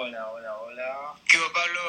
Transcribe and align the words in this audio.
hola, 0.00 0.30
hola, 0.30 0.56
hola. 0.56 1.14
¿Qué 1.28 1.36
hubo, 1.36 1.52
Pablo? 1.52 1.80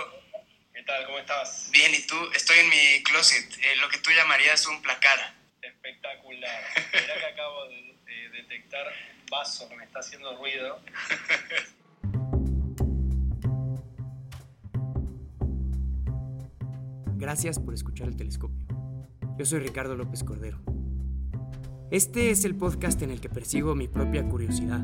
¿Qué 0.74 0.84
tal? 0.84 1.06
¿Cómo 1.06 1.18
estás? 1.20 1.70
Bien, 1.72 1.94
¿y 1.94 2.06
tú? 2.06 2.16
Estoy 2.36 2.58
en 2.60 2.70
mi 2.70 3.04
closet, 3.04 3.58
eh, 3.60 3.78
lo 3.80 3.88
que 3.88 4.00
tú 4.00 4.12
llamarías 4.12 4.68
un 4.68 4.82
placar. 4.82 5.18
Espectacular. 5.62 6.62
Mirá 6.94 7.20
que 7.20 7.26
acabo 7.26 7.68
de, 7.70 7.98
de 8.06 8.30
detectar 8.32 8.86
un 8.88 9.26
vaso 9.28 9.70
que 9.70 9.78
me 9.78 9.86
está 9.86 10.00
haciendo 10.00 10.36
ruido. 10.36 10.82
Gracias 17.16 17.60
por 17.60 17.74
escuchar 17.74 18.10
el 18.10 18.18
telescopio. 18.18 18.66
Yo 19.38 19.46
soy 19.46 19.60
Ricardo 19.60 19.96
López 19.96 20.26
Cordero. 20.26 20.60
Este 21.92 22.30
es 22.32 22.44
el 22.44 22.56
podcast 22.56 23.02
en 23.04 23.12
el 23.12 23.22
que 23.22 23.30
persigo 23.30 23.74
mi 23.74 23.88
propia 23.88 24.24
curiosidad. 24.28 24.82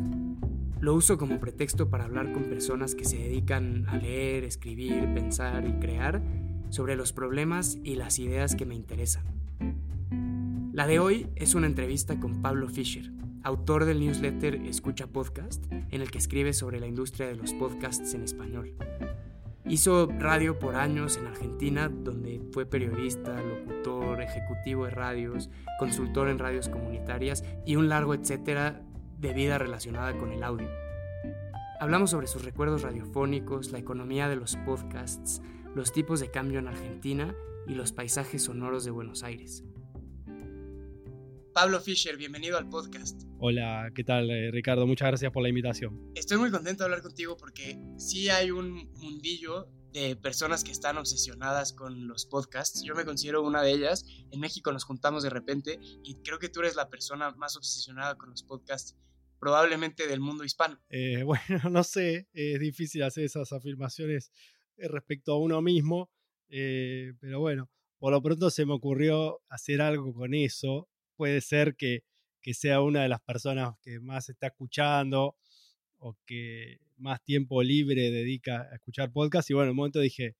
Lo 0.80 0.94
uso 0.94 1.18
como 1.18 1.40
pretexto 1.40 1.90
para 1.90 2.06
hablar 2.06 2.32
con 2.34 2.44
personas 2.44 2.94
que 2.94 3.04
se 3.04 3.18
dedican 3.18 3.86
a 3.88 3.98
leer, 3.98 4.44
escribir, 4.44 5.12
pensar 5.12 5.68
y 5.68 5.74
crear 5.80 6.22
sobre 6.70 6.96
los 6.96 7.14
problemas 7.14 7.80
y 7.84 7.96
las 7.96 8.20
ideas 8.20 8.56
que 8.56 8.68
me 8.68 8.76
interesan. 8.76 9.26
La 10.74 10.86
de 10.86 11.00
hoy 11.00 11.28
es 11.36 11.56
una 11.56 11.66
entrevista 11.66 12.20
con 12.20 12.44
Pablo 12.44 12.70
Fischer, 12.70 13.12
autor 13.42 13.86
del 13.86 14.00
newsletter 14.00 14.54
Escucha 14.68 15.08
Podcast, 15.08 15.66
en 15.72 16.02
el 16.02 16.12
que 16.12 16.20
escribe 16.20 16.54
sobre 16.54 16.80
la 16.80 16.86
industria 16.86 17.28
de 17.28 17.36
los 17.36 17.54
podcasts 17.54 18.14
en 18.14 18.24
español. 18.24 18.76
Hizo 19.66 20.08
radio 20.20 20.60
por 20.60 20.76
años 20.76 21.18
en 21.18 21.26
Argentina, 21.26 21.90
donde 21.90 22.42
fue 22.52 22.66
periodista, 22.68 23.42
locutor, 23.42 24.22
ejecutivo 24.22 24.86
de 24.86 24.92
radios, 24.92 25.50
consultor 25.80 26.30
en 26.30 26.40
radios 26.40 26.70
comunitarias 26.70 27.44
y 27.66 27.76
un 27.76 27.90
largo 27.90 28.14
etcétera 28.14 28.84
de 29.18 29.34
vida 29.34 29.58
relacionada 29.58 30.18
con 30.18 30.32
el 30.32 30.44
audio. 30.44 30.70
Hablamos 31.80 32.12
sobre 32.12 32.28
sus 32.28 32.44
recuerdos 32.44 32.84
radiofónicos, 32.84 33.72
la 33.72 33.80
economía 33.80 34.30
de 34.30 34.36
los 34.36 34.56
podcasts, 34.58 35.42
los 35.76 35.92
tipos 35.92 36.20
de 36.20 36.32
cambio 36.32 36.60
en 36.60 36.68
Argentina 36.68 37.36
y 37.68 37.76
los 37.76 37.92
paisajes 37.92 38.44
sonoros 38.44 38.86
de 38.86 38.92
Buenos 38.92 39.24
Aires. 39.24 39.64
Pablo 41.54 41.80
Fischer, 41.82 42.18
bienvenido 42.18 42.58
al 42.58 42.70
podcast. 42.70 43.24
Hola, 43.40 43.90
¿qué 43.96 44.04
tal 44.04 44.30
eh, 44.30 44.52
Ricardo? 44.52 44.86
Muchas 44.86 45.08
gracias 45.08 45.32
por 45.32 45.42
la 45.42 45.50
invitación. 45.50 46.12
Estoy 46.14 46.38
muy 46.38 46.52
contento 46.52 46.84
de 46.84 46.86
hablar 46.86 47.02
contigo 47.02 47.36
porque 47.36 47.80
sí 47.98 48.30
hay 48.30 48.52
un 48.52 48.92
mundillo 48.94 49.68
de 50.02 50.16
personas 50.16 50.64
que 50.64 50.72
están 50.72 50.98
obsesionadas 50.98 51.74
con 51.74 52.08
los 52.08 52.26
podcasts. 52.26 52.84
Yo 52.84 52.96
me 52.96 53.06
considero 53.06 53.42
una 53.44 53.62
de 53.62 53.72
ellas. 53.72 54.06
En 54.32 54.40
México 54.40 54.72
nos 54.72 54.84
juntamos 54.84 55.24
de 55.24 55.30
repente 55.30 55.80
y 56.04 56.16
creo 56.24 56.40
que 56.40 56.50
tú 56.50 56.60
eres 56.60 56.76
la 56.76 56.90
persona 56.90 57.32
más 57.32 57.56
obsesionada 57.56 58.16
con 58.16 58.30
los 58.30 58.44
podcasts 58.44 58.96
probablemente 59.40 60.08
del 60.08 60.20
mundo 60.20 60.44
hispano. 60.44 60.80
Eh, 60.90 61.24
bueno, 61.26 61.70
no 61.72 61.84
sé, 61.84 62.28
es 62.34 62.60
difícil 62.60 63.04
hacer 63.04 63.24
esas 63.24 63.52
afirmaciones 63.52 64.32
eh, 64.78 64.88
respecto 64.88 65.34
a 65.34 65.40
uno 65.40 65.62
mismo, 65.62 66.10
pero 66.48 67.40
bueno, 67.40 67.70
por 68.00 68.14
lo 68.14 68.22
pronto 68.22 68.50
se 68.50 68.66
me 68.66 68.74
ocurrió 68.74 69.42
hacer 69.50 69.82
algo 69.82 70.14
con 70.14 70.34
eso 70.34 70.88
puede 71.18 71.42
ser 71.42 71.76
que, 71.76 72.04
sea 72.54 72.80
una 72.80 73.02
de 73.02 73.10
las 73.10 73.20
personas 73.20 73.74
que 73.82 74.00
más 74.00 74.30
está 74.30 74.48
escuchando 74.48 75.36
o 75.98 76.16
que 76.26 76.80
más 76.98 77.24
tiempo 77.24 77.62
libre 77.64 78.12
dedica 78.12 78.68
a 78.72 78.76
escuchar 78.76 79.12
podcast. 79.12 79.50
Y 79.50 79.54
bueno, 79.54 79.68
en 79.68 79.72
un 79.72 79.78
momento 79.78 80.00
dije, 80.00 80.36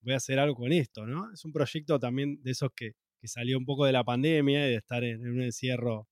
voy 0.00 0.14
a 0.14 0.16
hacer 0.16 0.38
algo 0.38 0.56
con 0.56 0.72
esto, 0.72 1.06
¿no? 1.06 1.32
Es 1.32 1.44
un 1.44 1.52
proyecto 1.52 1.98
también 1.98 2.42
de 2.42 2.52
esos 2.52 2.70
que, 2.74 2.94
salió 3.24 3.58
un 3.58 3.66
poco 3.66 3.84
de 3.84 3.92
la 3.92 4.04
pandemia 4.04 4.66
y 4.66 4.70
de 4.70 4.76
estar 4.76 5.02
en, 5.04 5.28
un 5.28 5.42
encierro, 5.42 6.08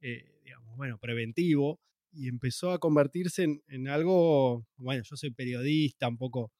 eh, 0.00 0.40
digamos, 0.42 0.74
bueno, 0.76 0.98
preventivo. 0.98 1.80
Y 2.12 2.28
empezó 2.28 2.72
a 2.72 2.78
convertirse 2.78 3.46
en, 3.68 3.88
algo, 3.88 4.66
bueno, 4.76 5.02
yo 5.04 5.16
soy 5.16 5.30
periodista, 5.30 6.08
un 6.08 6.16
poco 6.16 6.50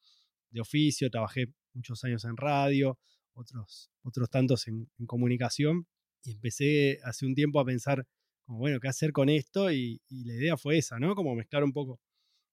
de 0.51 0.61
oficio, 0.61 1.09
trabajé 1.09 1.47
muchos 1.73 2.03
años 2.03 2.23
en 2.25 2.37
radio, 2.37 2.99
otros, 3.33 3.91
otros 4.03 4.29
tantos 4.29 4.67
en 4.67 4.87
comunicación 5.07 5.87
y 6.23 6.31
empecé 6.31 6.99
hace 7.03 7.25
un 7.25 7.35
tiempo 7.35 7.59
a 7.59 7.65
pensar, 7.65 8.05
bueno, 8.57 8.79
¿qué 8.79 8.87
hacer 8.87 9.11
con 9.11 9.29
esto? 9.29 9.71
Y, 9.71 10.01
la 10.09 10.33
idea 10.33 10.57
fue 10.57 10.77
esa, 10.77 10.99
¿no? 10.99 11.15
Como 11.15 11.35
mezclar 11.35 11.63
un 11.63 11.73
poco 11.73 11.99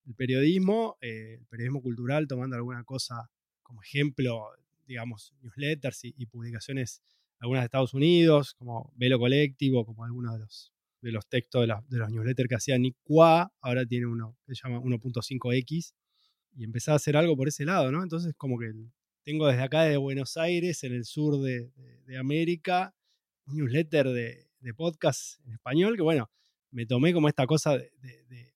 el 0.05 0.15
periodismo, 0.15 0.97
eh, 1.01 1.37
el 1.39 1.45
periodismo 1.47 1.81
cultural, 1.81 2.27
tomando 2.27 2.55
alguna 2.55 2.83
cosa 2.83 3.29
como 3.61 3.83
ejemplo, 3.83 4.47
digamos, 4.87 5.33
newsletters 5.41 6.05
y, 6.05 6.25
publicaciones, 6.25 7.03
algunas 7.39 7.61
de 7.61 7.65
Estados 7.65 7.93
Unidos, 7.93 8.55
como 8.55 8.91
Velo 8.95 9.19
Colectivo, 9.19 9.85
como 9.85 10.03
algunos 10.03 10.33
de 10.33 10.39
los, 10.39 10.73
de 11.01 11.11
los 11.11 11.27
textos 11.27 11.67
de, 11.67 11.73
de 11.87 11.97
los 11.97 12.09
newsletters 12.09 12.49
que 12.49 12.55
hacía 12.55 12.77
Nick 12.77 12.97
Qua, 13.03 13.53
ahora 13.61 13.85
tiene 13.85 14.07
uno 14.07 14.35
que 14.47 14.55
se 14.55 14.67
llama 14.67 14.81
1.5X, 14.81 15.93
y 16.55 16.63
empecé 16.63 16.91
a 16.91 16.95
hacer 16.95 17.15
algo 17.15 17.37
por 17.37 17.47
ese 17.47 17.65
lado, 17.65 17.91
¿no? 17.91 18.01
Entonces, 18.01 18.33
como 18.35 18.57
que 18.57 18.73
tengo 19.23 19.47
desde 19.47 19.61
acá 19.61 19.83
de 19.83 19.97
Buenos 19.97 20.35
Aires, 20.37 20.83
en 20.83 20.93
el 20.93 21.05
sur 21.05 21.39
de, 21.41 21.71
de 22.05 22.17
América, 22.17 22.95
newsletter 23.45 24.09
de, 24.09 24.48
podcast 24.75 25.39
en 25.45 25.53
español, 25.53 25.95
que 25.95 26.01
bueno, 26.01 26.29
me 26.71 26.85
tomé 26.85 27.13
como 27.13 27.27
esta 27.27 27.45
cosa 27.47 27.77
de, 27.77 28.53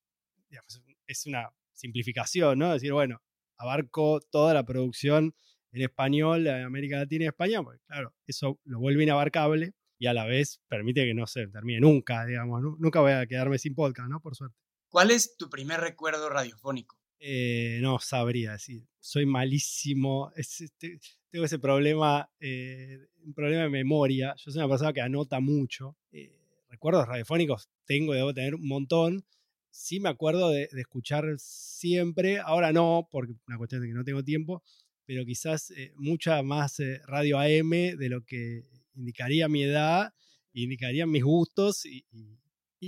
es 1.08 1.26
una 1.26 1.50
simplificación, 1.74 2.60
¿no? 2.60 2.74
Decir, 2.74 2.94
bueno, 2.94 3.22
abarco 3.58 4.20
toda 4.32 4.54
la 4.54 4.64
producción 4.64 5.36
en 5.72 5.82
español 5.82 6.44
de 6.44 6.64
América 6.64 6.98
Latina 6.98 7.26
y 7.26 7.28
España, 7.28 7.64
porque 7.64 7.80
claro, 7.88 8.14
eso 8.28 8.60
lo 8.64 8.80
vuelve 8.80 9.04
inabarcable 9.04 9.74
y 9.98 10.08
a 10.08 10.14
la 10.14 10.26
vez 10.26 10.62
permite 10.68 11.06
que 11.06 11.14
no 11.14 11.28
se 11.28 11.48
termine 11.48 11.80
nunca, 11.80 12.26
digamos, 12.26 12.62
nunca 12.78 13.00
voy 13.02 13.14
a 13.14 13.26
quedarme 13.26 13.58
sin 13.58 13.74
podcast, 13.74 14.10
¿no? 14.10 14.20
Por 14.20 14.36
suerte. 14.36 14.58
¿Cuál 14.90 15.12
es 15.12 15.36
tu 15.38 15.50
primer 15.50 15.80
recuerdo 15.80 16.30
radiofónico? 16.30 17.03
Eh, 17.26 17.80
no 17.82 18.00
sabría 18.00 18.52
decir. 18.52 18.84
Soy 19.00 19.26
malísimo. 19.26 20.34
Este, 20.36 21.00
tengo 21.30 21.46
ese 21.46 21.58
problema, 21.58 22.30
eh, 22.42 23.00
un 23.24 23.34
problema 23.34 23.64
de 23.64 23.70
memoria. 23.70 24.36
Yo 24.36 24.52
soy 24.52 24.60
una 24.60 24.68
persona 24.68 24.92
que 24.92 25.00
anota 25.00 25.40
mucho. 25.40 25.96
Eh, 26.12 26.38
recuerdos 26.68 27.08
radiofónicos 27.08 27.70
tengo, 27.86 28.14
debo 28.14 28.34
tener 28.34 28.56
un 28.56 28.68
montón. 28.68 29.26
Sí 29.72 30.02
me 30.02 30.10
acuerdo 30.10 30.50
de, 30.50 30.68
escuchar 30.74 31.24
siempre. 31.38 32.40
Ahora 32.40 32.74
no, 32.74 33.08
porque 33.10 33.36
una 33.48 33.58
cuestión 33.58 33.82
de 33.82 33.88
que 33.88 33.94
no 33.94 34.04
tengo 34.04 34.24
tiempo. 34.24 34.62
Pero 35.06 35.24
quizás 35.24 35.74
mucha 35.96 36.44
más 36.44 36.82
radio 37.08 37.40
AM 37.40 37.70
de 37.98 38.10
lo 38.10 38.26
que 38.26 38.64
indicaría 38.96 39.48
mi 39.48 39.64
edad, 39.64 40.14
indicarían 40.52 41.10
mis 41.10 41.24
gustos 41.24 41.86
y, 41.86 42.06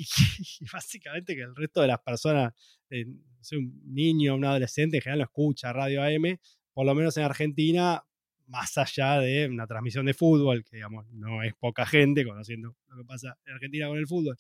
básicamente 0.74 1.36
que 1.36 1.42
el 1.42 1.56
resto 1.56 1.82
de 1.82 1.88
las 1.88 2.00
personas, 2.00 2.54
eh, 2.90 3.06
un 3.06 3.82
niño, 3.86 4.36
un 4.36 4.46
adolescente, 4.46 4.98
en 4.98 5.02
general 5.02 5.20
lo 5.20 5.26
escucha 5.26 5.72
radio 5.72 6.04
AM, 6.04 6.38
por 6.74 6.86
lo 6.86 6.96
menos 6.96 7.16
en 7.18 7.24
Argentina, 7.24 8.04
más 8.48 8.78
allá 8.78 9.20
de 9.20 9.48
una 9.48 9.68
transmisión 9.68 10.06
de 10.06 10.14
fútbol, 10.14 10.64
que 10.64 10.78
digamos, 10.78 11.06
no 11.12 11.44
es 11.44 11.54
poca 11.56 11.86
gente 11.86 12.26
conociendo 12.26 12.76
lo 12.88 12.98
que 12.98 13.06
pasa 13.06 13.38
en 13.46 13.54
Argentina 13.54 13.88
con 13.88 13.98
el 13.98 14.08
fútbol, 14.08 14.36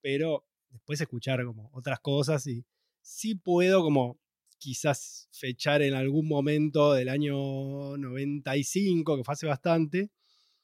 pero 0.00 0.46
después 0.70 1.00
escuchar 1.00 1.44
como 1.44 1.70
otras 1.72 2.00
cosas 2.00 2.46
y 2.46 2.64
sí 3.00 3.34
puedo 3.34 3.82
como 3.82 4.18
quizás 4.58 5.28
fechar 5.32 5.82
en 5.82 5.94
algún 5.94 6.28
momento 6.28 6.92
del 6.92 7.08
año 7.08 7.96
95, 7.96 9.16
que 9.16 9.24
fue 9.24 9.32
hace 9.32 9.46
bastante, 9.46 10.10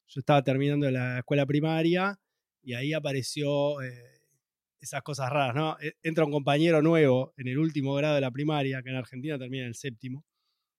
yo 0.09 0.21
estaba 0.21 0.43
terminando 0.43 0.91
la 0.91 1.19
escuela 1.19 1.47
primaria 1.47 2.19
y 2.63 2.75
ahí 2.75 2.93
apareció 2.93 3.81
eh, 3.83 4.12
esas 4.83 5.03
cosas 5.03 5.31
raras, 5.31 5.55
¿no? 5.55 5.77
E, 5.81 5.95
entra 6.03 6.25
un 6.25 6.33
compañero 6.33 6.83
nuevo 6.83 7.33
en 7.37 7.49
el 7.49 7.59
último 7.59 7.95
grado 7.95 8.17
de 8.17 8.21
la 8.21 8.31
primaria, 8.31 8.83
que 8.83 8.91
en 8.91 8.97
Argentina 8.97 9.39
termina 9.39 9.63
en 9.63 9.69
el 9.69 9.75
séptimo, 9.77 10.25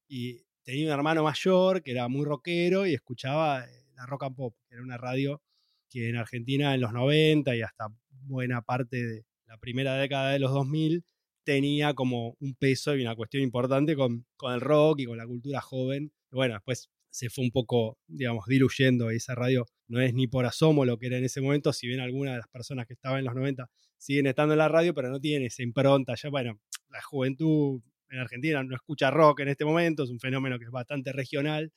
y 0.07 0.43
tenía 0.63 0.87
un 0.87 0.93
hermano 0.93 1.23
mayor 1.23 1.81
que 1.81 1.91
era 1.91 2.07
muy 2.09 2.25
rockero 2.25 2.85
y 2.85 2.93
escuchaba 2.93 3.65
eh, 3.65 3.85
la 3.95 4.05
rock 4.05 4.23
and 4.23 4.35
pop, 4.35 4.55
que 4.67 4.75
era 4.75 4.83
una 4.83 4.97
radio 4.97 5.41
que 5.89 6.09
en 6.09 6.17
Argentina 6.17 6.75
en 6.75 6.81
los 6.81 6.91
90 6.91 7.55
y 7.55 7.61
hasta 7.61 7.87
buena 8.09 8.61
parte 8.61 8.97
de 8.97 9.25
la 9.45 9.57
primera 9.57 9.95
década 9.95 10.31
de 10.31 10.39
los 10.39 10.51
2000 10.51 11.05
tenía 11.45 11.93
como 11.93 12.35
un 12.39 12.55
peso 12.55 12.95
y 12.95 13.01
una 13.01 13.15
cuestión 13.15 13.43
importante 13.43 13.95
con, 13.95 14.25
con 14.35 14.53
el 14.53 14.61
rock 14.61 15.01
y 15.01 15.05
con 15.05 15.17
la 15.17 15.27
cultura 15.27 15.61
joven. 15.61 16.11
bueno, 16.31 16.55
después 16.55 16.89
se 17.09 17.29
fue 17.29 17.43
un 17.45 17.51
poco, 17.51 17.99
digamos, 18.07 18.45
diluyendo. 18.47 19.11
Esa 19.11 19.35
radio 19.35 19.65
no 19.87 20.01
es 20.01 20.13
ni 20.15 20.27
por 20.27 20.45
asomo 20.45 20.83
lo 20.83 20.97
que 20.97 21.07
era 21.07 21.17
en 21.17 21.25
ese 21.25 21.41
momento, 21.41 21.71
si 21.71 21.87
bien 21.87 21.99
algunas 21.99 22.33
de 22.33 22.39
las 22.39 22.47
personas 22.47 22.87
que 22.87 22.93
estaban 22.93 23.19
en 23.19 23.25
los 23.25 23.35
90 23.35 23.69
siguen 24.03 24.27
estando 24.27 24.53
en 24.53 24.57
la 24.57 24.67
radio, 24.67 24.93
pero 24.93 25.09
no 25.09 25.19
tienen 25.19 25.47
esa 25.47 25.63
impronta. 25.63 26.13
Ya, 26.15 26.29
bueno, 26.29 26.59
la 26.89 27.01
juventud 27.01 27.81
en 28.09 28.19
Argentina 28.19 28.61
no 28.61 28.75
escucha 28.75 29.09
rock 29.09 29.39
en 29.39 29.47
este 29.47 29.63
momento, 29.63 30.03
es 30.03 30.09
un 30.09 30.19
fenómeno 30.19 30.59
que 30.59 30.65
es 30.65 30.71
bastante 30.71 31.13
regional, 31.13 31.71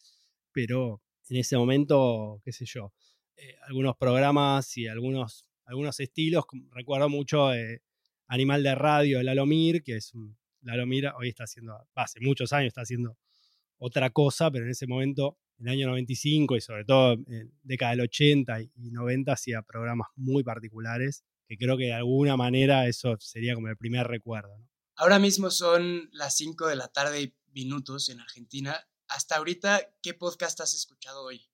pero 0.50 1.00
en 1.28 1.36
ese 1.36 1.56
momento, 1.56 2.40
qué 2.44 2.52
sé 2.52 2.64
yo, 2.66 2.92
eh, 3.36 3.54
algunos 3.68 3.96
programas 3.96 4.76
y 4.76 4.88
algunos, 4.88 5.48
algunos 5.64 6.00
estilos, 6.00 6.44
recuerdo 6.72 7.08
mucho 7.08 7.54
eh, 7.54 7.82
Animal 8.26 8.64
de 8.64 8.74
Radio, 8.74 9.20
el 9.20 9.28
Alomir, 9.28 9.84
que 9.84 9.96
es 9.96 10.12
un, 10.12 10.36
Alomir 10.66 11.08
hoy 11.16 11.28
está 11.28 11.44
haciendo, 11.44 11.78
hace 11.94 12.18
muchos 12.20 12.52
años 12.52 12.68
está 12.68 12.80
haciendo 12.80 13.16
otra 13.78 14.10
cosa, 14.10 14.50
pero 14.50 14.64
en 14.64 14.72
ese 14.72 14.88
momento, 14.88 15.38
en 15.60 15.68
el 15.68 15.74
año 15.74 15.86
95 15.86 16.56
y 16.56 16.60
sobre 16.60 16.84
todo 16.84 17.12
en 17.12 17.52
década 17.62 17.92
del 17.92 18.00
80 18.00 18.62
y 18.62 18.90
90, 18.90 19.32
hacía 19.32 19.62
programas 19.62 20.08
muy 20.16 20.42
particulares, 20.42 21.24
que 21.48 21.56
creo 21.56 21.76
que 21.76 21.84
de 21.84 21.92
alguna 21.92 22.36
manera 22.36 22.86
eso 22.86 23.16
sería 23.20 23.54
como 23.54 23.68
el 23.68 23.76
primer 23.76 24.06
recuerdo. 24.06 24.56
Ahora 24.96 25.18
mismo 25.18 25.50
son 25.50 26.08
las 26.12 26.36
5 26.36 26.68
de 26.68 26.76
la 26.76 26.88
tarde 26.88 27.22
y 27.22 27.36
minutos 27.52 28.08
en 28.08 28.20
Argentina. 28.20 28.78
Hasta 29.08 29.36
ahorita, 29.36 29.94
¿qué 30.02 30.14
podcast 30.14 30.60
has 30.60 30.74
escuchado 30.74 31.24
hoy? 31.24 31.48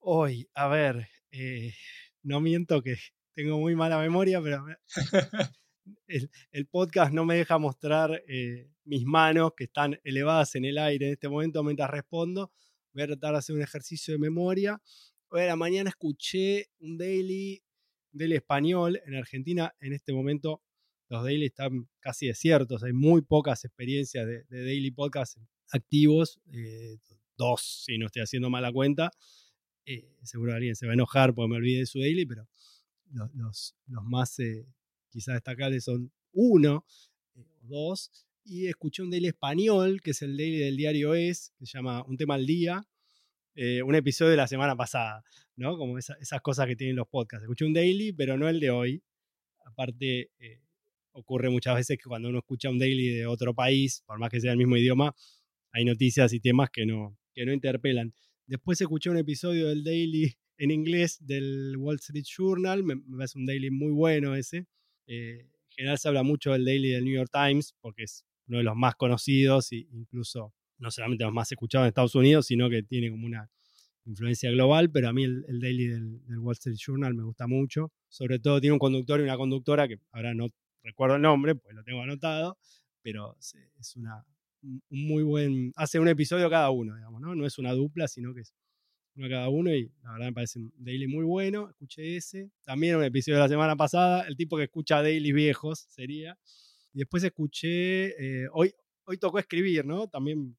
Hoy, 0.00 0.48
a 0.54 0.68
ver, 0.68 1.08
eh, 1.30 1.74
no 2.22 2.40
miento 2.40 2.82
que 2.82 2.96
tengo 3.34 3.58
muy 3.58 3.74
mala 3.74 3.98
memoria, 3.98 4.40
pero 4.42 4.64
el, 6.06 6.66
podcast 6.66 7.12
no 7.12 7.24
me 7.24 7.36
deja 7.36 7.58
mostrar 7.58 8.22
eh, 8.28 8.70
mis 8.84 9.04
manos 9.04 9.52
que 9.56 9.64
están 9.64 9.98
elevadas 10.04 10.54
en 10.54 10.64
el 10.64 10.78
aire 10.78 11.06
en 11.06 11.12
este 11.14 11.28
momento 11.28 11.62
mientras 11.64 11.90
respondo. 11.90 12.52
Voy 12.92 13.02
a 13.02 13.06
tratar 13.06 13.32
de 13.32 13.38
hacer 13.38 13.56
un 13.56 13.62
ejercicio 13.62 14.12
de 14.12 14.18
memoria. 14.18 14.80
Hoy 15.30 15.42
a 15.42 15.46
la 15.46 15.56
mañana 15.56 15.90
escuché 15.90 16.70
un 16.80 16.96
daily 16.96 17.62
del 18.12 18.32
español 18.32 19.00
en 19.06 19.14
Argentina. 19.14 19.74
En 19.80 19.92
este 19.92 20.12
momento 20.12 20.62
los 21.08 21.24
daily 21.24 21.46
están 21.46 21.88
casi 22.00 22.26
desiertos. 22.26 22.82
Hay 22.84 22.92
muy 22.92 23.22
pocas 23.22 23.64
experiencias 23.64 24.26
de, 24.26 24.44
daily 24.50 24.90
podcast 24.90 25.38
activos. 25.70 26.40
Eh, 26.52 26.98
dos, 27.36 27.84
si 27.86 27.98
no 27.98 28.06
estoy 28.06 28.22
haciendo 28.22 28.50
mala 28.50 28.72
cuenta. 28.72 29.10
Eh, 29.86 30.16
seguro 30.22 30.52
alguien 30.52 30.76
se 30.76 30.86
va 30.86 30.92
a 30.92 30.94
enojar 30.94 31.34
porque 31.34 31.48
me 31.48 31.56
olvide 31.56 31.78
de 31.80 31.86
su 31.86 32.00
daily, 32.00 32.26
pero 32.26 32.46
los, 33.10 33.74
los, 33.86 34.04
más 34.04 34.38
eh, 34.38 34.66
quizás 35.08 35.34
destacables 35.34 35.84
son 35.84 36.12
uno 36.32 36.84
o 37.34 37.46
dos. 37.62 38.10
Y 38.44 38.66
escuché 38.66 39.02
un 39.02 39.10
daily 39.10 39.28
español, 39.28 40.00
que 40.02 40.10
es 40.10 40.22
el 40.22 40.36
daily 40.36 40.58
del 40.58 40.76
diario 40.76 41.14
Es, 41.14 41.52
que 41.58 41.66
se 41.66 41.78
llama 41.78 42.02
Un 42.04 42.16
tema 42.16 42.34
al 42.34 42.46
día. 42.46 42.86
Un 43.56 43.94
episodio 43.94 44.30
de 44.30 44.36
la 44.36 44.46
semana 44.46 44.76
pasada, 44.76 45.24
¿no? 45.56 45.76
Como 45.76 45.98
esas 45.98 46.40
cosas 46.42 46.66
que 46.66 46.76
tienen 46.76 46.96
los 46.96 47.08
podcasts. 47.08 47.42
Escuché 47.42 47.64
un 47.64 47.72
daily, 47.72 48.12
pero 48.12 48.36
no 48.36 48.48
el 48.48 48.60
de 48.60 48.70
hoy. 48.70 49.02
Aparte, 49.64 50.30
ocurre 51.18 51.50
muchas 51.50 51.74
veces 51.74 51.98
que 51.98 52.04
cuando 52.04 52.28
uno 52.28 52.38
escucha 52.38 52.70
un 52.70 52.78
daily 52.78 53.08
de 53.08 53.26
otro 53.26 53.54
país, 53.54 54.02
por 54.06 54.18
más 54.18 54.30
que 54.30 54.40
sea 54.40 54.52
el 54.52 54.58
mismo 54.58 54.76
idioma, 54.76 55.14
hay 55.72 55.84
noticias 55.84 56.32
y 56.32 56.40
temas 56.40 56.70
que 56.70 56.86
no, 56.86 57.18
que 57.34 57.44
no 57.44 57.52
interpelan. 57.52 58.14
Después 58.46 58.80
escuché 58.80 59.10
un 59.10 59.18
episodio 59.18 59.68
del 59.68 59.84
daily 59.84 60.34
en 60.58 60.70
inglés 60.70 61.18
del 61.20 61.76
Wall 61.76 61.96
Street 61.96 62.24
Journal, 62.24 62.82
me, 62.82 62.96
parece 62.96 63.38
un 63.38 63.46
daily 63.46 63.70
muy 63.70 63.92
bueno 63.92 64.34
ese. 64.34 64.66
Eh, 65.06 65.40
en 65.40 65.70
general 65.70 65.98
se 65.98 66.08
habla 66.08 66.22
mucho 66.22 66.52
del 66.52 66.64
daily 66.64 66.90
del 66.90 67.04
New 67.04 67.14
York 67.14 67.30
Times 67.32 67.74
porque 67.80 68.04
es 68.04 68.24
uno 68.48 68.58
de 68.58 68.64
los 68.64 68.76
más 68.76 68.94
conocidos 68.96 69.72
e 69.72 69.86
incluso 69.92 70.54
no 70.78 70.90
solamente 70.90 71.24
los 71.24 71.32
más 71.32 71.50
escuchados 71.50 71.84
en 71.84 71.88
Estados 71.88 72.14
Unidos, 72.14 72.46
sino 72.46 72.70
que 72.70 72.82
tiene 72.82 73.10
como 73.10 73.26
una 73.26 73.50
influencia 74.04 74.50
global, 74.50 74.90
pero 74.90 75.08
a 75.08 75.12
mí 75.12 75.24
el, 75.24 75.60
daily 75.60 75.86
del, 75.86 76.38
Wall 76.38 76.54
Street 76.54 76.76
Journal 76.76 77.14
me 77.14 77.24
gusta 77.24 77.46
mucho. 77.46 77.92
Sobre 78.08 78.38
todo 78.38 78.60
tiene 78.60 78.72
un 78.72 78.78
conductor 78.78 79.20
y 79.20 79.24
una 79.24 79.36
conductora 79.36 79.86
que 79.86 79.98
ahora 80.12 80.34
no 80.34 80.48
recuerdo 80.82 81.16
el 81.16 81.22
nombre, 81.22 81.54
pues 81.54 81.74
lo 81.74 81.84
tengo 81.84 82.02
anotado, 82.02 82.58
pero 83.02 83.36
es 83.38 83.96
una, 83.96 84.24
un 84.62 84.82
muy 84.90 85.22
buen, 85.22 85.72
hace 85.76 85.98
un 85.98 86.08
episodio 86.08 86.48
cada 86.48 86.70
uno, 86.70 86.94
digamos, 86.96 87.20
¿no? 87.20 87.34
No 87.34 87.46
es 87.46 87.58
una 87.58 87.72
dupla, 87.72 88.08
sino 88.08 88.32
que 88.32 88.40
es 88.40 88.54
uno 89.14 89.28
cada 89.28 89.48
uno 89.48 89.74
y 89.74 89.90
la 90.02 90.12
verdad 90.12 90.26
me 90.26 90.32
parece 90.32 90.58
un 90.60 90.72
daily 90.76 91.06
muy 91.06 91.24
bueno, 91.24 91.68
escuché 91.68 92.16
ese, 92.16 92.50
también 92.64 92.96
un 92.96 93.04
episodio 93.04 93.36
de 93.36 93.42
la 93.42 93.48
semana 93.48 93.76
pasada, 93.76 94.26
el 94.26 94.36
tipo 94.36 94.56
que 94.56 94.64
escucha 94.64 95.02
daily 95.02 95.32
viejos 95.32 95.80
sería, 95.88 96.38
y 96.92 96.98
después 96.98 97.22
escuché, 97.24 98.44
eh, 98.44 98.48
hoy, 98.52 98.72
hoy 99.04 99.18
tocó 99.18 99.38
escribir, 99.38 99.84
¿no? 99.84 100.08
También 100.08 100.56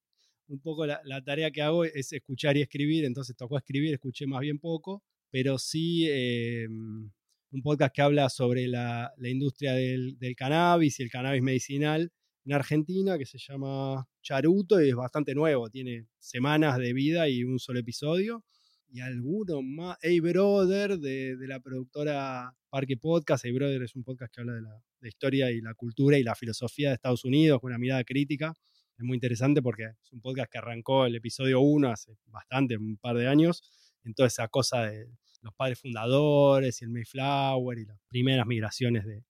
un 0.49 0.59
poco 0.59 0.85
la, 0.85 1.23
tarea 1.23 1.51
que 1.51 1.61
hago 1.61 1.85
es 1.85 2.11
escuchar 2.11 2.57
y 2.57 2.61
escribir, 2.61 3.05
entonces 3.05 3.35
tocó 3.35 3.57
escribir, 3.57 3.93
escuché 3.93 4.27
más 4.27 4.41
bien 4.41 4.59
poco, 4.59 5.03
pero 5.31 5.57
sí... 5.57 6.07
Em, 6.09 7.09
un 7.51 7.61
podcast 7.63 7.93
que 7.93 8.01
habla 8.01 8.29
sobre 8.29 8.67
la, 8.67 9.11
industria 9.23 9.73
del, 9.73 10.17
cannabis 10.37 10.99
y 10.99 11.03
el 11.03 11.09
cannabis 11.09 11.41
medicinal 11.41 12.11
en 12.45 12.53
Argentina, 12.53 13.17
que 13.17 13.25
se 13.25 13.37
llama 13.37 14.07
Charuto 14.21 14.81
y 14.81 14.89
es 14.89 14.95
bastante 14.95 15.33
nuevo, 15.33 15.69
tiene 15.69 16.07
semanas 16.19 16.77
de 16.77 16.93
vida 16.93 17.27
y 17.29 17.43
un 17.43 17.59
solo 17.59 17.79
episodio. 17.79 18.43
Y 18.91 19.01
alguno 19.01 19.61
más, 19.61 19.97
Hey 20.01 20.19
Brother, 20.19 20.97
de, 20.97 21.35
la 21.41 21.59
productora 21.59 22.55
Parque 22.69 22.97
Podcast. 22.97 23.45
Hey 23.45 23.51
Brother 23.51 23.83
es 23.83 23.95
un 23.95 24.03
podcast 24.03 24.33
que 24.33 24.41
habla 24.41 24.53
de 24.53 24.61
la 24.61 25.07
historia 25.07 25.51
y 25.51 25.61
la 25.61 25.75
cultura 25.75 26.17
y 26.17 26.23
la 26.23 26.33
filosofía 26.33 26.89
de 26.89 26.95
Estados 26.95 27.23
Unidos 27.23 27.59
con 27.59 27.69
una 27.69 27.77
mirada 27.77 28.03
crítica. 28.03 28.55
Es 28.99 29.05
muy 29.05 29.15
interesante 29.15 29.61
porque 29.61 29.83
es 29.85 30.11
un 30.11 30.19
podcast 30.19 30.51
que 30.51 30.57
arrancó 30.57 31.05
el 31.05 31.15
episodio 31.15 31.61
1 31.61 31.89
hace 31.89 32.17
bastante, 32.25 32.75
un 32.75 32.97
par 32.97 33.15
de 33.15 33.29
años, 33.29 33.63
en 34.03 34.13
toda 34.13 34.27
esa 34.27 34.49
cosa 34.49 34.81
de, 34.81 35.07
los 35.41 35.53
padres 35.53 35.79
fundadores 35.79 36.81
y 36.81 36.83
el 36.83 36.91
Mayflower 36.91 37.79
y 37.79 37.85
las 37.85 37.97
primeras 38.09 38.45
migraciones 38.45 39.05
de, 39.05 39.23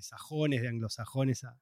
sajones, 0.00 0.62
de 0.62 0.68
anglosajones 0.68 1.44
a, 1.44 1.54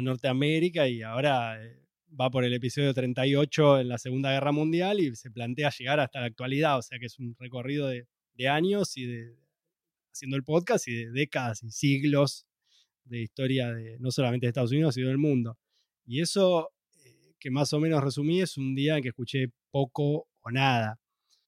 Norteamérica 0.00 0.86
y 0.86 1.02
ahora 1.02 1.60
eh, 1.60 1.82
va 2.08 2.30
por 2.30 2.44
el 2.44 2.52
episodio 2.52 2.92
38 2.94 3.80
en 3.80 3.88
la 3.88 3.96
Segunda 3.96 4.30
Guerra 4.30 4.52
Mundial 4.52 5.00
y 5.00 5.16
se 5.16 5.30
plantea 5.30 5.70
llegar 5.70 5.98
hasta 5.98 6.20
la 6.20 6.26
actualidad, 6.26 6.78
o 6.78 6.82
sea 6.82 6.98
que 7.00 7.06
es 7.06 7.18
un 7.18 7.34
recorrido 7.38 7.88
de, 7.88 8.06
años 8.46 8.96
y 8.96 9.06
de 9.06 9.34
haciendo 10.12 10.36
el 10.36 10.44
podcast 10.44 10.86
y 10.86 10.92
de 10.92 11.10
décadas 11.10 11.64
y 11.64 11.70
siglos 11.72 12.46
de 13.04 13.22
historia 13.22 13.72
de 13.72 13.98
no 13.98 14.12
solamente 14.12 14.46
de 14.46 14.48
Estados 14.48 14.70
Unidos, 14.70 14.94
sino 14.94 15.08
del 15.08 15.18
mundo. 15.18 15.58
Y 16.04 16.20
eso 16.20 16.75
que 17.46 17.50
más 17.52 17.72
o 17.72 17.78
menos 17.78 18.02
resumí 18.02 18.40
es 18.40 18.56
un 18.56 18.74
día 18.74 18.96
en 18.96 19.04
que 19.04 19.10
escuché 19.10 19.52
poco 19.70 20.26
o 20.40 20.50
nada. 20.50 20.98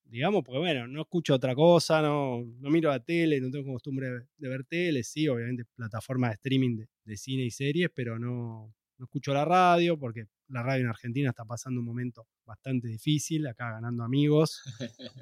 Digamos, 0.04 0.44
porque 0.44 0.60
bueno, 0.60 0.86
no 0.86 1.00
escucho 1.00 1.34
otra 1.34 1.56
cosa, 1.56 2.00
no, 2.00 2.44
no 2.60 2.70
miro 2.70 2.88
la 2.88 3.00
tele, 3.00 3.40
no 3.40 3.50
tengo 3.50 3.72
costumbre 3.72 4.08
de, 4.36 4.48
ver 4.48 4.62
tele, 4.62 5.02
sí, 5.02 5.26
obviamente 5.26 5.64
plataformas 5.74 6.30
de 6.30 6.34
streaming 6.34 6.84
de, 7.02 7.16
cine 7.16 7.42
y 7.42 7.50
series, 7.50 7.90
pero 7.92 8.16
no, 8.16 8.72
no, 8.96 9.04
escucho 9.06 9.34
la 9.34 9.44
radio 9.44 9.98
porque 9.98 10.26
la 10.46 10.62
radio 10.62 10.84
en 10.84 10.90
Argentina 10.90 11.30
está 11.30 11.44
pasando 11.44 11.80
un 11.80 11.86
momento 11.86 12.28
bastante 12.46 12.86
difícil, 12.86 13.44
acá 13.48 13.72
ganando 13.72 14.04
amigos, 14.04 14.62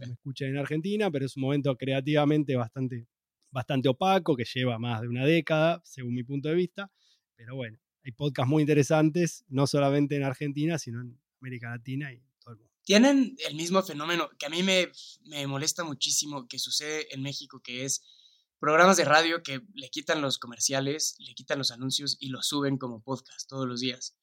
me 0.06 0.12
escuchan 0.12 0.50
en 0.50 0.58
Argentina, 0.58 1.10
pero 1.10 1.24
es 1.24 1.38
un 1.38 1.44
momento 1.44 1.74
creativamente 1.74 2.54
bastante, 2.54 3.08
bastante 3.50 3.88
opaco, 3.88 4.36
que 4.36 4.44
lleva 4.44 4.78
más 4.78 5.00
de 5.00 5.08
una 5.08 5.24
década, 5.24 5.80
según 5.84 6.12
mi 6.12 6.22
punto 6.22 6.50
de 6.50 6.54
vista, 6.54 6.90
pero 7.34 7.56
bueno, 7.56 7.78
hay 8.06 8.12
podcasts 8.12 8.48
muy 8.48 8.62
interesantes, 8.62 9.44
no 9.48 9.66
solamente 9.66 10.16
en 10.16 10.22
Argentina, 10.22 10.78
sino 10.78 11.02
en 11.02 11.20
América 11.40 11.70
Latina 11.70 12.12
y 12.12 12.22
tienen 12.86 13.36
el 13.48 13.56
mismo 13.56 13.82
fenómeno 13.82 14.30
que 14.38 14.46
a 14.46 14.48
mí 14.48 14.62
me, 14.62 14.92
molesta 15.48 15.82
muchísimo 15.82 16.46
que 16.46 16.60
sucede 16.60 17.12
en 17.12 17.20
México, 17.20 17.60
que 17.60 17.84
es 17.84 18.04
programas 18.60 18.96
de 18.96 19.04
radio 19.04 19.42
que 19.42 19.60
le 19.74 19.90
quitan 19.90 20.22
los 20.22 20.38
comerciales, 20.38 21.16
le 21.18 21.34
quitan 21.34 21.58
los 21.58 21.72
anuncios 21.72 22.16
y 22.20 22.28
los 22.28 22.46
suben 22.46 22.78
como 22.78 23.02
podcast 23.02 23.48
todos 23.48 23.66
los 23.66 23.80
días. 23.80 24.16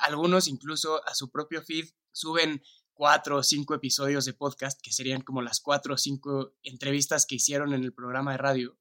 Algunos 0.00 0.48
incluso 0.48 1.02
a 1.08 1.14
su 1.14 1.30
propio 1.30 1.62
feed 1.62 1.88
suben 2.12 2.62
cuatro 2.92 3.38
o 3.38 3.42
cinco 3.42 3.74
episodios 3.74 4.26
de 4.26 4.34
podcast, 4.34 4.78
que 4.82 4.92
serían 4.92 5.22
como 5.22 5.40
las 5.40 5.60
cuatro 5.60 5.94
o 5.94 5.96
cinco 5.96 6.52
entrevistas 6.62 7.24
que 7.24 7.36
hicieron 7.36 7.72
en 7.72 7.84
el 7.84 7.94
programa 7.94 8.32
de 8.32 8.38
radio. 8.38 8.78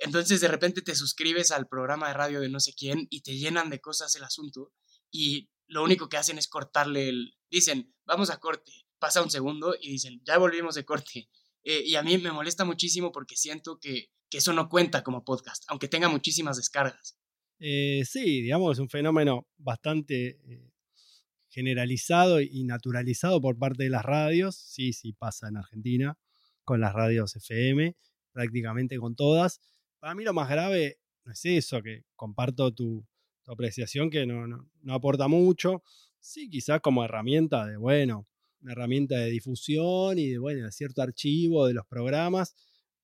Entonces 0.00 0.40
de 0.40 0.48
repente 0.48 0.82
te 0.82 0.94
suscribes 0.94 1.50
al 1.50 1.68
programa 1.68 2.08
de 2.08 2.14
radio 2.14 2.40
de 2.40 2.48
no 2.48 2.58
sé 2.58 2.72
quién 2.74 3.06
y 3.10 3.20
te 3.22 3.36
llenan 3.36 3.70
de 3.70 3.80
cosas 3.80 4.14
el 4.16 4.24
asunto 4.24 4.72
y 5.10 5.50
lo 5.66 5.84
único 5.84 6.08
que 6.08 6.16
hacen 6.16 6.38
es 6.38 6.48
cortarle 6.48 7.08
el... 7.08 7.34
Dicen, 7.50 7.94
vamos 8.04 8.30
a 8.30 8.38
corte, 8.38 8.72
pasa 8.98 9.22
un 9.22 9.30
segundo 9.30 9.74
y 9.80 9.90
dicen, 9.92 10.20
ya 10.24 10.38
volvimos 10.38 10.74
de 10.74 10.84
corte. 10.84 11.28
Eh, 11.62 11.82
y 11.84 11.94
a 11.94 12.02
mí 12.02 12.18
me 12.18 12.32
molesta 12.32 12.64
muchísimo 12.64 13.12
porque 13.12 13.36
siento 13.36 13.78
que, 13.78 14.10
eso 14.32 14.52
no 14.52 14.68
cuenta 14.68 15.02
como 15.02 15.24
podcast, 15.24 15.64
aunque 15.66 15.88
tenga 15.88 16.08
muchísimas 16.08 16.56
descargas. 16.56 17.18
Eh, 17.58 18.04
sí, 18.08 18.42
digamos, 18.42 18.76
es 18.76 18.78
un 18.78 18.88
fenómeno 18.88 19.48
bastante 19.56 20.38
eh, 20.44 20.70
generalizado 21.48 22.40
y 22.40 22.62
naturalizado 22.62 23.40
por 23.40 23.58
parte 23.58 23.82
de 23.82 23.90
las 23.90 24.04
radios. 24.04 24.56
Sí, 24.56 24.92
sí 24.92 25.12
pasa 25.12 25.48
en 25.48 25.56
Argentina 25.56 26.16
con 26.62 26.80
las 26.80 26.94
radios 26.94 27.34
FM, 27.34 27.96
prácticamente 28.32 28.98
con 28.98 29.16
todas. 29.16 29.60
Para 30.00 30.14
mí 30.14 30.24
lo 30.24 30.32
más 30.32 30.48
grave 30.48 30.98
no 31.24 31.32
es 31.32 31.44
eso, 31.44 31.82
que 31.82 32.04
comparto 32.16 32.72
tu, 32.72 33.06
apreciación 33.46 34.10
que 34.10 34.26
no, 34.26 34.46
no, 34.46 34.94
aporta 34.94 35.28
mucho. 35.28 35.82
Sí, 36.20 36.48
quizás 36.48 36.80
como 36.80 37.04
herramienta 37.04 37.66
de, 37.66 37.76
bueno, 37.76 38.26
una 38.62 38.72
herramienta 38.72 39.16
de 39.16 39.30
difusión 39.30 40.18
y 40.18 40.28
de, 40.28 40.38
bueno, 40.38 40.64
de 40.64 40.72
cierto 40.72 41.02
archivo 41.02 41.66
de 41.66 41.74
los 41.74 41.86
programas, 41.86 42.54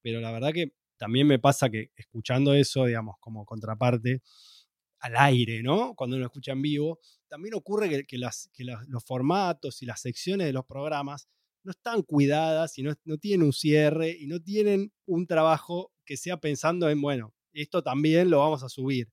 pero 0.02 0.20
la 0.20 0.30
verdad 0.30 0.52
que 0.52 0.72
también 0.96 1.26
me 1.26 1.38
pasa 1.38 1.68
que 1.68 1.90
escuchando 1.96 2.54
eso, 2.54 2.84
digamos, 2.84 3.16
como 3.20 3.44
contraparte 3.44 4.22
al 5.00 5.16
aire, 5.16 5.62
¿no? 5.62 5.94
Cuando 5.94 6.16
uno 6.16 6.26
escucha 6.26 6.52
en 6.52 6.62
vivo, 6.62 7.00
también 7.28 7.54
ocurre 7.54 8.06
que, 8.06 8.18
las, 8.18 8.48
que 8.54 8.64
los 8.64 9.04
formatos 9.04 9.82
y 9.82 9.86
las 9.86 10.00
secciones 10.00 10.46
de 10.46 10.52
los 10.52 10.64
programas 10.64 11.28
no 11.64 11.72
están 11.72 12.02
cuidadas 12.02 12.78
y 12.78 12.82
no, 12.82 12.94
no 13.04 13.18
tienen 13.18 13.46
un 13.46 13.52
cierre 13.52 14.16
y 14.18 14.26
no 14.26 14.40
tienen 14.40 14.92
un 15.06 15.26
trabajo 15.26 15.92
que 16.06 16.16
sea 16.16 16.38
pensando 16.38 16.88
en, 16.88 17.00
bueno, 17.02 17.34
esto 17.52 17.82
también 17.82 18.30
lo 18.30 18.38
vamos 18.38 18.62
a 18.62 18.68
subir 18.68 19.10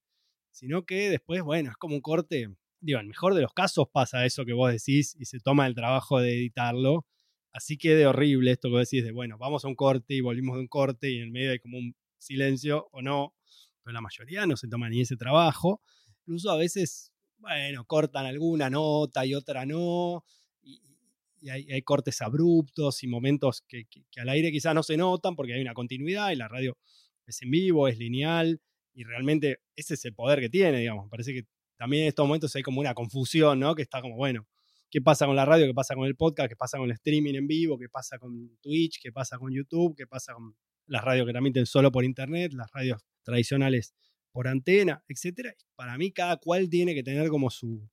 sino 0.54 0.86
que 0.86 1.10
después, 1.10 1.42
bueno, 1.42 1.72
es 1.72 1.78
como 1.78 1.96
un 1.96 2.02
corte. 2.02 2.48
Digo, 2.80 3.00
en 3.00 3.08
mejor 3.08 3.34
de 3.34 3.42
los 3.42 3.54
casos 3.54 3.88
pasa 3.92 4.26
eso 4.26 4.46
que 4.46 4.54
vos 4.54 4.72
decís 4.72 5.16
y 5.20 5.26
se 5.26 5.40
toma 5.40 5.68
el 5.68 5.76
trabajo 5.76 6.20
de 6.20 6.34
editarlo. 6.38 7.06
Así 7.52 7.78
que 7.78 7.96
de 7.96 8.08
horrible 8.08 8.52
esto 8.52 8.70
que 8.70 8.78
decís 8.78 9.04
de, 9.04 9.12
bueno, 9.12 9.38
vamos 9.38 9.66
a 9.66 9.68
un 9.68 9.76
corte 9.76 10.14
y 10.14 10.22
volvimos 10.22 10.56
de 10.56 10.62
un 10.62 10.68
corte 10.68 11.12
y 11.12 11.18
en 11.18 11.24
el 11.24 11.32
medio 11.32 11.52
hay 11.52 11.60
como 11.60 11.78
un 11.78 11.96
silencio 12.20 12.88
o 12.92 13.02
no, 13.02 13.36
pero 13.84 13.94
la 13.94 14.02
mayoría 14.02 14.46
no 14.46 14.56
se 14.56 14.68
toma 14.68 14.90
ni 14.90 15.02
ese 15.02 15.18
trabajo. 15.18 15.82
Incluso 16.22 16.52
a 16.52 16.58
veces, 16.58 17.12
bueno, 17.38 17.86
cortan 17.86 18.26
alguna 18.26 18.70
nota 18.70 19.26
y 19.26 19.34
otra 19.36 19.66
no, 19.66 20.24
y, 21.44 21.50
hay, 21.50 21.82
cortes 21.82 22.22
abruptos 22.22 23.04
y 23.04 23.08
momentos 23.08 23.64
que, 23.68 23.86
al 24.18 24.30
aire 24.30 24.52
quizás 24.52 24.74
no 24.74 24.82
se 24.82 24.96
notan 24.96 25.36
porque 25.36 25.54
hay 25.54 25.62
una 25.62 25.74
continuidad 25.74 26.32
y 26.32 26.36
la 26.36 26.48
radio 26.48 26.78
es 27.26 27.42
en 27.42 27.52
vivo, 27.52 27.88
es 27.88 27.98
lineal, 27.98 28.62
y 28.94 29.04
realmente 29.04 29.60
ese 29.76 29.96
es 29.96 30.06
el 30.06 30.14
poder 30.14 30.40
que 30.40 30.50
tiene, 30.50 30.80
digamos. 30.80 31.10
Parece 31.10 31.34
que 31.34 31.44
también 31.78 32.04
en 32.04 32.10
estos 32.10 32.26
momentos 32.26 32.56
hay 32.56 32.64
como 32.64 32.80
una 32.80 32.94
confusión, 32.94 33.60
¿no? 33.60 33.76
Que 33.76 33.82
está 33.82 34.02
como, 34.02 34.16
bueno, 34.16 34.48
¿qué 34.90 35.02
pasa 35.02 35.26
con 35.26 35.36
la 35.36 35.46
radio? 35.46 35.66
¿Qué 35.66 35.74
pasa 35.74 35.96
con 35.96 36.06
el 36.06 36.16
podcast? 36.16 36.50
¿Qué 36.50 36.56
pasa 36.56 36.78
con 36.78 36.90
el 36.90 36.94
streaming 36.94 37.34
en 37.36 37.48
vivo? 37.48 37.78
¿Qué 37.78 37.90
pasa 37.90 38.18
con 38.20 38.58
Twitch? 38.62 39.00
¿Qué 39.02 39.12
pasa 39.12 39.38
con 39.38 39.52
YouTube? 39.54 39.96
¿Qué 39.98 40.08
pasa 40.08 40.34
con 40.34 40.56
las 40.86 41.04
radios 41.04 41.26
que 41.26 41.34
transmiten 41.34 41.66
solo 41.66 41.92
por 41.92 42.06
internet? 42.06 42.54
Las 42.54 42.72
radios 42.72 43.02
tradicionales 43.24 43.94
por 44.32 44.48
antena, 44.48 45.04
etcétera. 45.08 45.54
Para 45.76 45.98
mí 45.98 46.12
cada 46.12 46.38
cual 46.38 46.70
tiene 46.70 46.94
que 46.94 47.04
tener 47.04 47.30
como 47.30 47.50
su, 47.50 47.90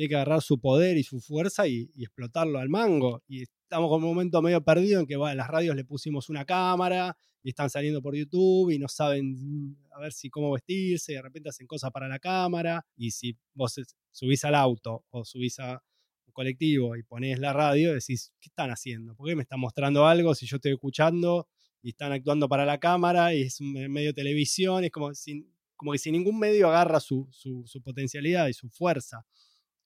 tiene 0.00 0.08
que 0.08 0.16
agarrar 0.16 0.40
su 0.40 0.58
poder 0.58 0.96
y 0.96 1.02
su 1.02 1.20
fuerza 1.20 1.68
y, 1.68 1.90
explotarlo 1.98 2.58
al 2.58 2.70
mango. 2.70 3.22
Y 3.28 3.42
estamos 3.42 3.90
con 3.90 4.02
un 4.02 4.08
momento 4.08 4.40
medio 4.40 4.64
perdido 4.64 5.00
en 5.00 5.06
que 5.06 5.14
bueno, 5.14 5.34
las 5.34 5.48
radios 5.48 5.76
le 5.76 5.84
pusimos 5.84 6.30
una 6.30 6.46
cámara 6.46 7.14
y 7.42 7.50
están 7.50 7.68
saliendo 7.68 8.00
por 8.00 8.16
YouTube 8.16 8.70
y 8.70 8.78
no 8.78 8.88
saben 8.88 9.34
mm, 9.34 9.76
a 9.90 10.00
ver 10.00 10.14
si 10.14 10.30
cómo 10.30 10.52
vestirse, 10.52 11.12
y 11.12 11.16
de 11.16 11.22
repente 11.22 11.50
hacen 11.50 11.66
cosas 11.66 11.90
para 11.90 12.08
la 12.08 12.18
cámara 12.18 12.82
y 12.96 13.10
si 13.10 13.36
vos 13.52 13.78
subís 14.10 14.42
al 14.46 14.54
auto 14.54 15.04
o 15.10 15.22
subís 15.22 15.58
a 15.58 15.82
un 16.24 16.32
colectivo 16.32 16.96
y 16.96 17.02
ponés 17.02 17.38
la 17.38 17.52
radio, 17.52 17.92
decís, 17.92 18.32
¿qué 18.40 18.48
están 18.48 18.70
haciendo? 18.70 19.14
¿Por 19.14 19.28
qué 19.28 19.36
me 19.36 19.42
están 19.42 19.60
mostrando 19.60 20.06
algo 20.06 20.34
si 20.34 20.46
yo 20.46 20.56
estoy 20.56 20.72
escuchando 20.72 21.46
y 21.82 21.90
están 21.90 22.12
actuando 22.12 22.48
para 22.48 22.64
la 22.64 22.78
cámara 22.78 23.34
y 23.34 23.42
es 23.42 23.60
medio 23.60 24.14
televisión? 24.14 24.82
Es 24.82 24.92
como, 24.92 25.10
como 25.76 25.92
que 25.92 25.98
si 25.98 26.10
ningún 26.10 26.38
medio 26.38 26.68
agarra 26.68 27.00
su, 27.00 27.28
su 27.32 27.82
potencialidad 27.82 28.48
y 28.48 28.54
su 28.54 28.70
fuerza, 28.70 29.26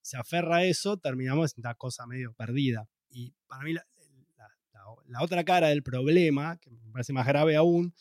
se 0.04 0.18
aferra 0.18 0.56
a 0.56 0.64
eso, 0.64 0.98
terminamos 0.98 1.56
en 1.56 1.62
una 1.62 1.74
cosa 1.74 2.06
medio 2.06 2.34
perdida. 2.34 2.86
Y 3.08 3.32
para 3.46 3.64
mí 3.64 3.72
la, 3.72 3.86
la, 5.06 5.22
otra 5.22 5.44
cara 5.44 5.68
del 5.68 5.82
problema, 5.82 6.58
que 6.58 6.70
me 6.70 6.92
parece 6.92 7.14
más 7.14 7.26
grave 7.26 7.56
aún, 7.56 7.94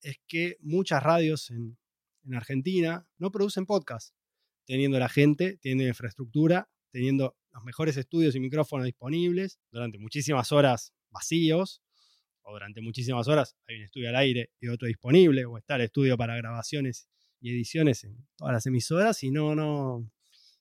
es 0.00 0.18
que 0.26 0.56
muchas 0.60 1.00
radios 1.00 1.50
en, 1.50 1.78
en 2.24 2.34
Argentina 2.34 3.06
no 3.18 3.30
producen 3.30 3.66
podcast, 3.66 4.16
teniendo 4.66 4.98
la 4.98 5.08
gente, 5.08 5.56
teniendo 5.58 5.84
infraestructura, 5.86 6.68
teniendo 6.90 7.36
los 7.52 7.62
mejores 7.62 7.96
estudios 7.96 8.34
y 8.34 8.40
micrófonos 8.40 8.84
disponibles 8.84 9.60
durante 9.70 9.98
muchísimas 9.98 10.50
horas 10.50 10.92
vacíos, 11.10 11.82
o 12.42 12.52
durante 12.52 12.80
muchísimas 12.80 13.28
horas 13.28 13.56
hay 13.68 13.76
un 13.76 13.82
estudio 13.84 14.08
al 14.08 14.16
aire 14.16 14.50
y 14.60 14.66
otro 14.66 14.88
disponible, 14.88 15.44
o 15.44 15.56
está 15.56 15.76
el 15.76 15.82
estudio 15.82 16.16
para 16.16 16.34
grabaciones 16.34 17.08
y 17.40 17.50
ediciones 17.50 18.02
en 18.02 18.26
todas 18.36 18.54
las 18.54 18.66
emisoras, 18.66 19.22
y 19.22 19.30
no, 19.30 19.54
no, 19.54 20.10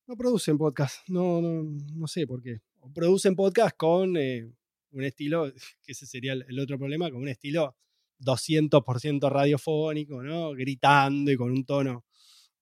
no 0.08 0.16
producen 0.16 0.58
podcast. 0.58 1.08
No, 1.10 1.42
no, 1.42 1.64
no 1.64 2.08
sé 2.08 2.28
por 2.28 2.42
qué. 2.42 2.62
O 2.80 2.92
producen 2.92 3.36
podcast 3.36 3.76
con 3.78 4.18
eh, 4.18 4.52
un 4.92 5.04
estilo, 5.04 5.52
que 5.84 5.92
ese 5.92 6.06
sería 6.06 6.34
el, 6.34 6.60
otro 6.60 6.78
problema, 6.78 7.10
con 7.10 7.22
un 7.22 7.30
estilo 7.30 7.76
200% 8.20 9.30
radiofónico, 9.30 10.24
¿no? 10.24 10.52
Gritando 10.52 11.32
y 11.32 11.36
con 11.36 11.52
un 11.52 11.66
tono 11.66 12.06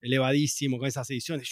elevadísimo, 0.01 0.79
con 0.79 0.87
esas 0.87 1.09
ediciones 1.11 1.49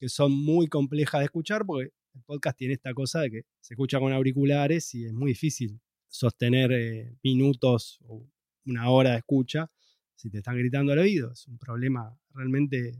que 0.00 0.08
son 0.08 0.32
muy 0.32 0.66
complejas 0.66 1.20
de 1.20 1.26
escuchar 1.26 1.64
porque 1.64 1.92
el 2.14 2.22
podcast 2.22 2.58
tiene 2.58 2.74
esta 2.74 2.92
cosa 2.94 3.20
de 3.20 3.30
que 3.30 3.42
se 3.60 3.74
escucha 3.74 4.00
con 4.00 4.12
auriculares 4.12 4.94
y 4.94 5.04
es 5.04 5.12
muy 5.12 5.32
difícil 5.32 5.78
sostener 6.08 6.72
eh, 6.72 7.14
minutos 7.22 7.98
o 8.02 8.26
una 8.64 8.90
hora 8.90 9.12
de 9.12 9.18
escucha 9.18 9.70
si 10.16 10.30
te 10.30 10.38
están 10.38 10.56
gritando 10.56 10.92
al 10.92 10.98
oído. 10.98 11.32
Es 11.32 11.46
un 11.46 11.58
problema 11.58 12.18
realmente, 12.34 12.92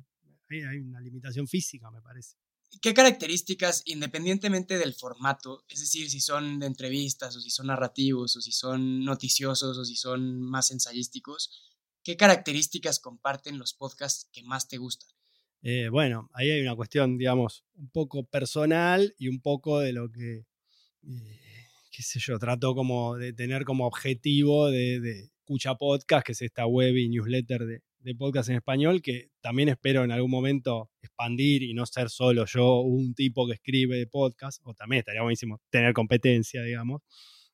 hay 0.51 0.79
una 0.79 1.01
limitación 1.01 1.47
física, 1.47 1.91
me 1.91 2.01
parece. 2.01 2.37
¿Qué 2.81 2.95
características, 2.95 3.83
independientemente 3.87 4.79
del 4.79 4.95
formato, 4.95 5.65
es 5.69 5.81
decir, 5.81 6.09
si 6.09 6.21
son 6.21 6.61
de 6.61 6.67
entrevistas 6.67 7.35
o 7.37 7.41
si 7.41 7.51
son 7.51 7.67
narrativos 7.67 8.37
o 8.37 8.41
si 8.41 8.53
son 8.53 9.05
noticiosos 9.05 9.77
o 9.77 9.85
si 9.85 9.97
son 9.97 10.41
más 10.41 10.71
ensayísticos, 10.71 11.75
qué 12.05 12.17
características 12.17 13.01
comparten 13.01 13.59
los 13.59 13.75
podcasts 13.75 14.29
que 14.33 14.45
más 14.45 14.69
te 14.69 14.79
gustan? 14.79 15.11
Eh, 15.63 15.89
bueno, 15.91 16.31
ahí 16.33 16.51
hay 16.51 16.63
una 16.63 16.77
cuestión, 16.77 17.19
digamos, 17.19 17.65
un 17.75 17.91
poco 17.91 18.25
personal 18.25 19.15
y 19.19 19.29
un 19.29 19.41
poco 19.41 19.81
de 19.81 19.93
lo 19.93 20.11
que, 20.11 20.47
eh, 21.03 21.67
qué 21.91 22.03
sé 22.03 22.21
yo, 22.21 22.39
trato 22.39 22.75
como 22.75 23.17
de 23.17 23.33
tener 23.33 23.65
como 23.65 23.87
objetivo 23.87 24.71
de, 24.71 25.01
de 25.01 25.21
escucha 25.23 25.75
podcast, 25.75 26.25
que 26.25 26.33
es 26.33 26.43
esta 26.43 26.67
web 26.67 26.97
y 26.97 27.09
newsletter 27.09 27.67
de, 27.67 27.83
de 28.01 28.15
podcast 28.15 28.49
en 28.49 28.57
español 28.57 29.03
que 29.03 29.31
también 29.41 29.69
espero 29.69 30.05
en 30.05 30.11
algún 30.11 30.31
momento 30.31 30.91
expandir 31.03 31.63
y 31.63 31.75
no 31.75 31.85
ser 31.87 32.09
solo 32.09 32.47
yo 32.47 32.81
un 32.81 33.15
tipo 33.15 33.47
que 33.47 33.55
escribe 33.55 33.99
de 33.99 34.07
podcast, 34.07 34.61
o 34.65 34.75
también 34.75 35.01
estaría 35.01 35.23
buenísimo 35.23 35.61
tener 35.71 35.93
competencia, 35.93 36.63
digamos. 36.63 37.03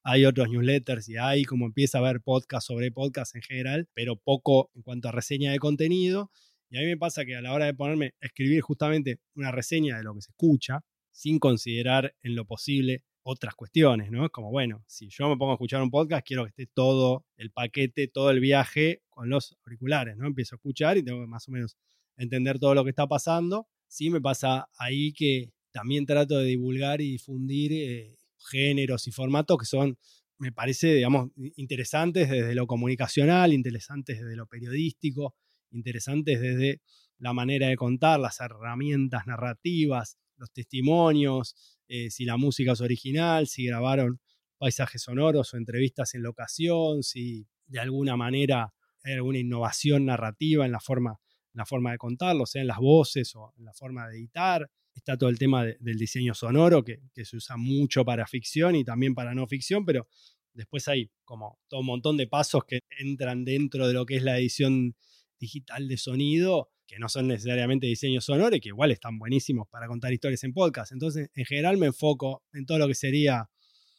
Hay 0.04 0.24
otros 0.24 0.48
newsletters 0.48 1.08
y 1.08 1.16
hay 1.16 1.44
como 1.44 1.66
empieza 1.66 1.98
a 1.98 2.00
haber 2.02 2.20
podcast 2.20 2.66
sobre 2.66 2.92
podcast 2.92 3.34
en 3.34 3.42
general, 3.42 3.88
pero 3.92 4.16
poco 4.16 4.70
en 4.74 4.82
cuanto 4.82 5.08
a 5.08 5.12
reseña 5.12 5.50
de 5.50 5.58
contenido. 5.58 6.30
Y 6.70 6.78
a 6.78 6.80
mí 6.80 6.86
me 6.86 6.96
pasa 6.96 7.24
que 7.24 7.34
a 7.34 7.42
la 7.42 7.52
hora 7.52 7.66
de 7.66 7.74
ponerme 7.74 8.14
a 8.22 8.26
escribir 8.26 8.60
justamente 8.60 9.18
una 9.34 9.50
reseña 9.50 9.98
de 9.98 10.04
lo 10.04 10.14
que 10.14 10.22
se 10.22 10.30
escucha, 10.30 10.84
sin 11.10 11.40
considerar 11.40 12.14
en 12.22 12.36
lo 12.36 12.44
posible 12.44 13.02
otras 13.24 13.56
cuestiones, 13.56 14.12
¿no? 14.12 14.24
Es 14.24 14.30
como, 14.30 14.52
bueno, 14.52 14.84
si 14.86 15.08
yo 15.08 15.28
me 15.28 15.36
pongo 15.36 15.50
a 15.50 15.54
escuchar 15.54 15.82
un 15.82 15.90
podcast, 15.90 16.24
quiero 16.24 16.44
que 16.44 16.50
esté 16.50 16.66
todo 16.72 17.24
el 17.36 17.50
paquete, 17.50 18.06
todo 18.06 18.30
el 18.30 18.38
viaje 18.38 19.02
con 19.16 19.30
los 19.30 19.56
auriculares, 19.64 20.14
¿no? 20.18 20.26
Empiezo 20.26 20.54
a 20.54 20.58
escuchar 20.58 20.98
y 20.98 21.02
tengo 21.02 21.22
que 21.22 21.26
más 21.26 21.48
o 21.48 21.50
menos 21.50 21.78
entender 22.18 22.58
todo 22.58 22.74
lo 22.74 22.84
que 22.84 22.90
está 22.90 23.06
pasando. 23.06 23.66
Sí 23.88 24.10
me 24.10 24.20
pasa 24.20 24.68
ahí 24.76 25.14
que 25.14 25.52
también 25.72 26.04
trato 26.04 26.38
de 26.38 26.44
divulgar 26.44 27.00
y 27.00 27.12
difundir 27.12 27.72
eh, 27.72 28.18
géneros 28.50 29.06
y 29.08 29.12
formatos 29.12 29.56
que 29.56 29.64
son, 29.64 29.98
me 30.36 30.52
parece, 30.52 30.94
digamos, 30.94 31.30
interesantes 31.56 32.28
desde 32.28 32.54
lo 32.54 32.66
comunicacional, 32.66 33.54
interesantes 33.54 34.20
desde 34.20 34.36
lo 34.36 34.46
periodístico, 34.46 35.34
interesantes 35.70 36.38
desde 36.38 36.82
la 37.16 37.32
manera 37.32 37.68
de 37.68 37.76
contar, 37.76 38.20
las 38.20 38.38
herramientas 38.40 39.26
narrativas, 39.26 40.18
los 40.36 40.52
testimonios, 40.52 41.54
eh, 41.88 42.10
si 42.10 42.26
la 42.26 42.36
música 42.36 42.72
es 42.72 42.82
original, 42.82 43.46
si 43.46 43.64
grabaron 43.64 44.20
paisajes 44.58 45.00
sonoros 45.00 45.54
o 45.54 45.56
entrevistas 45.56 46.14
en 46.14 46.22
locación, 46.22 47.02
si 47.02 47.46
de 47.66 47.80
alguna 47.80 48.18
manera 48.18 48.74
hay 49.06 49.14
alguna 49.14 49.38
innovación 49.38 50.06
narrativa 50.06 50.66
en 50.66 50.72
la 50.72 50.80
forma, 50.80 51.18
la 51.52 51.64
forma 51.64 51.92
de 51.92 51.98
contarlo, 51.98 52.46
sea 52.46 52.62
en 52.62 52.68
las 52.68 52.78
voces 52.78 53.34
o 53.36 53.52
en 53.56 53.64
la 53.64 53.72
forma 53.72 54.08
de 54.08 54.18
editar. 54.18 54.70
Está 54.94 55.16
todo 55.16 55.30
el 55.30 55.38
tema 55.38 55.64
del 55.64 55.98
diseño 55.98 56.34
sonoro 56.34 56.82
que, 56.82 57.00
que, 57.14 57.24
se 57.24 57.36
usa 57.36 57.56
mucho 57.56 58.04
para 58.04 58.26
ficción 58.26 58.74
y 58.76 58.84
también 58.84 59.14
para 59.14 59.34
no 59.34 59.46
ficción, 59.46 59.84
pero 59.84 60.08
después 60.54 60.88
hay 60.88 61.10
como 61.24 61.58
todo 61.68 61.80
un 61.80 61.86
montón 61.86 62.16
de 62.16 62.26
pasos 62.26 62.64
que 62.64 62.80
entran 62.98 63.44
dentro 63.44 63.86
de 63.86 63.94
lo 63.94 64.06
que 64.06 64.16
es 64.16 64.22
la 64.22 64.38
edición 64.38 64.96
digital 65.38 65.86
de 65.86 65.98
sonido 65.98 66.70
que 66.86 66.98
no 66.98 67.08
son 67.08 67.28
necesariamente 67.28 67.86
diseños 67.86 68.24
sonoros, 68.24 68.60
que 68.60 68.68
igual 68.68 68.90
están 68.92 69.18
buenísimos 69.18 69.68
para 69.68 69.88
contar 69.88 70.12
historias 70.12 70.44
en 70.44 70.52
podcast. 70.52 70.92
Entonces, 70.92 71.30
en 71.34 71.44
general 71.44 71.76
me 71.78 71.86
enfoco 71.86 72.44
en 72.52 72.64
todo 72.64 72.78
lo 72.78 72.86
que 72.86 72.94
sería 72.94 73.50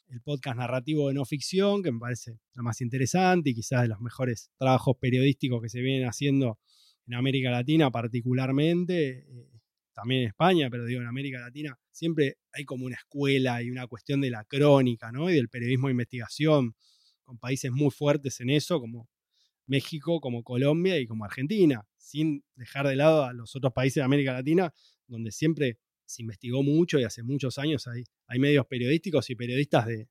el 0.09 0.21
podcast 0.21 0.57
narrativo 0.57 1.07
de 1.07 1.13
no 1.13 1.25
ficción, 1.25 1.83
que 1.83 1.91
me 1.91 1.99
parece 1.99 2.39
lo 2.53 2.63
más 2.63 2.81
interesante 2.81 3.49
y 3.49 3.53
quizás 3.53 3.83
de 3.83 3.89
los 3.89 3.99
mejores 3.99 4.51
trabajos 4.57 4.97
periodísticos 4.97 5.61
que 5.61 5.69
se 5.69 5.81
vienen 5.81 6.07
haciendo 6.07 6.59
en 7.07 7.15
América 7.15 7.51
Latina 7.51 7.91
particularmente, 7.91 9.25
eh, 9.27 9.49
también 9.93 10.21
en 10.21 10.27
España, 10.27 10.69
pero 10.69 10.85
digo 10.85 11.01
en 11.01 11.07
América 11.07 11.39
Latina, 11.39 11.77
siempre 11.91 12.37
hay 12.53 12.65
como 12.65 12.85
una 12.85 12.95
escuela 12.95 13.63
y 13.63 13.71
una 13.71 13.87
cuestión 13.87 14.21
de 14.21 14.29
la 14.29 14.43
crónica, 14.43 15.11
¿no? 15.11 15.29
Y 15.29 15.33
del 15.33 15.49
periodismo 15.49 15.87
de 15.87 15.91
investigación, 15.91 16.75
con 17.23 17.39
países 17.39 17.71
muy 17.71 17.89
fuertes 17.89 18.39
en 18.39 18.51
eso, 18.51 18.79
como 18.79 19.09
México, 19.65 20.21
como 20.21 20.43
Colombia 20.43 20.99
y 20.99 21.07
como 21.07 21.25
Argentina, 21.25 21.85
sin 21.97 22.43
dejar 22.55 22.87
de 22.87 22.95
lado 22.95 23.23
a 23.23 23.33
los 23.33 23.55
otros 23.55 23.73
países 23.73 23.95
de 23.95 24.03
América 24.03 24.33
Latina, 24.33 24.73
donde 25.07 25.31
siempre 25.31 25.79
se 26.07 26.23
investigó 26.23 26.63
mucho 26.63 26.99
y 26.99 27.03
hace 27.03 27.21
muchos 27.21 27.57
años 27.57 27.87
hay, 27.87 28.39
medios 28.39 28.65
periodísticos 28.65 29.29
y 29.29 29.35
periodistas 29.35 29.85
de, 29.85 30.07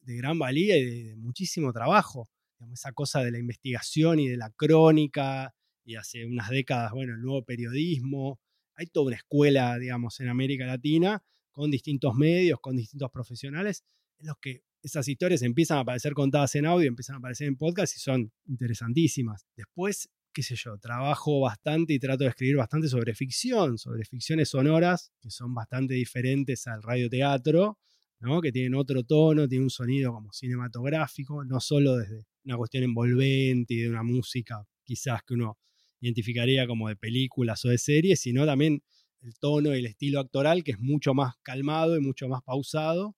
gran 0.00 0.38
valía 0.38 0.78
y 0.78 0.84
de, 0.84 1.16
muchísimo 1.16 1.72
trabajo. 1.72 2.28
esa 2.72 2.92
cosa 2.92 3.22
de 3.22 3.30
la 3.30 3.38
investigación 3.38 4.20
y 4.20 4.28
de 4.28 4.36
la 4.36 4.50
crónica, 4.50 5.54
y 5.84 5.96
hace 5.96 6.24
unas 6.24 6.48
décadas, 6.48 6.92
bueno, 6.92 7.14
el 7.14 7.20
nuevo 7.20 7.44
periodismo. 7.44 8.40
Hay 8.76 8.86
toda 8.86 9.06
una 9.06 9.16
escuela, 9.16 9.78
digamos, 9.78 10.18
en 10.20 10.28
América 10.28 10.66
Latina, 10.66 11.22
con 11.52 11.70
distintos 11.70 12.14
medios, 12.14 12.58
con 12.60 12.76
distintos 12.76 13.10
profesionales, 13.10 13.84
en 14.18 14.26
los 14.28 14.38
que 14.38 14.62
esas 14.82 15.06
historias 15.08 15.42
empiezan 15.42 15.78
a 15.78 15.80
aparecer 15.80 16.12
contadas 16.12 16.54
en 16.56 16.66
audio, 16.66 16.88
empiezan 16.88 17.14
a 17.14 17.18
aparecer 17.18 17.46
en 17.46 17.56
podcast 17.56 17.96
y 17.96 18.00
son 18.00 18.32
interesantísimas. 18.46 19.46
Después, 19.56 20.10
qué 20.34 20.42
sé 20.42 20.56
yo, 20.56 20.76
trabajo 20.78 21.40
bastante 21.40 21.94
y 21.94 21.98
trato 21.98 22.24
de 22.24 22.30
escribir 22.30 22.56
bastante 22.56 22.88
sobre 22.88 23.14
ficción, 23.14 23.78
sobre 23.78 24.04
ficciones 24.04 24.50
sonoras, 24.50 25.12
que 25.20 25.30
son 25.30 25.54
bastante 25.54 25.94
diferentes 25.94 26.66
al 26.66 26.82
radioteatro, 26.82 27.78
¿no? 28.20 28.40
que 28.42 28.52
tienen 28.52 28.74
otro 28.74 29.04
tono, 29.04 29.48
tienen 29.48 29.64
un 29.64 29.70
sonido 29.70 30.12
como 30.12 30.32
cinematográfico, 30.32 31.44
no 31.44 31.60
solo 31.60 31.96
desde 31.96 32.26
una 32.44 32.56
cuestión 32.56 32.84
envolvente 32.84 33.74
y 33.74 33.78
de 33.78 33.88
una 33.88 34.02
música 34.02 34.62
quizás 34.82 35.22
que 35.26 35.34
uno 35.34 35.56
identificaría 36.00 36.66
como 36.66 36.88
de 36.88 36.96
películas 36.96 37.64
o 37.64 37.68
de 37.68 37.78
series, 37.78 38.20
sino 38.20 38.44
también 38.44 38.82
el 39.22 39.38
tono 39.38 39.74
y 39.74 39.78
el 39.78 39.86
estilo 39.86 40.20
actoral, 40.20 40.62
que 40.64 40.72
es 40.72 40.78
mucho 40.78 41.14
más 41.14 41.34
calmado 41.42 41.96
y 41.96 42.00
mucho 42.00 42.28
más 42.28 42.42
pausado, 42.42 43.16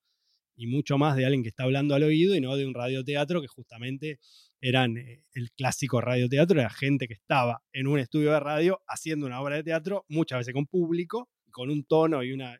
y 0.57 0.67
mucho 0.67 0.97
más 0.97 1.15
de 1.15 1.25
alguien 1.25 1.43
que 1.43 1.49
está 1.49 1.63
hablando 1.63 1.93
al 1.95 2.03
oído 2.03 2.35
y 2.35 2.41
no 2.41 2.57
de 2.57 2.65
un 2.65 2.73
radioteatro 2.73 3.41
que 3.41 3.47
justamente 3.47 4.19
eran 4.61 4.97
eh, 4.97 5.23
el 5.33 5.51
clásico 5.51 6.01
radioteatro, 6.01 6.59
era 6.59 6.69
gente 6.69 7.07
que 7.07 7.13
estaba 7.13 7.63
en 7.73 7.87
un 7.87 7.99
estudio 7.99 8.31
de 8.31 8.39
radio 8.39 8.81
haciendo 8.87 9.25
una 9.25 9.41
obra 9.41 9.55
de 9.55 9.63
teatro, 9.63 10.05
muchas 10.09 10.39
veces 10.39 10.53
con 10.53 10.65
público, 10.65 11.29
con 11.51 11.69
un 11.69 11.83
tono 11.85 12.23
y 12.23 12.33
una, 12.33 12.59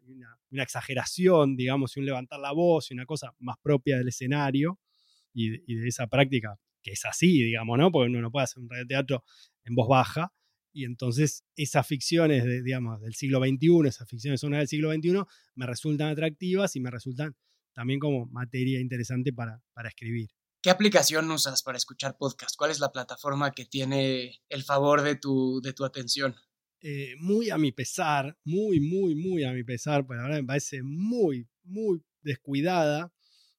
una, 0.50 0.64
exageración, 0.64 1.56
digamos, 1.56 1.96
y 1.96 2.00
un 2.00 2.06
levantar 2.06 2.40
la 2.40 2.52
voz 2.52 2.90
y 2.90 2.94
una 2.94 3.06
cosa 3.06 3.34
más 3.40 3.58
propia 3.62 3.98
del 3.98 4.08
escenario 4.08 4.80
y 5.34 5.76
de, 5.76 5.88
esa 5.88 6.08
práctica 6.08 6.58
que 6.82 6.92
es 6.94 7.06
así, 7.06 7.44
digamos, 7.44 7.78
¿no? 7.78 7.92
Porque 7.92 8.10
uno 8.10 8.22
no 8.22 8.32
puede 8.32 8.46
hacer 8.46 8.64
un 8.64 8.70
radioteatro 8.70 9.24
en 9.66 9.76
voz 9.76 9.88
baja. 9.88 10.34
Y 10.74 10.86
entonces 10.86 11.44
esas 11.56 11.86
ficciones, 11.86 12.44
de, 12.44 12.64
digamos, 12.64 13.02
del 13.02 13.14
siglo 13.14 13.40
XXI, 13.40 13.88
esas 13.88 14.10
ficciones 14.10 14.40
son 14.40 14.52
del 14.52 14.68
siglo 14.68 14.92
XXI, 14.94 15.24
me 15.56 15.66
resultan 15.66 16.10
atractivas 16.10 16.76
y 16.76 16.80
me 16.80 16.92
resultan 16.92 17.36
también 17.74 18.00
como 18.00 18.26
materia 18.28 18.80
interesante 18.80 19.34
para, 19.34 19.62
para 19.74 19.90
escribir. 19.90 20.30
¿Qué 20.68 20.72
aplicación 20.72 21.32
usas 21.32 21.64
para 21.64 21.78
escuchar 21.78 22.18
podcast? 22.18 22.58
¿Cuál 22.58 22.72
es 22.72 22.82
la 22.82 22.92
plataforma 22.92 23.52
que 23.52 23.64
tiene 23.64 24.42
el 24.50 24.66
favor 24.66 25.02
de 25.02 25.16
tu, 25.16 25.62
de 25.62 25.72
tu 25.72 25.86
atención? 25.86 26.36
Eh, 26.82 27.14
muy 27.22 27.52
a 27.52 27.58
mi 27.58 27.72
pesar, 27.72 28.38
muy, 28.44 28.82
muy, 28.82 29.16
muy 29.16 29.46
a 29.46 29.54
mi 29.54 29.64
pesar, 29.64 30.06
pero 30.06 30.24
ahora 30.24 30.36
me 30.36 30.44
parece 30.44 30.84
muy, 30.84 31.48
muy 31.64 32.04
descuidada, 32.22 33.14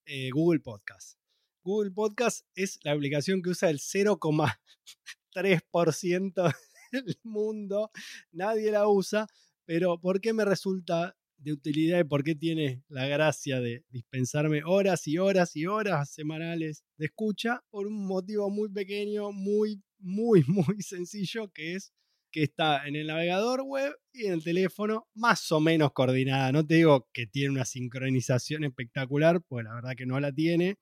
eh, 0.04 0.28
Google 0.32 0.60
Podcast. 0.60 1.18
Google 1.62 1.92
Podcast 1.92 2.44
es 2.54 2.78
la 2.82 2.92
aplicación 2.92 3.40
que 3.40 3.48
usa 3.48 3.70
el 3.70 3.78
0,3% 3.78 6.54
del 6.92 7.18
mundo. 7.22 7.90
Nadie 8.32 8.70
la 8.70 8.86
usa, 8.86 9.26
pero 9.64 9.98
¿por 9.98 10.20
qué 10.20 10.34
me 10.34 10.44
resulta 10.44 11.16
de 11.38 11.52
utilidad 11.52 12.00
y 12.00 12.04
por 12.04 12.25
qué 12.25 12.35
tiene 12.35 12.83
la 12.88 13.07
gracia 13.07 13.61
de 13.61 13.85
dispensarme 13.90 14.62
horas 14.64 15.07
y 15.07 15.18
horas 15.18 15.57
y 15.57 15.66
horas 15.66 16.11
semanales 16.11 16.85
de 16.97 17.07
escucha 17.07 17.62
por 17.71 17.87
un 17.87 18.07
motivo 18.07 18.50
muy 18.50 18.68
pequeño, 18.68 19.33
muy, 19.33 19.83
muy, 19.99 20.45
muy 20.49 20.83
sencillo, 20.83 21.50
que 21.52 21.75
es 21.75 21.92
que 22.30 22.42
está 22.42 22.87
en 22.87 22.95
el 22.95 23.07
navegador 23.07 23.62
web 23.62 23.95
y 24.12 24.26
en 24.26 24.35
el 24.35 24.45
teléfono 24.45 25.07
más 25.14 25.50
o 25.50 25.61
menos 25.61 25.92
coordinada. 25.92 26.52
No 26.52 26.66
te 26.66 26.75
digo 26.75 27.09
que 27.12 27.26
tiene 27.26 27.50
una 27.50 27.64
sincronización 27.64 28.64
espectacular, 28.64 29.40
pues 29.49 29.64
la 29.64 29.75
verdad 29.75 29.95
que 29.97 30.04
no 30.04 30.21
la 30.21 30.33
tiene. 30.33 30.76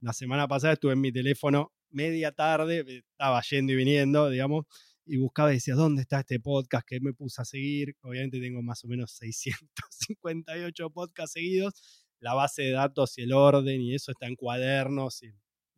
La 0.00 0.12
semana 0.12 0.46
pasada 0.46 0.74
estuve 0.74 0.92
en 0.92 1.00
mi 1.00 1.10
teléfono 1.10 1.72
media 1.90 2.32
tarde, 2.32 2.84
estaba 3.10 3.42
yendo 3.42 3.72
y 3.72 3.76
viniendo, 3.76 4.30
digamos, 4.30 4.64
y 5.06 5.16
buscaba 5.18 5.50
y 5.50 5.54
decía, 5.54 5.74
¿dónde 5.74 6.02
está 6.02 6.20
este 6.20 6.38
podcast 6.40 6.86
que 6.86 7.00
me 7.00 7.12
puse 7.12 7.42
a 7.42 7.44
seguir? 7.44 7.96
Obviamente 8.02 8.40
tengo 8.40 8.62
más 8.62 8.84
o 8.84 8.88
menos 8.88 9.12
658 9.18 10.90
podcasts 10.90 11.32
seguidos. 11.32 11.74
La 12.20 12.34
base 12.34 12.62
de 12.62 12.70
datos 12.70 13.18
y 13.18 13.22
el 13.22 13.32
orden 13.32 13.80
y 13.80 13.94
eso 13.94 14.12
está 14.12 14.26
en 14.26 14.36
cuadernos 14.36 15.22
y, 15.22 15.32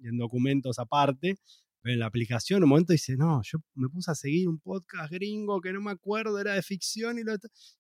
en 0.07 0.19
documentos 0.19 0.79
aparte. 0.79 1.37
Pero 1.81 1.95
en 1.95 2.01
la 2.01 2.07
aplicación 2.07 2.63
un 2.63 2.69
momento 2.71 2.93
dice, 2.93 3.17
no, 3.17 3.43
yo 3.45 3.59
me 3.75 3.89
puse 3.89 4.11
a 4.11 4.15
seguir 4.15 4.49
un 4.49 4.59
podcast 4.59 5.13
gringo 5.13 5.61
que 5.61 5.73
no 5.73 5.81
me 5.83 5.91
acuerdo, 5.91 6.39
era 6.39 6.55
de 6.55 6.63
ficción 6.63 7.19
y, 7.19 7.23
lo, 7.23 7.35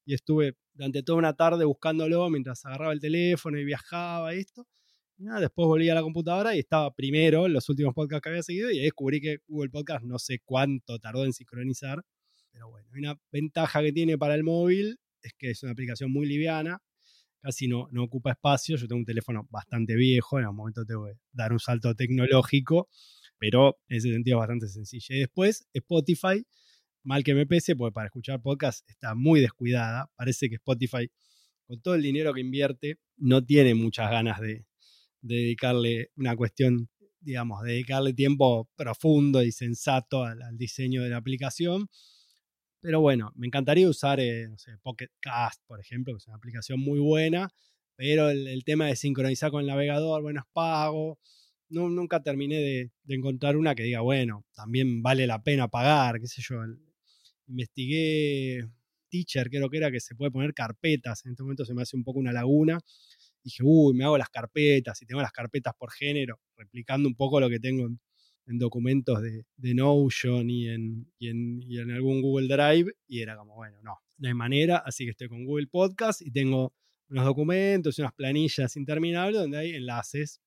y 0.05 0.15
estuve 0.15 0.57
durante 0.75 1.03
toda 1.03 1.19
una 1.19 1.35
tarde 1.35 1.65
buscándolo 1.65 2.29
mientras 2.29 2.65
agarraba 2.67 2.93
el 2.93 3.01
teléfono 3.01 3.59
y 3.59 3.65
viajaba 3.65 4.35
y 4.35 4.45
esto 5.19 5.41
después 5.41 5.67
volví 5.67 5.89
a 5.89 5.95
la 5.95 6.03
computadora 6.03 6.57
y 6.57 6.59
estaba 6.59 6.93
primero 6.95 7.47
en 7.47 7.53
los 7.53 7.69
últimos 7.69 7.95
podcasts 7.95 8.23
que 8.23 8.29
había 8.31 8.43
seguido 8.43 8.71
y 8.71 8.81
descubrí 8.81 9.21
que 9.21 9.39
Google 9.47 9.71
Podcast 9.71 10.05
no 10.05 10.19
sé 10.19 10.41
cuánto 10.45 10.99
tardó 10.99 11.25
en 11.25 11.33
sincronizar. 11.33 12.05
Pero 12.51 12.71
bueno, 12.71 12.89
una 12.93 13.19
ventaja 13.33 13.81
que 13.83 13.93
tiene 13.93 14.19
para 14.19 14.35
el 14.35 14.45
móvil 14.45 14.99
es 15.23 15.33
que 15.39 15.51
es 15.51 15.63
una 15.63 15.73
aplicación 15.73 16.13
muy 16.13 16.27
liviana, 16.27 16.81
casi 17.41 17.69
no, 17.69 17.89
no 17.91 18.05
ocupa 18.05 18.33
espacio. 18.33 18.77
Yo 18.77 18.87
tengo 18.87 18.99
un 19.01 19.05
teléfono 19.05 19.47
bastante 19.51 19.97
viejo, 19.97 20.39
en 20.39 20.45
algún 20.45 20.57
momento 20.57 20.85
tengo 20.85 21.07
que 21.07 21.15
dar 21.33 21.53
un 21.53 21.61
salto 21.61 21.95
tecnológico, 21.95 22.89
pero 23.39 23.79
en 23.89 23.97
ese 23.97 24.13
sentido 24.13 24.37
es 24.37 24.41
bastante 24.41 24.69
sencillo. 24.69 25.15
Y 25.15 25.21
después 25.21 25.67
Spotify, 25.73 26.45
mal 27.03 27.25
que 27.25 27.35
me 27.35 27.47
pese, 27.47 27.77
porque 27.77 27.93
para 27.93 28.07
escuchar 28.07 28.43
podcast 28.43 28.89
está 28.89 29.15
muy 29.15 29.41
descuidada. 29.41 30.11
Parece 30.17 30.49
que 30.49 30.57
Spotify, 30.57 31.11
con 31.67 31.81
todo 31.81 31.95
el 31.95 32.03
dinero 32.03 32.35
que 32.35 32.41
invierte, 32.41 32.99
no 33.17 33.45
tiene 33.45 33.75
muchas 33.75 34.11
ganas 34.11 34.41
de, 34.41 34.67
dedicarle 35.25 36.11
una 36.17 36.37
cuestión, 36.37 36.89
digamos, 37.21 37.63
dedicarle 37.63 38.13
tiempo 38.13 38.69
profundo 38.77 39.43
y 39.43 39.53
sensato 39.53 40.23
al, 40.23 40.39
diseño 40.57 41.03
de 41.03 41.11
la 41.11 41.17
aplicación. 41.17 41.89
Pero 42.81 43.01
bueno, 43.01 43.33
me 43.35 43.47
encantaría 43.47 43.89
usar, 43.89 44.21
eh, 44.21 44.47
no 44.49 44.59
sé, 44.59 44.73
Pocket 44.83 45.09
Cast, 45.21 45.63
por 45.67 45.81
ejemplo, 45.81 46.13
que 46.13 46.19
es 46.19 46.27
una 46.27 46.37
aplicación 46.37 46.79
muy 46.81 47.01
buena, 47.01 47.49
pero 47.97 48.29
el, 48.29 48.63
tema 48.65 48.87
de 48.87 48.97
sincronizar 48.97 49.51
con 49.51 49.63
el 49.63 49.69
navegador, 49.69 50.23
bueno, 50.23 50.41
es 50.41 50.47
pago. 50.53 51.19
No, 51.71 51.89
nunca 51.89 52.23
terminé 52.23 52.57
de, 52.57 52.91
encontrar 53.09 53.57
una 53.57 53.75
que 53.75 53.85
diga, 53.85 54.01
bueno, 54.03 54.45
también 54.55 55.03
vale 55.03 55.27
la 55.27 55.43
pena 55.43 55.69
pagar, 55.69 56.21
qué 56.21 56.27
sé 56.27 56.43
yo. 56.43 56.57
Investigué 57.47 58.69
Teacher, 59.09 59.49
creo 59.49 59.71
que 59.71 59.79
era 59.79 59.91
que 59.91 60.01
se 60.01 60.15
puede 60.15 60.31
poner 60.31 60.53
carpetas. 60.53 61.25
En 61.25 61.33
este 61.33 61.43
momento 61.43 61.65
se 61.65 61.75
me 61.75 61.83
hace 61.83 61.97
un 61.97 62.05
poco 62.05 62.19
una 62.19 62.33
laguna 62.33 62.79
dije, 63.45 63.63
uy, 63.63 63.95
me 63.95 64.05
hago 64.05 64.19
las 64.19 64.31
carpetas 64.31 65.01
y 65.03 65.07
tengo 65.07 65.23
las 65.23 65.33
carpetas 65.33 65.75
por 65.79 65.93
género, 65.93 66.41
replicando 66.57 67.09
un 67.09 67.15
poco 67.15 67.39
lo 67.39 67.49
que 67.49 67.61
tengo 67.61 67.87
en, 67.87 68.59
documentos 68.59 69.23
de, 69.23 69.75
Notion 69.75 70.51
y 70.51 70.69
en, 70.69 71.13
y 71.19 71.79
en, 71.79 71.91
algún 71.91 72.21
Google 72.21 72.49
Drive. 72.49 72.93
Y 73.07 73.21
era 73.21 73.37
como, 73.37 73.55
bueno, 73.55 73.79
no, 73.83 73.99
no 74.19 74.29
hay 74.29 74.35
manera, 74.35 74.79
así 74.79 75.05
que 75.05 75.11
estoy 75.11 75.29
con 75.29 75.45
Google 75.45 75.67
Podcast 75.67 76.23
y 76.23 76.31
tengo 76.31 76.75
unos 77.09 77.25
documentos 77.25 77.99
y 77.99 78.03
unas 78.03 78.15
planillas 78.15 78.77
interminables 78.77 79.41
donde 79.41 79.59
hay 79.59 79.71
enlaces 79.75 80.41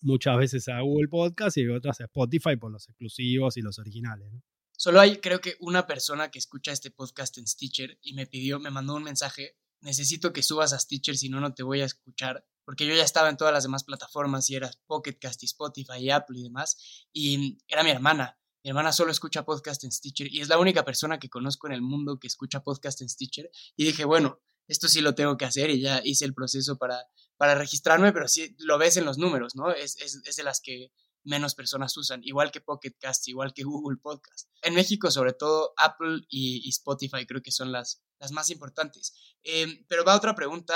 muchas 0.00 0.36
veces 0.38 0.68
a 0.68 0.80
Google 0.80 1.08
Podcast 1.08 1.56
y 1.56 1.66
otras 1.68 2.00
a 2.00 2.04
Spotify 2.04 2.56
por 2.56 2.70
los 2.70 2.88
exclusivos 2.88 3.56
y 3.56 3.62
los 3.62 3.78
originales. 3.78 4.30
Solo 4.72 5.00
hay, 5.00 5.16
creo 5.18 5.40
que, 5.40 5.56
una 5.60 5.86
persona 5.86 6.30
que 6.30 6.38
escucha 6.38 6.70
este 6.70 6.90
podcast 6.90 7.38
en 7.38 7.46
Stitcher 7.46 7.98
y 8.02 8.12
me 8.12 8.26
pidió, 8.26 8.60
me 8.60 8.70
mandó 8.70 8.94
un 8.94 9.04
mensaje 9.04 9.56
necesito 9.86 10.32
que 10.32 10.42
subas 10.42 10.72
a 10.72 10.80
Stitcher, 10.80 11.16
si 11.16 11.28
no, 11.28 11.40
no 11.40 11.54
te 11.54 11.62
voy 11.62 11.80
a 11.80 11.84
escuchar. 11.84 12.44
Porque 12.64 12.84
yo 12.84 12.94
ya 12.94 13.04
estaba 13.04 13.28
en 13.28 13.36
todas 13.36 13.54
las 13.54 13.62
demás 13.62 13.84
plataformas 13.84 14.50
y 14.50 14.56
era 14.56 14.68
Pocket 14.88 15.16
Cast 15.20 15.44
y 15.44 15.46
Spotify 15.46 15.98
y 16.00 16.10
Apple 16.10 16.40
y 16.40 16.42
demás. 16.42 17.06
Y 17.12 17.58
era 17.68 17.84
mi 17.84 17.90
hermana. 17.90 18.36
Mi 18.64 18.70
hermana 18.70 18.92
solo 18.92 19.12
escucha 19.12 19.44
podcast 19.44 19.84
en 19.84 19.92
Stitcher 19.92 20.26
y 20.30 20.40
es 20.40 20.48
la 20.48 20.58
única 20.58 20.84
persona 20.84 21.20
que 21.20 21.30
conozco 21.30 21.68
en 21.68 21.72
el 21.72 21.82
mundo 21.82 22.18
que 22.18 22.26
escucha 22.26 22.64
podcast 22.64 23.00
en 23.00 23.08
Stitcher. 23.08 23.48
Y 23.76 23.84
dije, 23.84 24.04
bueno, 24.04 24.40
esto 24.66 24.88
sí 24.88 25.00
lo 25.00 25.14
tengo 25.14 25.36
que 25.36 25.44
hacer 25.44 25.70
y 25.70 25.80
ya 25.80 26.00
hice 26.02 26.24
el 26.24 26.34
proceso 26.34 26.76
para, 26.76 27.06
para 27.36 27.54
registrarme, 27.54 28.12
pero 28.12 28.26
sí 28.26 28.56
lo 28.58 28.78
ves 28.78 28.96
en 28.96 29.04
los 29.04 29.18
números, 29.18 29.54
¿no? 29.54 29.70
Es, 29.70 29.96
es 29.98 30.36
de 30.36 30.42
las 30.42 30.60
que 30.60 30.90
menos 31.26 31.54
personas 31.54 31.96
usan, 31.96 32.22
igual 32.24 32.50
que 32.50 32.60
Pocket 32.60 32.94
Cast, 32.98 33.28
igual 33.28 33.52
que 33.52 33.64
Google 33.64 33.98
Podcast. 34.00 34.48
En 34.62 34.74
México, 34.74 35.10
sobre 35.10 35.32
todo, 35.32 35.74
Apple 35.76 36.22
y, 36.28 36.68
Spotify 36.68 37.26
creo 37.26 37.42
que 37.42 37.52
son 37.52 37.72
las, 37.72 38.02
las 38.18 38.32
más 38.32 38.50
importantes. 38.50 39.14
Em, 39.42 39.84
pero 39.88 40.04
va 40.04 40.16
otra 40.16 40.34
pregunta 40.34 40.74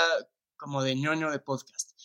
como 0.57 0.83
de 0.83 0.95
ñoño 0.95 1.31
de 1.31 1.39
podcast. 1.39 1.99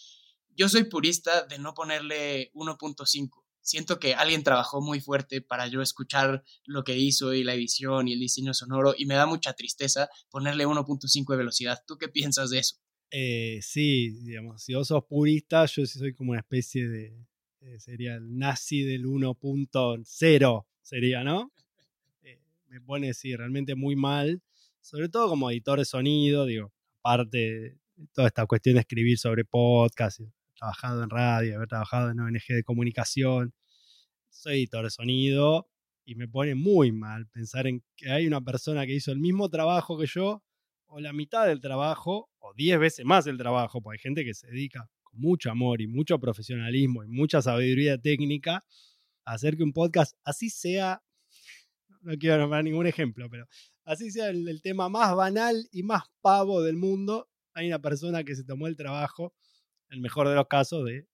Yo 0.56 0.68
soy 0.68 0.84
purista 0.84 1.42
de 1.42 1.58
no 1.58 1.74
ponerle 1.74 2.50
1.5. 2.54 3.44
Siento 3.60 3.98
que 3.98 4.14
alguien 4.14 4.44
trabajó 4.44 4.80
muy 4.80 5.00
fuerte 5.00 5.42
para 5.42 5.66
yo 5.66 5.82
escuchar 5.82 6.44
lo 6.64 6.84
que 6.84 6.96
hizo 6.96 7.34
y 7.34 7.44
la 7.44 7.52
edición 7.52 8.08
y 8.08 8.14
el 8.14 8.20
diseño 8.20 8.54
sonoro 8.54 8.94
y 8.96 9.06
me 9.06 9.16
da 9.16 9.26
mucha 9.26 9.52
tristeza 9.52 10.08
ponerle 10.30 10.66
1.5 10.66 11.30
de 11.32 11.36
velocidad. 11.36 11.82
¿Tú 11.86 11.98
qué 11.98 12.08
piensas 12.08 12.50
de 12.50 12.60
eso? 12.60 12.76
Eh, 13.10 13.58
sí, 13.62 14.10
digamos, 14.22 14.62
si 14.62 14.74
vos 14.74 14.88
sos 14.88 15.04
purista, 15.04 15.66
yo 15.66 15.84
soy 15.84 16.14
como 16.14 16.30
una 16.30 16.40
especie 16.40 16.88
de, 16.88 17.26
eh, 17.60 17.78
sería 17.80 18.14
el 18.14 18.38
nazi 18.38 18.82
del 18.82 19.06
1.0, 19.06 20.66
sería, 20.82 21.24
¿no? 21.24 21.52
Eh, 22.22 22.38
me 22.68 22.80
pone, 22.80 23.14
sí, 23.14 23.34
realmente 23.34 23.74
muy 23.74 23.96
mal, 23.96 24.42
sobre 24.80 25.08
todo 25.08 25.28
como 25.28 25.50
editor 25.50 25.78
de 25.78 25.84
sonido, 25.84 26.46
digo, 26.46 26.72
aparte 27.00 27.38
de 27.38 27.78
toda 28.12 28.28
esta 28.28 28.46
cuestión 28.46 28.74
de 28.74 28.80
escribir 28.80 29.18
sobre 29.18 29.44
podcast, 29.44 30.20
trabajado 30.56 31.02
en 31.02 31.10
radio, 31.10 31.56
haber 31.56 31.68
trabajado 31.68 32.10
en 32.10 32.20
ONG 32.20 32.46
de 32.48 32.62
comunicación, 32.62 33.54
soy 34.28 34.58
editor 34.58 34.84
de 34.84 34.90
sonido 34.90 35.68
y 36.04 36.14
me 36.14 36.28
pone 36.28 36.54
muy 36.54 36.92
mal 36.92 37.26
pensar 37.26 37.66
en 37.66 37.82
que 37.96 38.10
hay 38.10 38.26
una 38.26 38.40
persona 38.40 38.86
que 38.86 38.94
hizo 38.94 39.12
el 39.12 39.18
mismo 39.18 39.48
trabajo 39.48 39.98
que 39.98 40.06
yo, 40.06 40.42
o 40.86 41.00
la 41.00 41.12
mitad 41.12 41.46
del 41.46 41.60
trabajo, 41.60 42.30
o 42.38 42.54
diez 42.54 42.78
veces 42.78 43.04
más 43.04 43.26
el 43.26 43.38
trabajo, 43.38 43.80
porque 43.80 43.98
hay 43.98 44.02
gente 44.02 44.24
que 44.24 44.34
se 44.34 44.46
dedica 44.46 44.88
mucho 45.16 45.50
amor 45.50 45.80
y 45.80 45.86
mucho 45.86 46.18
profesionalismo 46.18 47.04
y 47.04 47.08
mucha 47.08 47.42
sabiduría 47.42 47.98
técnica, 47.98 48.64
hacer 49.24 49.56
que 49.56 49.62
un 49.62 49.72
podcast 49.72 50.16
así 50.24 50.50
sea, 50.50 51.02
no 52.02 52.16
quiero 52.16 52.38
nombrar 52.38 52.64
ningún 52.64 52.86
ejemplo, 52.86 53.28
pero 53.30 53.46
así 53.84 54.10
sea 54.10 54.28
el, 54.28 54.60
tema 54.62 54.88
más 54.88 55.14
banal 55.14 55.68
y 55.72 55.82
más 55.82 56.04
pavo 56.20 56.62
del 56.62 56.76
mundo, 56.76 57.28
hay 57.54 57.66
una 57.66 57.80
persona 57.80 58.24
que 58.24 58.36
se 58.36 58.44
tomó 58.44 58.66
el 58.66 58.76
trabajo, 58.76 59.34
el 59.88 60.00
mejor 60.00 60.28
de 60.28 60.34
los 60.34 60.46
casos, 60.46 60.84
de 60.84 61.08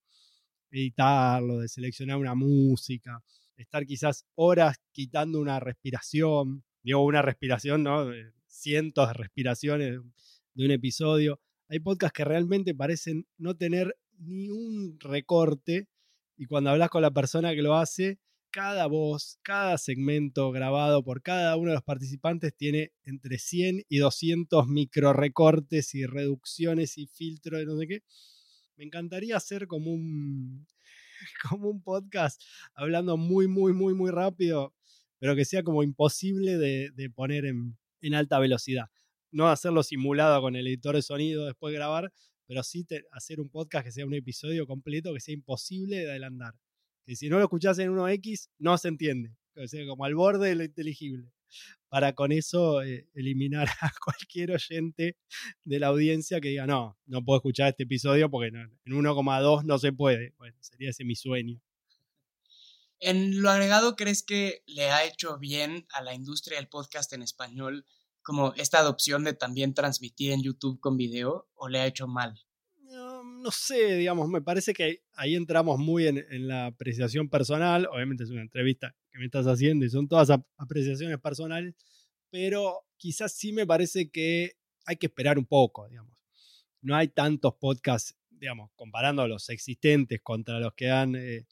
editarlo, 0.71 1.59
de 1.59 1.69
seleccionar 1.69 2.17
una 2.17 2.35
música, 2.35 3.23
estar 3.57 3.87
quizás 3.87 4.27
horas 4.35 4.77
quitando 4.91 5.41
una 5.41 5.61
respiración, 5.61 6.65
digo, 6.83 7.05
una 7.05 7.23
respiración, 7.23 7.83
¿no? 7.83 8.11
Cientos 8.47 9.09
de 9.09 9.15
respiraciones 9.15 10.01
de 10.55 10.65
un 10.65 10.71
episodio. 10.71 11.41
Hay 11.73 11.81
podcasts 11.81 12.15
que 12.15 12.27
realmente 12.27 12.75
parecen 12.75 13.27
no 13.39 13.57
tener 13.57 13.97
ni 14.19 14.51
un 14.51 14.99
recorte 15.01 15.89
y 16.37 16.45
cuando 16.45 16.69
hablas 16.69 16.91
con 16.91 17.01
la 17.01 17.13
persona 17.13 17.55
que 17.55 17.63
lo 17.63 17.77
hace, 17.77 18.19
cada 18.51 18.85
voz, 18.89 19.39
cada 19.43 19.79
segmento 19.79 20.53
grabado 20.53 21.03
por 21.03 21.23
cada 21.23 21.57
uno 21.57 21.71
de 21.71 21.77
los 21.77 21.83
participantes 21.83 22.55
tiene 22.55 22.93
entre 23.05 23.39
100 23.39 23.87
y 23.89 23.97
200 23.97 24.69
micro 24.69 25.15
recortes 25.15 25.95
y 25.95 26.05
reducciones 26.05 26.99
y 26.99 27.07
filtros 27.07 27.61
de 27.61 27.65
no 27.65 27.79
sé 27.79 27.87
qué. 27.87 28.03
Me 28.77 28.85
encantaría 28.85 29.39
hacer 29.39 29.67
como 29.67 29.93
un, 29.93 30.67
como 31.51 31.71
un 31.71 31.83
podcast 31.83 32.39
hablando 32.75 33.17
muy, 33.17 33.49
muy, 33.49 33.73
muy, 33.73 33.95
muy 33.95 34.11
rápido, 34.11 34.75
pero 35.19 35.35
que 35.35 35.47
sea 35.47 35.63
como 35.63 35.83
imposible 35.83 36.59
de, 36.59 37.11
poner 37.15 37.47
en, 37.47 37.79
en, 38.03 38.15
alta 38.15 38.39
velocidad. 38.39 38.91
No 39.33 39.49
hacerlo 39.49 39.83
simulado 39.83 40.41
con 40.41 40.55
el 40.55 40.67
editor 40.69 40.95
de 40.95 41.03
sonido 41.03 41.47
después 41.47 41.73
de 41.73 41.79
grabar, 41.79 42.13
pero 42.47 42.63
sí 42.63 42.87
hacer 43.11 43.41
un 43.41 43.49
podcast 43.49 43.85
que 43.85 43.93
sea 43.93 44.07
un 44.07 44.15
episodio 44.15 44.67
completo 44.67 45.13
que 45.13 45.21
sea 45.21 45.35
imposible 45.35 45.97
de 45.97 46.11
adelantar 46.11 46.55
que 47.05 47.17
si 47.17 47.29
no 47.29 47.39
lo 47.39 47.45
escuchás 47.45 47.79
en 47.79 47.91
1X, 47.91 48.49
no 48.59 48.79
se 48.79 48.89
entiende. 48.89 49.37
O 49.57 49.67
sea, 49.67 49.87
como 49.87 50.05
al 50.05 50.15
borde 50.15 50.51
de 50.51 50.55
lo 50.55 50.65
inteligible. 50.65 51.31
Para 51.89 52.15
con 52.15 52.33
eso 52.33 52.83
eh, 52.83 53.07
eliminar 53.15 53.69
a 53.81 53.93
cualquier 54.03 54.53
oyente 54.53 55.17
de 55.65 55.79
la 55.79 55.89
audiencia 55.89 56.41
que 56.41 56.49
diga, 56.49 56.67
no, 56.67 56.99
no 57.07 57.23
puedo 57.25 57.39
escuchar 57.39 57.69
este 57.69 57.83
episodio 57.83 58.31
porque 58.31 58.49
en 58.49 58.71
1,2 58.87 59.65
no 59.65 59.79
se 59.79 59.93
puede. 59.93 60.35
Bueno, 60.39 60.57
sería 60.61 60.91
ese 60.91 61.05
mi 61.05 61.15
sueño. 61.15 61.61
En 63.01 63.43
lo 63.43 63.51
agregado, 63.51 63.97
¿crees 63.97 64.23
que 64.23 64.63
le 64.67 64.91
ha 64.91 65.05
hecho 65.05 65.37
bien 65.39 65.87
a 65.93 66.03
la 66.03 66.15
industria 66.15 66.59
del 66.59 66.69
podcast 66.69 67.13
en 67.13 67.23
español 67.23 67.85
como 68.23 68.55
esta 68.55 68.79
adopción 68.79 69.25
de 69.25 69.35
también 69.35 69.75
transmitir 69.75 70.33
en 70.33 70.43
YouTube 70.43 70.81
con 70.81 70.97
video 70.97 71.49
o 71.55 71.69
le 71.69 71.81
ha 71.81 71.87
hecho 71.87 72.07
mal? 72.07 72.35
no 73.43 73.51
sé, 73.51 73.97
digamos, 73.97 74.29
me 74.29 74.41
parece 74.41 74.73
que 74.73 75.03
ahí 75.15 75.35
entramos 75.35 75.79
muy 75.79 76.07
en, 76.07 76.47
la 76.47 76.67
apreciación 76.67 77.29
personal. 77.29 77.89
Obviamente 77.91 78.25
es 78.25 78.31
una 78.31 78.43
entrevista 78.43 78.95
que 79.11 79.19
me 79.19 79.25
estás 79.25 79.47
haciendo 79.47 79.85
y 79.85 79.91
son 79.91 80.09
todas 80.09 80.31
apreciaciones 80.57 81.19
personales, 81.19 81.75
pero 82.31 82.85
quizás 82.97 83.33
sí 83.33 83.53
me 83.53 83.67
parece 83.67 84.11
que 84.11 84.53
hay 84.87 84.97
que 84.97 85.07
esperar 85.07 85.39
un 85.39 85.47
poco, 85.47 85.89
digamos. 85.89 86.17
No 86.81 86.97
hay 86.97 87.09
tantos 87.09 87.55
podcasts, 87.55 88.17
digamos, 88.31 88.71
comparando 88.75 89.23
a 89.23 89.29
los 89.29 89.49
existentes 89.51 90.21
contra 90.23 90.61
los 90.61 90.75
que 90.75 90.91
han 90.91 91.15
eh, 91.17 91.47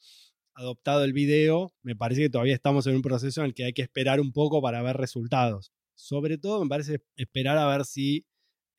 adoptado 0.53 1.03
el 1.03 1.13
video, 1.13 1.73
me 1.81 1.95
parece 1.95 2.21
que 2.21 2.29
todavía 2.29 2.55
estamos 2.55 2.87
en 2.87 2.95
un 2.95 3.01
proceso 3.01 3.41
en 3.41 3.47
el 3.47 3.53
que 3.53 3.65
hay 3.65 3.73
que 3.73 3.81
esperar 3.81 4.19
un 4.19 4.31
poco 4.31 4.61
para 4.61 4.81
ver 4.81 4.97
resultados. 4.97 5.71
Sobre 6.01 6.39
todo 6.39 6.63
me 6.63 6.67
parece 6.69 6.99
esperar 7.15 7.59
a 7.59 7.67
ver 7.67 7.85
si 7.85 8.25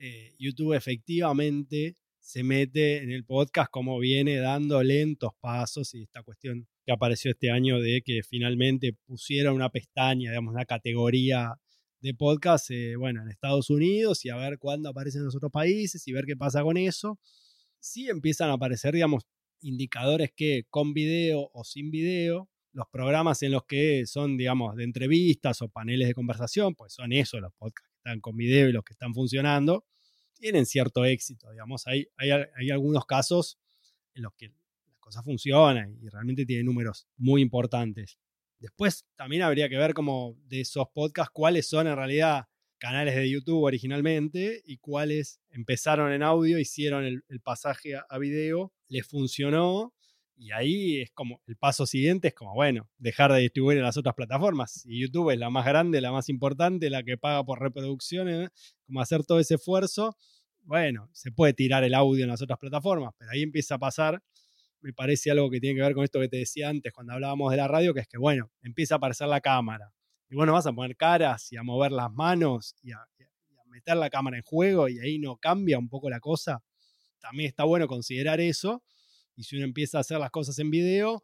eh, 0.01 0.35
YouTube 0.41 0.75
efectivamente 0.75 1.97
se 2.19 2.43
mete 2.43 3.01
en 3.01 3.13
el 3.13 3.25
podcast 3.25 3.71
como 3.71 4.01
viene 4.01 4.39
dando 4.39 4.83
lentos 4.83 5.31
pasos 5.41 5.95
y 5.95 6.03
esta 6.03 6.25
cuestión 6.25 6.67
que 6.85 6.91
apareció 6.91 7.31
este 7.31 7.53
año 7.53 7.81
de 7.81 8.03
que 8.05 8.25
finalmente 8.25 8.93
pusiera 9.07 9.53
una 9.53 9.71
pestaña, 9.71 10.31
digamos, 10.31 10.53
una 10.53 10.65
categoría 10.65 11.55
de 12.01 12.13
podcast, 12.13 12.73
eh, 12.73 12.97
bueno, 12.97 13.23
en 13.23 13.29
Estados 13.29 13.71
Unidos 13.71 14.25
y 14.25 14.31
a 14.31 14.37
ver 14.37 14.59
cuándo 14.59 14.89
aparecen 14.89 15.21
en 15.21 15.27
los 15.27 15.37
otros 15.37 15.53
países 15.53 16.07
y 16.09 16.13
ver 16.13 16.25
qué 16.27 16.37
pasa 16.37 16.65
con 16.65 16.77
eso. 16.77 17.21
Sí 17.79 18.09
empiezan 18.09 18.51
a 18.51 18.55
aparecer, 18.55 18.95
digamos, 18.95 19.29
indicadores 19.61 20.33
que 20.35 20.65
con 20.71 20.93
video 20.93 21.51
o 21.53 21.63
sin 21.63 21.93
video, 21.93 22.51
los 22.73 22.87
programas 22.89 23.43
en 23.43 23.53
los 23.53 23.65
que 23.65 24.07
son, 24.07 24.37
digamos, 24.37 24.77
de 24.77 24.85
entrevistas 24.85 25.63
o 25.63 25.69
paneles 25.69 26.09
de 26.09 26.15
conversación, 26.15 26.75
pues 26.75 26.95
son 26.95 27.13
esos 27.13 27.41
los 27.41 27.53
podcasts 27.55 27.91
que 27.91 27.97
están 27.97 28.21
con 28.21 28.37
video 28.37 28.69
y 28.69 28.73
los 28.73 28.85
que 28.85 28.95
están 28.95 29.15
funcionando 29.15 29.85
tienen 30.43 30.67
cierto 30.67 31.05
éxito, 31.05 31.51
digamos. 31.53 31.87
Hay, 31.87 32.09
hay, 32.17 32.71
algunos 32.71 33.07
casos 33.07 33.61
en 34.13 34.25
los 34.25 34.35
que 34.35 34.49
las 34.49 34.99
cosas 34.99 35.25
funcionan 35.25 35.97
y 36.03 36.09
realmente 36.09 36.45
tienen 36.45 36.67
números 36.67 37.07
muy 37.17 37.41
importantes. 37.41 38.19
Después 38.59 39.07
también 39.15 39.43
habría 39.43 39.69
que 39.69 39.77
ver 39.77 39.95
como 39.95 40.37
de 40.47 40.63
esos 40.63 40.89
podcasts 40.93 41.31
cuáles 41.33 41.69
son 41.69 41.87
en 41.87 41.95
realidad 41.95 42.49
canales 42.79 43.15
de 43.15 43.31
YouTube 43.31 43.63
originalmente 43.63 44.61
y 44.67 44.79
cuáles 44.79 45.41
empezaron 45.51 46.13
en 46.13 46.25
audio, 46.25 46.59
hicieron 46.59 47.05
el, 47.05 47.41
pasaje 47.45 47.95
a, 47.95 48.05
a, 48.11 48.19
video, 48.19 48.73
les 48.89 49.07
funcionó 49.07 49.95
y 50.43 50.51
ahí 50.51 51.01
es 51.01 51.13
como 51.13 51.41
el 51.47 51.57
paso 51.57 51.87
siguiente 51.87 52.29
es 52.29 52.35
como, 52.35 52.53
bueno, 52.53 52.91
dejar 52.99 53.33
de 53.33 53.39
distribuir 53.39 53.79
en 53.79 53.85
las 53.85 53.97
otras 53.97 54.17
plataformas. 54.17 54.85
Y 54.85 55.01
YouTube 55.01 55.31
es 55.31 55.39
la 55.39 55.51
más 55.51 55.65
grande, 55.65 56.01
la 56.01 56.11
más 56.11 56.29
importante, 56.29 56.91
la 56.91 57.05
que 57.05 57.17
paga 57.17 57.45
por 57.45 57.61
reproducciones, 57.61 58.51
como 58.85 59.01
hacer 59.01 59.25
todo 59.25 59.39
ese 59.39 59.55
esfuerzo. 59.55 60.17
Bueno, 60.63 61.09
se 61.13 61.31
puede 61.31 61.53
tirar 61.53 61.85
el 61.85 61.95
audio 61.95 62.25
en 62.25 62.31
las 62.31 62.43
otras 62.43 62.59
plataformas, 62.59 63.15
pero 63.17 63.31
ahí 63.31 63.43
empieza 63.43 63.77
a 63.77 63.79
pasar, 63.79 64.21
me 64.81 64.93
parece 64.93 65.31
algo 65.31 65.49
que 65.49 65.61
tiene 65.61 65.77
que 65.77 65.83
ver 65.83 65.95
con 65.95 66.03
esto 66.03 66.19
que 66.19 66.29
te 66.29 66.39
decía 66.39 66.69
antes 66.69 66.93
cuando 66.93 67.13
hablábamos 67.13 67.53
de 67.53 67.59
la 67.59 67.69
radio, 67.69 67.95
que 67.95 68.01
es 68.01 68.09
que, 68.09 68.19
bueno, 68.19 68.51
empieza 68.63 68.97
a 68.97 68.99
aparecer 68.99 69.29
la 69.29 69.41
cámara. 69.41 69.93
Y 70.29 70.35
bueno, 70.35 70.55
vas 70.55 70.67
a 70.67 70.73
poner 70.73 70.97
caras 70.97 71.53
y 71.53 71.57
a 71.57 71.63
mover 71.63 71.93
las 71.93 72.11
manos 72.11 72.75
y 72.83 72.91
a, 72.91 72.99
y 73.17 73.55
a 73.59 73.65
meter 73.67 73.97
la 73.97 74.11
cámara 74.11 74.39
en 74.39 74.43
juego 74.43 74.89
y 74.89 74.99
ahí 74.99 75.21
no 75.21 75.37
cambia 75.37 75.79
un 75.79 75.89
poco 75.89 76.11
la 76.11 76.19
cosa. 76.19 76.65
También 77.21 77.49
está 77.49 77.63
bueno 77.63 77.87
considerar 77.87 78.41
eso 78.41 78.83
y 79.37 79.45
si 79.45 79.57
uno 79.57 79.65
empieza 79.65 79.99
a 79.99 80.03
hacer 80.03 80.19
las 80.19 80.31
cosas 80.31 80.59
en 80.59 80.71
video, 80.71 81.23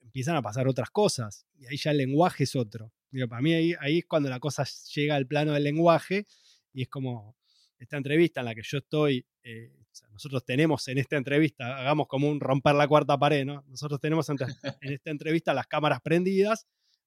empiezan 0.00 0.36
a 0.36 0.42
pasar 0.42 0.68
otras 0.68 0.90
cosas. 0.90 1.46
Y 1.58 1.66
ahí 1.66 1.76
ya 1.76 1.90
el 1.90 1.98
lenguaje 1.98 2.44
es 2.44 2.56
otro. 2.56 2.92
Para 3.28 3.42
mí 3.42 3.52
ahí, 3.52 3.74
ahí 3.80 3.98
es 3.98 4.06
cuando 4.06 4.30
la 4.30 4.40
cosa 4.40 4.64
llega 4.94 5.16
al 5.16 5.26
plano 5.26 5.52
del 5.52 5.64
lenguaje 5.64 6.26
y 6.72 6.82
es 6.82 6.88
como 6.88 7.36
esta 7.78 7.96
entrevista 7.96 8.40
en 8.40 8.46
la 8.46 8.54
que 8.54 8.62
yo 8.62 8.78
estoy, 8.78 9.26
eh, 9.42 9.72
nosotros 10.12 10.44
tenemos 10.44 10.86
en 10.88 10.98
esta 10.98 11.16
entrevista, 11.16 11.76
hagamos 11.76 12.06
como 12.06 12.28
un 12.28 12.40
romper 12.40 12.74
la 12.74 12.88
cuarta 12.88 13.18
pared, 13.18 13.44
¿no? 13.44 13.64
Nosotros 13.66 14.00
tenemos 14.00 14.28
en, 14.30 14.38
esta 14.80 15.10
entrevista 15.10 15.52
las 15.52 15.66
cámaras 15.66 16.00
prendidas, 16.00 16.66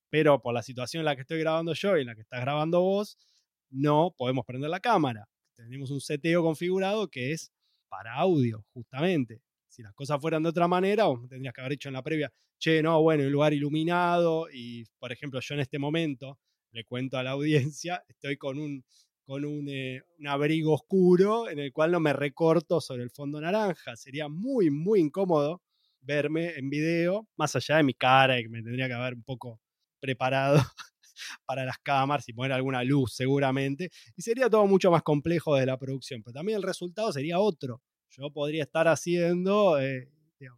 pero 0.10 0.41
por 0.41 0.53
la 0.53 0.62
situación 0.62 1.01
en 1.01 1.05
la 1.05 1.15
que 1.15 1.21
estoy 1.21 1.39
grabando 1.39 1.73
yo 1.73 1.97
y 1.97 2.01
en 2.01 2.08
la 2.08 2.15
que 2.15 2.21
estás 2.21 2.41
grabando 2.41 2.81
vos, 2.81 3.17
no 3.69 4.13
podemos 4.17 4.45
prender 4.45 4.69
la 4.69 4.79
cámara. 4.79 5.27
Tenemos 5.55 5.89
un 5.89 6.01
seteo 6.01 6.43
configurado 6.43 7.08
que 7.10 7.31
es 7.31 7.51
para 7.89 8.13
audio, 8.13 8.65
justamente. 8.73 9.41
Si 9.75 9.83
las 9.83 9.93
cosas 9.93 10.21
fueran 10.21 10.41
de 10.41 10.47
otra 10.47 10.69
manera, 10.69 11.09
o 11.09 11.27
tendrías 11.27 11.53
que 11.53 11.59
haber 11.59 11.73
dicho 11.73 11.89
en 11.89 11.95
la 11.95 12.01
previa, 12.01 12.31
che, 12.57 12.81
no, 12.81 13.01
bueno, 13.01 13.23
un 13.23 13.31
lugar 13.31 13.51
iluminado 13.51 14.47
y, 14.49 14.85
por 14.97 15.11
ejemplo, 15.11 15.41
yo 15.41 15.53
en 15.53 15.59
este 15.59 15.79
momento 15.79 16.39
le 16.71 16.85
cuento 16.85 17.17
a 17.17 17.23
la 17.23 17.31
audiencia, 17.71 18.01
estoy 18.07 18.38
con 18.38 18.57
un, 18.57 18.85
con 19.25 19.43
eh, 19.67 20.01
un, 20.17 20.27
abrigo 20.29 20.73
oscuro 20.73 21.49
en 21.49 21.59
el 21.59 21.73
cual 21.73 21.91
no 21.91 21.99
me 21.99 22.13
recorto 22.13 22.79
sobre 22.79 23.03
el 23.03 23.09
fondo 23.09 23.41
naranja. 23.41 23.97
Sería 23.97 24.29
muy, 24.29 24.69
muy 24.69 25.01
incómodo 25.01 25.61
verme 25.99 26.57
en 26.57 26.69
video, 26.69 27.27
más 27.35 27.53
allá 27.57 27.75
de 27.75 27.83
mi 27.83 27.95
cara 27.95 28.39
y 28.39 28.43
que 28.43 28.49
me 28.49 28.63
tendría 28.63 28.88
que 28.88 28.93
haber 28.93 29.15
un 29.15 29.23
poco 29.23 29.59
preparado 29.99 30.55
para 31.45 31.65
las 31.65 31.79
cámaras 31.79 32.29
y 32.29 32.33
poner 32.33 32.53
alguna 32.53 32.81
luz 32.81 33.13
seguramente. 33.13 33.89
Y 34.15 34.21
sería 34.21 34.49
todo 34.49 34.65
mucho 34.67 34.89
más 34.89 35.03
complejo 35.03 35.55
desde 35.55 35.65
la 35.65 35.77
producción, 35.77 36.23
pero 36.23 36.35
también 36.35 36.55
el 36.55 36.63
resultado 36.63 37.11
sería 37.11 37.39
otro 37.39 37.81
yo 38.10 38.32
podría 38.32 38.63
estar 38.63 38.88
haciendo, 38.88 39.80
eh, 39.80 40.12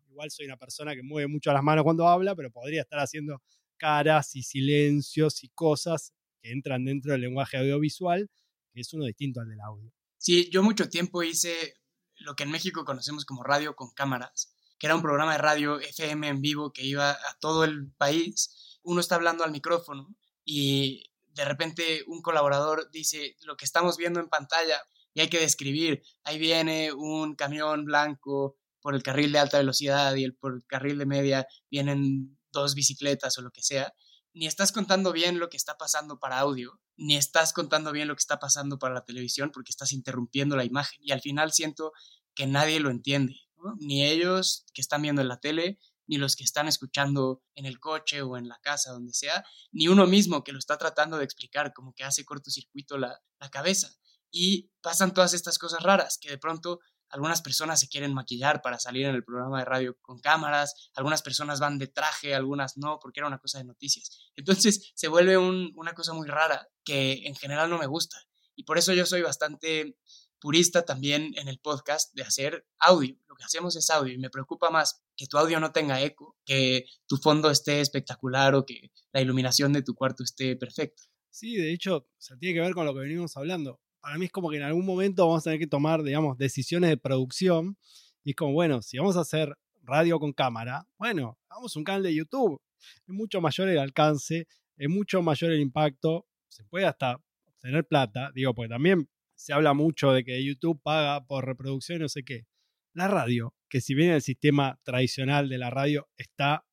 igual 0.09 0.31
soy 0.31 0.45
una 0.45 0.57
persona 0.57 0.95
que 0.95 1.03
mueve 1.03 1.27
mucho 1.27 1.51
las 1.51 1.63
manos 1.63 1.83
cuando 1.83 2.07
habla, 2.07 2.35
pero 2.35 2.51
podría 2.51 2.81
estar 2.81 2.99
haciendo 2.99 3.41
caras 3.77 4.35
y 4.35 4.43
silencios 4.43 5.43
y 5.43 5.49
cosas 5.49 6.13
que 6.41 6.51
entran 6.51 6.85
dentro 6.85 7.11
del 7.11 7.21
lenguaje 7.21 7.57
audiovisual, 7.57 8.29
que 8.73 8.81
es 8.81 8.93
uno 8.93 9.05
distinto 9.05 9.39
al 9.41 9.49
del 9.49 9.61
audio. 9.61 9.91
Sí, 10.17 10.49
yo 10.51 10.63
mucho 10.63 10.89
tiempo 10.89 11.23
hice 11.23 11.75
lo 12.15 12.35
que 12.35 12.43
en 12.43 12.51
México 12.51 12.83
conocemos 12.83 13.25
como 13.25 13.43
radio 13.43 13.75
con 13.75 13.91
cámaras, 13.91 14.55
que 14.79 14.87
era 14.87 14.95
un 14.95 15.01
programa 15.01 15.33
de 15.33 15.37
radio 15.37 15.79
FM 15.79 16.27
en 16.27 16.41
vivo 16.41 16.73
que 16.73 16.83
iba 16.83 17.11
a 17.11 17.37
todo 17.39 17.63
el 17.63 17.91
país. 17.97 18.79
Uno 18.83 18.99
está 18.99 19.15
hablando 19.15 19.43
al 19.43 19.51
micrófono 19.51 20.15
y 20.43 21.03
de 21.27 21.45
repente 21.45 22.03
un 22.07 22.21
colaborador 22.21 22.89
dice, 22.91 23.35
lo 23.43 23.55
que 23.55 23.65
estamos 23.65 23.97
viendo 23.97 24.19
en 24.19 24.29
pantalla 24.29 24.81
y 25.17 25.21
hay 25.21 25.29
que 25.29 25.39
describir, 25.39 26.03
ahí 26.25 26.37
viene 26.37 26.93
un 26.93 27.33
camión 27.33 27.85
blanco 27.85 28.55
por 28.79 28.93
el 28.93 29.01
carril 29.01 29.31
de 29.31 29.39
alta 29.39 29.57
velocidad 29.57 30.13
y 30.13 30.23
el, 30.23 30.35
por 30.35 30.53
el 30.53 30.63
carril 30.67 30.99
de 30.99 31.07
media 31.07 31.47
vienen 31.71 32.37
dos 32.51 32.75
bicicletas 32.75 33.35
o 33.39 33.41
lo 33.41 33.49
que 33.49 33.63
sea, 33.63 33.91
ni 34.35 34.45
estás 34.45 34.71
contando 34.71 35.11
bien 35.11 35.39
lo 35.39 35.49
que 35.49 35.57
está 35.57 35.75
pasando 35.75 36.19
para 36.19 36.37
audio, 36.37 36.79
ni 36.97 37.17
estás 37.17 37.51
contando 37.51 37.91
bien 37.91 38.07
lo 38.07 38.15
que 38.15 38.19
está 38.19 38.37
pasando 38.37 38.77
para 38.77 38.93
la 38.93 39.05
televisión 39.05 39.49
porque 39.51 39.71
estás 39.71 39.91
interrumpiendo 39.91 40.55
la 40.55 40.65
imagen 40.65 40.99
y 41.01 41.11
al 41.11 41.21
final 41.21 41.51
siento 41.51 41.93
que 42.35 42.45
nadie 42.45 42.79
lo 42.79 42.91
entiende, 42.91 43.41
ni 43.79 44.05
ellos 44.05 44.67
que 44.71 44.81
están 44.81 45.01
viendo 45.01 45.23
en 45.23 45.29
la 45.29 45.39
tele, 45.39 45.79
ni 46.05 46.17
los 46.17 46.35
que 46.35 46.43
están 46.43 46.67
escuchando 46.67 47.41
en 47.55 47.65
el 47.65 47.79
coche 47.79 48.21
o 48.21 48.37
en 48.37 48.47
la 48.47 48.59
casa, 48.61 48.91
donde 48.91 49.13
sea, 49.13 49.43
ni 49.71 49.87
uno 49.87 50.05
mismo 50.05 50.43
que 50.43 50.51
lo 50.51 50.59
está 50.59 50.77
tratando 50.77 51.17
de 51.17 51.23
explicar, 51.23 51.73
como 51.73 51.95
que 51.95 52.03
hace 52.03 52.23
cortocircuito 52.23 52.99
la, 52.99 53.19
la 53.39 53.49
cabeza 53.49 53.97
y 54.31 54.69
pasan 54.81 55.13
todas 55.13 55.33
estas 55.33 55.57
cosas 55.57 55.83
raras, 55.83 56.17
que 56.19 56.29
de 56.29 56.37
pronto 56.37 56.79
algunas 57.09 57.41
personas 57.41 57.79
se 57.79 57.87
quieren 57.87 58.13
maquillar 58.13 58.61
para 58.61 58.79
salir 58.79 59.05
en 59.05 59.15
el 59.15 59.23
programa 59.23 59.59
de 59.59 59.65
radio 59.65 59.97
con 60.01 60.19
cámaras, 60.19 60.91
algunas 60.95 61.21
personas 61.21 61.59
van 61.59 61.77
de 61.77 61.87
traje, 61.87 62.35
algunas 62.35 62.77
no, 62.77 62.99
porque 62.99 63.19
era 63.21 63.27
una 63.27 63.39
cosa 63.39 63.59
de 63.59 63.63
noticias. 63.63 64.31
Entonces 64.35 64.91
se 64.93 65.07
vuelve 65.07 65.37
una 65.37 65.93
cosa 65.93 66.13
muy 66.13 66.27
rara 66.27 66.67
que 66.83 67.25
en 67.25 67.35
general 67.35 67.69
no 67.69 67.77
me 67.77 67.87
gusta. 67.87 68.17
Y 68.55 68.63
por 68.63 68.77
eso 68.77 68.93
yo 68.93 69.05
soy 69.05 69.21
bastante 69.21 69.97
purista 70.39 70.85
también 70.85 71.33
en 71.37 71.47
el 71.47 71.59
podcast 71.59 72.13
de 72.13 72.23
hacer 72.23 72.65
audio. 72.79 73.15
Lo 73.27 73.35
que 73.35 73.43
hacemos 73.43 73.75
es 73.75 73.89
audio 73.89 74.13
y 74.13 74.17
me 74.17 74.29
preocupa 74.29 74.69
más 74.69 75.01
que 75.15 75.27
tu 75.27 75.37
audio 75.37 75.59
no 75.59 75.71
tenga 75.71 76.01
eco, 76.01 76.37
que 76.45 76.85
tu 77.07 77.17
fondo 77.17 77.49
esté 77.49 77.81
espectacular 77.81 78.55
o 78.55 78.65
que 78.65 78.91
la 79.13 79.21
iluminación 79.21 79.73
de 79.73 79.81
tu 79.81 79.95
cuarto 79.95 80.23
esté 80.23 80.55
perfecta. 80.55 81.03
Sí, 81.29 81.55
de 81.55 81.71
hecho, 81.71 81.97
o 81.97 82.37
tiene 82.39 82.55
que 82.55 82.61
ver 82.61 82.73
con 82.73 82.85
lo 82.85 82.93
que 82.93 83.01
venimos 83.01 83.37
hablando. 83.37 83.79
Para 84.01 84.17
mí 84.17 84.25
es 84.25 84.31
como 84.31 84.49
que 84.49 84.57
en 84.57 84.63
algún 84.63 84.85
momento 84.85 85.25
vamos 85.25 85.41
a 85.41 85.43
tener 85.45 85.59
que 85.59 85.67
tomar, 85.67 86.03
digamos, 86.03 86.37
decisiones 86.37 86.89
de 86.89 86.97
producción. 86.97 87.77
Y 88.23 88.31
es 88.31 88.35
como, 88.35 88.53
bueno, 88.53 88.81
si 88.81 88.97
vamos 88.97 89.17
a 89.17 89.21
hacer 89.21 89.57
radio 89.83 90.19
con 90.19 90.33
cámara, 90.33 90.87
bueno, 90.97 91.37
hagamos 91.49 91.75
un 91.75 91.83
canal 91.83 92.03
de 92.03 92.13
YouTube. 92.13 92.61
Es 92.79 93.13
mucho 93.13 93.41
mayor 93.41 93.69
el 93.69 93.79
alcance, 93.79 94.47
es 94.77 94.89
mucho 94.89 95.21
mayor 95.21 95.51
el 95.51 95.59
impacto, 95.59 96.27
se 96.47 96.63
puede 96.65 96.85
hasta 96.85 97.21
obtener 97.45 97.85
plata, 97.85 98.31
digo, 98.33 98.53
porque 98.53 98.69
también 98.69 99.09
se 99.35 99.53
habla 99.53 99.73
mucho 99.73 100.11
de 100.11 100.23
que 100.23 100.43
YouTube 100.43 100.81
paga 100.81 101.25
por 101.25 101.45
reproducción, 101.45 101.99
no 101.99 102.09
sé 102.09 102.23
qué. 102.23 102.45
La 102.93 103.07
radio, 103.07 103.53
que 103.69 103.81
si 103.81 103.93
bien 103.93 104.11
el 104.11 104.21
sistema 104.21 104.79
tradicional 104.83 105.49
de 105.49 105.57
la 105.57 105.69
radio 105.69 106.07
está 106.17 106.65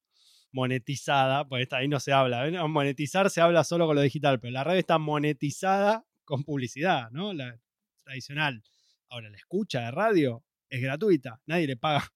monetizada, 0.52 1.46
pues 1.46 1.70
ahí 1.72 1.88
no 1.88 2.00
se 2.00 2.12
habla, 2.12 2.48
monetizar 2.68 3.28
se 3.28 3.40
habla 3.40 3.64
solo 3.64 3.86
con 3.86 3.96
lo 3.96 4.02
digital, 4.02 4.40
pero 4.40 4.52
la 4.52 4.64
radio 4.64 4.80
está 4.80 4.98
monetizada 4.98 6.04
con 6.24 6.44
publicidad, 6.44 7.10
¿no? 7.10 7.32
La 7.32 7.58
tradicional. 8.02 8.62
Ahora, 9.08 9.30
la 9.30 9.36
escucha 9.36 9.80
de 9.82 9.90
radio 9.90 10.44
es 10.68 10.82
gratuita, 10.82 11.40
nadie 11.46 11.66
le 11.66 11.76
paga. 11.76 12.04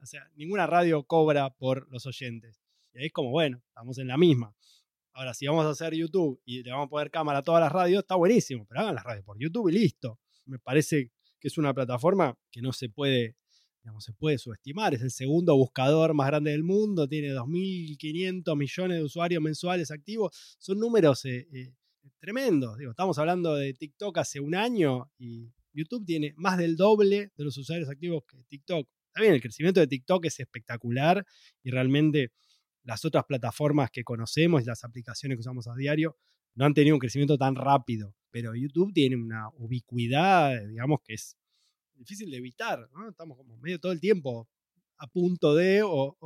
O 0.00 0.06
sea, 0.06 0.30
ninguna 0.36 0.64
radio 0.64 1.02
cobra 1.02 1.50
por 1.50 1.90
los 1.90 2.06
oyentes. 2.06 2.62
Y 2.94 3.00
ahí 3.00 3.06
es 3.06 3.12
como, 3.12 3.30
bueno, 3.30 3.60
estamos 3.66 3.98
en 3.98 4.06
la 4.06 4.16
misma. 4.16 4.54
Ahora, 5.12 5.34
si 5.34 5.44
vamos 5.48 5.66
a 5.66 5.70
hacer 5.70 5.92
YouTube 5.92 6.40
y 6.44 6.62
le 6.62 6.70
vamos 6.70 6.86
a 6.86 6.90
poner 6.90 7.10
cámara 7.10 7.40
a 7.40 7.42
todas 7.42 7.60
las 7.60 7.72
radios, 7.72 8.02
está 8.02 8.14
buenísimo, 8.14 8.64
pero 8.64 8.82
hagan 8.82 8.94
las 8.94 9.02
radios 9.02 9.24
por 9.24 9.36
YouTube 9.40 9.68
y 9.70 9.72
listo. 9.72 10.20
Me 10.46 10.60
parece 10.60 11.10
que 11.40 11.48
es 11.48 11.58
una 11.58 11.74
plataforma 11.74 12.38
que 12.52 12.62
no 12.62 12.72
se 12.72 12.88
puede, 12.88 13.34
digamos, 13.82 14.04
se 14.04 14.12
puede 14.12 14.38
subestimar. 14.38 14.94
Es 14.94 15.02
el 15.02 15.10
segundo 15.10 15.56
buscador 15.56 16.14
más 16.14 16.28
grande 16.28 16.52
del 16.52 16.62
mundo, 16.62 17.08
tiene 17.08 17.34
2.500 17.34 18.56
millones 18.56 18.98
de 18.98 19.02
usuarios 19.02 19.42
mensuales 19.42 19.90
activos. 19.90 20.56
Son 20.60 20.78
números 20.78 21.24
eh, 21.24 21.48
eh, 21.52 21.74
tremendos. 22.18 22.78
Digo, 22.78 22.90
estamos 22.90 23.18
hablando 23.18 23.54
de 23.54 23.74
TikTok 23.74 24.18
hace 24.18 24.40
un 24.40 24.54
año 24.54 25.10
y 25.18 25.52
YouTube 25.72 26.04
tiene 26.04 26.34
más 26.36 26.58
del 26.58 26.76
doble 26.76 27.32
de 27.36 27.44
los 27.44 27.56
usuarios 27.56 27.88
activos 27.88 28.24
que 28.26 28.42
TikTok. 28.48 28.88
Bien, 29.16 29.34
el 29.34 29.40
crecimiento 29.40 29.80
de 29.80 29.86
TikTok 29.86 30.26
es 30.26 30.40
espectacular 30.40 31.24
y 31.62 31.70
realmente 31.70 32.32
las 32.84 33.04
otras 33.04 33.24
plataformas 33.24 33.90
que 33.90 34.04
conocemos 34.04 34.62
y 34.62 34.66
las 34.66 34.84
aplicaciones 34.84 35.36
que 35.36 35.40
usamos 35.40 35.66
a 35.68 35.74
diario 35.74 36.16
no 36.54 36.64
han 36.64 36.74
tenido 36.74 36.94
un 36.94 37.00
crecimiento 37.00 37.36
tan 37.36 37.54
rápido, 37.54 38.14
pero 38.30 38.54
YouTube 38.54 38.92
tiene 38.92 39.16
una 39.16 39.48
ubicuidad, 39.54 40.66
digamos, 40.66 41.00
que 41.04 41.14
es 41.14 41.36
difícil 41.94 42.30
de 42.30 42.36
evitar, 42.36 42.88
Estamos 43.08 43.36
como 43.36 43.56
medio 43.58 43.78
todo 43.78 43.92
el 43.92 44.00
tiempo 44.00 44.48
a 44.98 45.06
punto 45.06 45.54
de 45.54 45.82
o, 45.84 46.16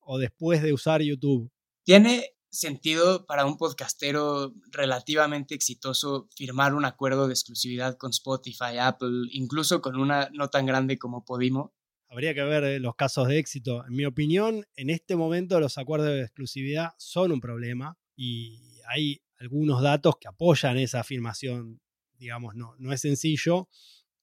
o 0.00 0.18
después 0.18 0.62
de 0.62 0.72
usar 0.72 1.02
YouTube. 1.02 1.50
¿Tiene 1.84 2.37
sentido 2.50 3.26
para 3.26 3.44
un 3.46 3.56
podcastero 3.56 4.54
relativamente 4.70 5.54
exitoso 5.54 6.28
firmar 6.34 6.74
un 6.74 6.84
acuerdo 6.84 7.26
de 7.26 7.34
exclusividad 7.34 7.96
con 7.96 8.10
Spotify, 8.10 8.78
Apple, 8.80 9.28
incluso 9.32 9.80
con 9.80 9.96
una 9.96 10.30
no 10.32 10.48
tan 10.48 10.66
grande 10.66 10.98
como 10.98 11.24
Podimo? 11.24 11.74
Habría 12.10 12.34
que 12.34 12.42
ver 12.42 12.64
eh, 12.64 12.80
los 12.80 12.94
casos 12.94 13.28
de 13.28 13.38
éxito. 13.38 13.84
En 13.86 13.94
mi 13.94 14.06
opinión, 14.06 14.64
en 14.76 14.90
este 14.90 15.14
momento 15.14 15.60
los 15.60 15.76
acuerdos 15.76 16.08
de 16.08 16.22
exclusividad 16.22 16.92
son 16.96 17.32
un 17.32 17.40
problema 17.40 17.98
y 18.16 18.80
hay 18.88 19.20
algunos 19.38 19.82
datos 19.82 20.16
que 20.18 20.28
apoyan 20.28 20.78
esa 20.78 21.00
afirmación. 21.00 21.80
Digamos, 22.18 22.54
no, 22.54 22.74
no 22.78 22.92
es 22.92 23.02
sencillo, 23.02 23.68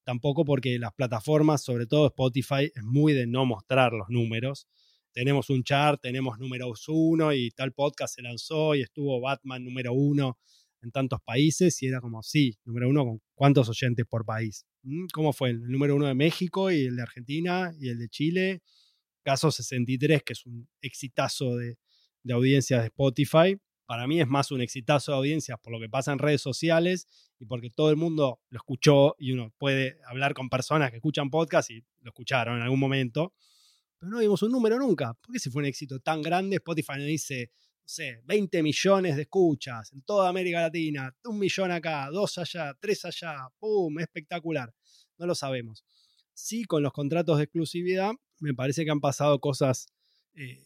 tampoco 0.04 0.46
porque 0.46 0.80
las 0.80 0.94
plataformas, 0.94 1.64
sobre 1.64 1.86
todo 1.86 2.08
Spotify, 2.08 2.72
es 2.74 2.84
muy 2.84 3.14
de 3.14 3.28
no 3.28 3.46
mostrar 3.46 3.94
los 3.94 4.10
números. 4.10 4.68
Tenemos 5.16 5.50
un 5.50 5.64
chart, 5.64 6.02
tenemos 6.02 6.38
números 6.40 6.90
uno 6.90 7.32
y 7.32 7.50
tal 7.52 7.72
podcast 7.72 8.16
se 8.16 8.22
lanzó 8.22 8.76
y 8.76 8.82
estuvo 8.82 9.22
Batman 9.22 9.64
número 9.64 9.94
uno 9.94 10.38
en 10.82 10.92
tantos 10.92 11.22
países 11.22 11.82
y 11.82 11.88
era 11.88 12.02
como, 12.02 12.22
sí, 12.22 12.60
número 12.66 12.90
uno, 12.90 13.06
¿con 13.06 13.22
cuántos 13.34 13.70
oyentes 13.70 14.06
por 14.06 14.26
país? 14.26 14.66
Mm, 14.84 15.06
¿Cómo 15.14 15.32
fue? 15.32 15.52
El 15.52 15.72
número 15.72 15.96
uno 15.96 16.06
de 16.08 16.16
México 16.16 16.70
y 16.70 16.88
el 16.88 16.98
de 16.98 17.02
Argentina 17.02 17.74
y 17.80 17.88
el 17.88 17.98
de 17.98 18.10
Chile. 18.10 18.62
Caso 19.24 19.52
63, 19.52 20.22
que 20.22 20.34
es 20.34 20.46
un 20.46 20.68
exitazo 20.82 21.56
de, 21.56 21.78
de 22.24 22.34
audiencias 22.34 22.82
de 22.82 22.88
Spotify. 22.88 23.58
Para 23.86 24.08
mí 24.08 24.20
es 24.20 24.28
más 24.28 24.52
un 24.52 24.60
exitazo 24.60 25.14
de 25.14 25.18
audiencias 25.20 25.58
por 25.62 25.72
lo 25.72 25.80
que 25.80 25.88
pasa 25.88 26.12
en 26.12 26.20
redes 26.20 26.42
sociales 26.42 27.08
y 27.40 27.46
porque 27.46 27.70
todo 27.70 27.90
el 27.90 27.96
mundo 27.96 28.42
lo 28.50 28.58
escuchó 28.58 29.16
y 29.18 29.32
uno 29.32 29.54
puede 29.58 29.98
hablar 30.06 30.34
con 30.34 30.50
personas 30.50 30.92
que 30.92 30.98
escuchan 30.98 31.30
podcast 31.30 31.72
y 31.72 31.86
lo 32.02 32.10
escucharon 32.10 32.58
en 32.58 32.64
algún 32.64 32.82
momento. 32.82 33.34
Pero 33.98 34.12
no 34.12 34.20
vimos 34.20 34.42
un 34.44 34.52
número 34.52 34.78
nunca. 34.78 35.14
Porque 35.14 35.40
si 35.40 35.50
fue 35.50 35.62
un 35.62 35.68
éxito 35.68 36.00
tan 36.00 36.22
grande, 36.22 36.58
Spotify 36.58 36.94
no 36.98 37.06
dice, 37.06 37.52
no 37.82 37.88
sé, 37.88 38.22
20 38.26 38.64
millones 38.64 39.16
de 39.16 39.24
escuchas 39.24 39.94
en 39.94 40.02
toda 40.02 40.30
América 40.30 40.62
Latina, 40.62 41.16
un 41.26 41.40
millón 41.40 41.72
acá, 41.72 42.10
dos 42.12 42.38
allá, 42.38 42.76
tres 42.80 43.06
allá, 43.06 43.48
¡pum! 43.60 44.00
Espectacular. 44.00 44.74
No 45.18 45.26
lo 45.26 45.36
sabemos. 45.36 45.86
Sí, 46.34 46.66
con 46.66 46.84
los 46.84 46.92
contratos 46.92 47.38
de 47.38 47.44
exclusividad, 47.44 48.12
me 48.40 48.54
parece 48.54 48.84
que 48.84 48.92
han 48.92 49.00
pasado 49.00 49.40
cosas. 49.40 49.88
Eh, 50.34 50.62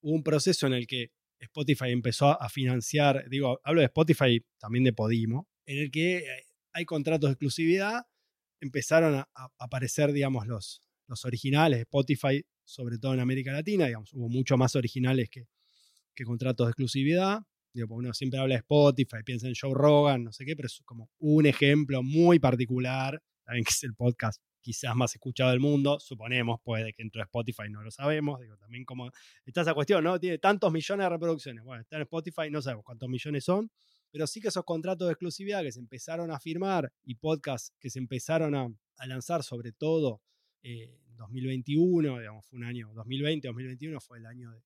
hubo 0.00 0.14
un 0.14 0.22
proceso 0.22 0.66
en 0.66 0.72
el 0.72 0.86
que 0.86 1.12
Spotify 1.40 1.90
empezó 1.90 2.40
a 2.40 2.48
financiar, 2.48 3.28
digo, 3.28 3.60
hablo 3.64 3.80
de 3.80 3.86
Spotify, 3.86 4.44
también 4.58 4.84
de 4.84 4.92
Podimo, 4.92 5.48
en 5.66 5.78
el 5.78 5.90
que 5.90 6.18
eh, 6.18 6.46
hay 6.72 6.84
contratos 6.84 7.28
de 7.28 7.32
exclusividad, 7.32 8.06
empezaron 8.60 9.14
a, 9.14 9.28
aparecer, 9.58 10.12
digamos, 10.12 10.46
los, 10.46 10.82
los 11.06 11.24
originales 11.24 11.80
Spotify, 11.80 12.44
sobre 12.70 12.98
todo 12.98 13.14
en 13.14 13.20
América 13.20 13.52
Latina, 13.52 13.86
digamos, 13.86 14.12
hubo 14.14 14.28
mucho 14.28 14.56
más 14.56 14.76
originales 14.76 15.28
que, 15.28 15.48
que 16.14 16.24
contratos 16.24 16.66
de 16.66 16.70
exclusividad. 16.70 17.40
Digo, 17.72 17.94
uno 17.94 18.12
siempre 18.14 18.38
habla 18.38 18.54
de 18.54 18.60
Spotify, 18.60 19.18
piensa 19.24 19.46
en 19.46 19.54
Joe 19.60 19.74
Rogan, 19.74 20.24
no 20.24 20.32
sé 20.32 20.44
qué, 20.44 20.56
pero 20.56 20.66
es 20.66 20.80
como 20.84 21.10
un 21.18 21.46
ejemplo 21.46 22.02
muy 22.02 22.38
particular, 22.38 23.22
también 23.44 23.64
que 23.68 23.70
es 23.70 23.82
el 23.84 23.94
podcast 23.94 24.40
quizás 24.60 24.94
más 24.94 25.14
escuchado 25.14 25.50
del 25.50 25.60
mundo, 25.60 25.98
suponemos, 26.00 26.60
puede 26.62 26.92
que 26.92 27.02
entró 27.02 27.22
a 27.22 27.24
Spotify, 27.24 27.70
no 27.70 27.82
lo 27.82 27.90
sabemos, 27.90 28.40
digo, 28.40 28.56
también 28.58 28.84
como 28.84 29.10
está 29.44 29.62
esa 29.62 29.74
cuestión, 29.74 30.04
¿no? 30.04 30.20
Tiene 30.20 30.38
tantos 30.38 30.70
millones 30.70 31.04
de 31.04 31.10
reproducciones, 31.10 31.64
bueno, 31.64 31.82
está 31.82 31.96
en 31.96 32.02
Spotify, 32.02 32.50
no 32.50 32.60
sabemos 32.60 32.84
cuántos 32.84 33.08
millones 33.08 33.44
son, 33.44 33.70
pero 34.10 34.26
sí 34.26 34.40
que 34.40 34.48
esos 34.48 34.64
contratos 34.64 35.08
de 35.08 35.12
exclusividad 35.12 35.62
que 35.62 35.72
se 35.72 35.80
empezaron 35.80 36.30
a 36.30 36.38
firmar 36.38 36.92
y 37.02 37.14
podcasts 37.14 37.72
que 37.80 37.88
se 37.90 37.98
empezaron 37.98 38.54
a, 38.54 38.68
lanzar, 39.06 39.42
sobre 39.42 39.72
todo 39.72 40.20
eh, 40.62 41.00
2021, 41.20 42.18
digamos, 42.18 42.46
fue 42.46 42.58
un 42.58 42.64
año, 42.64 42.92
2020, 42.94 43.48
2021 43.48 44.00
fue 44.00 44.18
el 44.18 44.26
año 44.26 44.50
de, 44.50 44.62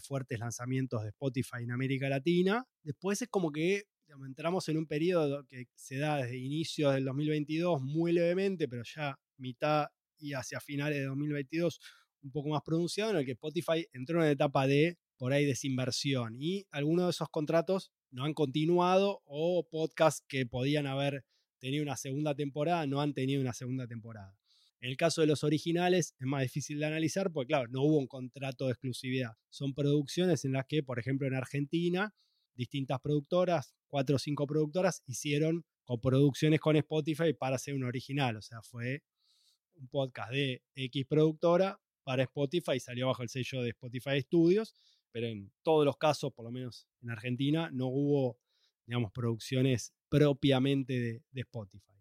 fuertes 0.00 0.38
lanzamientos 0.38 1.02
de 1.02 1.08
Spotify 1.08 1.62
en 1.62 1.70
América 1.70 2.10
Latina. 2.10 2.66
Después 2.82 3.22
es 3.22 3.28
como 3.28 3.50
que 3.50 3.84
entramos 4.26 4.68
en 4.68 4.76
un 4.76 4.86
periodo 4.86 5.46
que 5.46 5.68
se 5.74 5.96
da 5.96 6.18
desde 6.18 6.36
inicios 6.36 6.92
del 6.92 7.06
2022 7.06 7.80
muy 7.80 8.12
levemente, 8.12 8.68
pero 8.68 8.82
ya 8.84 9.18
mitad 9.38 9.86
y 10.18 10.34
hacia 10.34 10.60
finales 10.60 10.98
de 10.98 11.04
2022 11.04 11.80
un 12.22 12.30
poco 12.30 12.50
más 12.50 12.60
pronunciado, 12.62 13.12
en 13.12 13.16
el 13.16 13.24
que 13.24 13.32
Spotify 13.32 13.86
entró 13.94 14.18
en 14.18 14.24
una 14.24 14.30
etapa 14.32 14.66
de 14.66 14.98
por 15.16 15.32
ahí 15.32 15.46
desinversión 15.46 16.36
y 16.38 16.66
algunos 16.70 17.06
de 17.06 17.10
esos 17.12 17.30
contratos 17.30 17.90
no 18.10 18.24
han 18.24 18.34
continuado 18.34 19.22
o 19.24 19.66
podcasts 19.66 20.22
que 20.28 20.44
podían 20.44 20.86
haber 20.86 21.24
tenido 21.58 21.82
una 21.82 21.96
segunda 21.96 22.34
temporada 22.34 22.86
no 22.86 23.00
han 23.00 23.14
tenido 23.14 23.40
una 23.40 23.52
segunda 23.52 23.86
temporada. 23.86 24.36
En 24.86 24.90
el 24.90 24.96
caso 24.96 25.20
de 25.20 25.26
los 25.26 25.42
originales 25.42 26.14
es 26.16 26.26
más 26.28 26.42
difícil 26.42 26.78
de 26.78 26.86
analizar 26.86 27.32
porque, 27.32 27.48
claro, 27.48 27.66
no 27.72 27.82
hubo 27.82 27.98
un 27.98 28.06
contrato 28.06 28.66
de 28.66 28.70
exclusividad. 28.70 29.32
Son 29.50 29.74
producciones 29.74 30.44
en 30.44 30.52
las 30.52 30.64
que, 30.66 30.84
por 30.84 31.00
ejemplo, 31.00 31.26
en 31.26 31.34
Argentina, 31.34 32.14
distintas 32.54 33.00
productoras, 33.00 33.74
cuatro 33.88 34.14
o 34.14 34.18
cinco 34.20 34.46
productoras, 34.46 35.02
hicieron 35.04 35.64
coproducciones 35.82 36.60
con 36.60 36.76
Spotify 36.76 37.32
para 37.32 37.56
hacer 37.56 37.74
un 37.74 37.82
original. 37.82 38.36
O 38.36 38.42
sea, 38.42 38.62
fue 38.62 39.02
un 39.74 39.88
podcast 39.88 40.30
de 40.30 40.62
X 40.76 41.04
productora 41.08 41.80
para 42.04 42.22
Spotify 42.22 42.74
y 42.76 42.80
salió 42.80 43.08
bajo 43.08 43.24
el 43.24 43.28
sello 43.28 43.62
de 43.62 43.70
Spotify 43.70 44.20
Studios, 44.20 44.72
pero 45.10 45.26
en 45.26 45.50
todos 45.64 45.84
los 45.84 45.96
casos, 45.96 46.32
por 46.32 46.44
lo 46.44 46.52
menos 46.52 46.86
en 47.02 47.10
Argentina, 47.10 47.70
no 47.72 47.88
hubo, 47.88 48.38
digamos, 48.86 49.10
producciones 49.10 49.92
propiamente 50.08 50.92
de, 50.92 51.22
de 51.32 51.40
Spotify. 51.40 51.95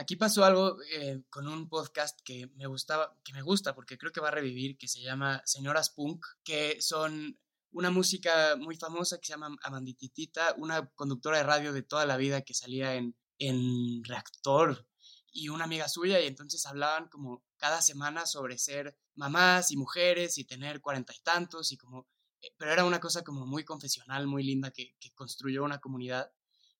Aquí 0.00 0.14
pasó 0.14 0.44
algo 0.44 0.76
eh, 0.92 1.24
con 1.28 1.48
un 1.48 1.68
podcast 1.68 2.20
que 2.22 2.46
me 2.54 2.68
gustaba, 2.68 3.18
que 3.24 3.32
me 3.32 3.42
gusta 3.42 3.74
porque 3.74 3.98
creo 3.98 4.12
que 4.12 4.20
va 4.20 4.28
a 4.28 4.30
revivir, 4.30 4.78
que 4.78 4.86
se 4.86 5.00
llama 5.00 5.42
Señoras 5.44 5.90
Punk, 5.90 6.24
que 6.44 6.80
son 6.80 7.36
una 7.72 7.90
música 7.90 8.54
muy 8.54 8.76
famosa 8.76 9.18
que 9.18 9.26
se 9.26 9.32
llama 9.32 9.56
Amandititita, 9.60 10.54
una 10.56 10.86
conductora 10.90 11.38
de 11.38 11.42
radio 11.42 11.72
de 11.72 11.82
toda 11.82 12.06
la 12.06 12.16
vida 12.16 12.42
que 12.42 12.54
salía 12.54 12.94
en, 12.94 13.16
en 13.40 14.04
Reactor 14.04 14.86
y 15.32 15.48
una 15.48 15.64
amiga 15.64 15.88
suya 15.88 16.20
y 16.20 16.28
entonces 16.28 16.64
hablaban 16.64 17.08
como 17.08 17.44
cada 17.56 17.82
semana 17.82 18.24
sobre 18.24 18.56
ser 18.56 18.96
mamás 19.16 19.72
y 19.72 19.76
mujeres 19.76 20.38
y 20.38 20.44
tener 20.44 20.80
cuarenta 20.80 21.12
y 21.12 21.18
tantos 21.24 21.72
y 21.72 21.76
como, 21.76 22.06
eh, 22.40 22.54
pero 22.56 22.72
era 22.72 22.84
una 22.84 23.00
cosa 23.00 23.24
como 23.24 23.46
muy 23.46 23.64
confesional, 23.64 24.28
muy 24.28 24.44
linda 24.44 24.70
que, 24.70 24.94
que 25.00 25.10
construyó 25.10 25.64
una 25.64 25.80
comunidad 25.80 26.30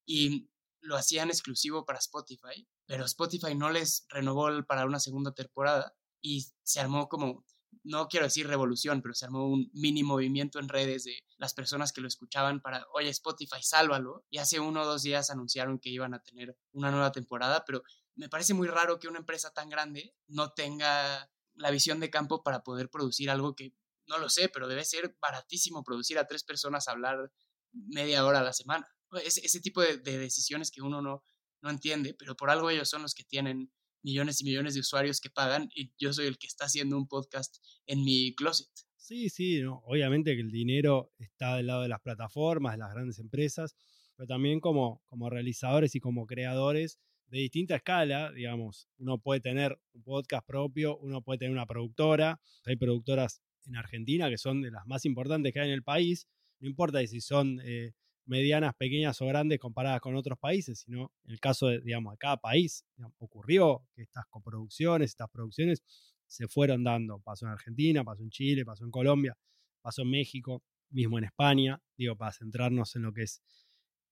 y 0.06 0.48
lo 0.82 0.94
hacían 0.94 1.30
exclusivo 1.30 1.84
para 1.84 1.98
Spotify, 1.98 2.64
pero 2.88 3.04
Spotify 3.04 3.54
no 3.54 3.70
les 3.70 4.06
renovó 4.08 4.48
para 4.66 4.86
una 4.86 4.98
segunda 4.98 5.32
temporada 5.32 5.94
y 6.22 6.46
se 6.62 6.80
armó 6.80 7.08
como 7.08 7.44
no 7.84 8.08
quiero 8.08 8.24
decir 8.24 8.46
revolución, 8.46 9.02
pero 9.02 9.14
se 9.14 9.26
armó 9.26 9.46
un 9.46 9.70
mini 9.74 10.02
movimiento 10.02 10.58
en 10.58 10.68
redes 10.68 11.04
de 11.04 11.18
las 11.36 11.52
personas 11.52 11.92
que 11.92 12.00
lo 12.00 12.08
escuchaban 12.08 12.60
para, 12.60 12.86
oye, 12.94 13.10
Spotify, 13.10 13.62
sálvalo. 13.62 14.24
Y 14.30 14.38
hace 14.38 14.58
uno 14.58 14.82
o 14.82 14.86
dos 14.86 15.02
días 15.02 15.30
anunciaron 15.30 15.78
que 15.78 15.90
iban 15.90 16.14
a 16.14 16.22
tener 16.22 16.56
una 16.72 16.90
nueva 16.90 17.12
temporada, 17.12 17.64
pero 17.66 17.82
me 18.14 18.28
parece 18.28 18.54
muy 18.54 18.68
raro 18.68 18.98
que 18.98 19.08
una 19.08 19.18
empresa 19.18 19.52
tan 19.52 19.68
grande 19.68 20.14
no 20.26 20.52
tenga 20.52 21.30
la 21.54 21.70
visión 21.70 22.00
de 22.00 22.10
campo 22.10 22.42
para 22.42 22.62
poder 22.62 22.88
producir 22.90 23.30
algo 23.30 23.54
que, 23.54 23.74
no 24.06 24.18
lo 24.18 24.30
sé, 24.30 24.48
pero 24.48 24.66
debe 24.66 24.84
ser 24.84 25.16
baratísimo 25.20 25.84
producir 25.84 26.18
a 26.18 26.26
tres 26.26 26.42
personas 26.42 26.88
hablar 26.88 27.30
media 27.72 28.24
hora 28.24 28.40
a 28.40 28.44
la 28.44 28.54
semana. 28.54 28.88
Ese, 29.22 29.44
ese 29.44 29.60
tipo 29.60 29.82
de, 29.82 29.98
de, 29.98 30.18
decisiones 30.18 30.70
que 30.70 30.82
uno 30.82 31.02
no, 31.02 31.22
no 31.62 31.70
entiende, 31.70 32.14
pero 32.14 32.36
por 32.36 32.50
algo 32.50 32.70
ellos 32.70 32.88
son 32.88 33.02
los 33.02 33.14
que 33.14 33.24
tienen 33.24 33.70
millones 34.02 34.40
y 34.40 34.44
millones 34.44 34.74
de 34.74 34.80
usuarios 34.80 35.20
que 35.20 35.30
pagan 35.30 35.68
y 35.74 35.92
yo 35.98 36.12
soy 36.12 36.26
el 36.26 36.38
que 36.38 36.46
está 36.46 36.66
haciendo 36.66 36.96
un 36.96 37.08
podcast 37.08 37.56
en 37.86 38.04
mi 38.04 38.34
closet. 38.34 38.68
Sí, 38.96 39.28
sí, 39.28 39.60
no. 39.62 39.82
obviamente 39.86 40.34
que 40.34 40.42
el 40.42 40.50
dinero 40.50 41.12
está 41.18 41.56
del 41.56 41.68
lado 41.68 41.82
de 41.82 41.88
las 41.88 42.00
plataformas, 42.00 42.74
de 42.74 42.78
las 42.78 42.92
grandes 42.92 43.18
empresas, 43.18 43.74
pero 44.16 44.26
también 44.26 44.60
como, 44.60 45.02
como 45.06 45.30
realizadores 45.30 45.94
y 45.94 46.00
como 46.00 46.26
creadores 46.26 46.98
de 47.28 47.38
distinta 47.38 47.76
escala, 47.76 48.32
digamos, 48.32 48.88
uno 48.98 49.18
puede 49.18 49.40
tener 49.40 49.78
un 49.92 50.02
podcast 50.02 50.46
propio, 50.46 50.98
uno 50.98 51.22
puede 51.22 51.38
tener 51.38 51.52
una 51.52 51.66
productora, 51.66 52.40
hay 52.64 52.76
productoras 52.76 53.42
en 53.66 53.76
Argentina 53.76 54.30
que 54.30 54.38
son 54.38 54.62
de 54.62 54.70
las 54.70 54.86
más 54.86 55.04
importantes 55.04 55.52
que 55.52 55.60
hay 55.60 55.68
en 55.68 55.74
el 55.74 55.82
país, 55.82 56.26
no 56.60 56.68
importa 56.68 57.06
si 57.06 57.20
son 57.20 57.60
eh, 57.64 57.92
medianas, 58.28 58.74
pequeñas 58.76 59.20
o 59.20 59.26
grandes 59.26 59.58
comparadas 59.58 60.00
con 60.00 60.14
otros 60.14 60.38
países, 60.38 60.80
sino 60.80 61.12
en 61.24 61.32
el 61.32 61.40
caso 61.40 61.66
de, 61.68 61.80
digamos, 61.80 62.12
de 62.12 62.18
cada 62.18 62.36
país 62.36 62.84
ocurrió 63.18 63.82
que 63.94 64.02
estas 64.02 64.26
coproducciones, 64.26 65.10
estas 65.10 65.30
producciones 65.30 65.82
se 66.26 66.46
fueron 66.46 66.84
dando. 66.84 67.20
Pasó 67.20 67.46
en 67.46 67.52
Argentina, 67.52 68.04
pasó 68.04 68.22
en 68.22 68.30
Chile, 68.30 68.64
pasó 68.64 68.84
en 68.84 68.90
Colombia, 68.90 69.36
pasó 69.80 70.02
en 70.02 70.10
México, 70.10 70.62
mismo 70.90 71.18
en 71.18 71.24
España, 71.24 71.82
digo, 71.96 72.16
para 72.16 72.32
centrarnos 72.32 72.94
en 72.96 73.02
lo 73.02 73.12
que 73.12 73.22
es 73.22 73.42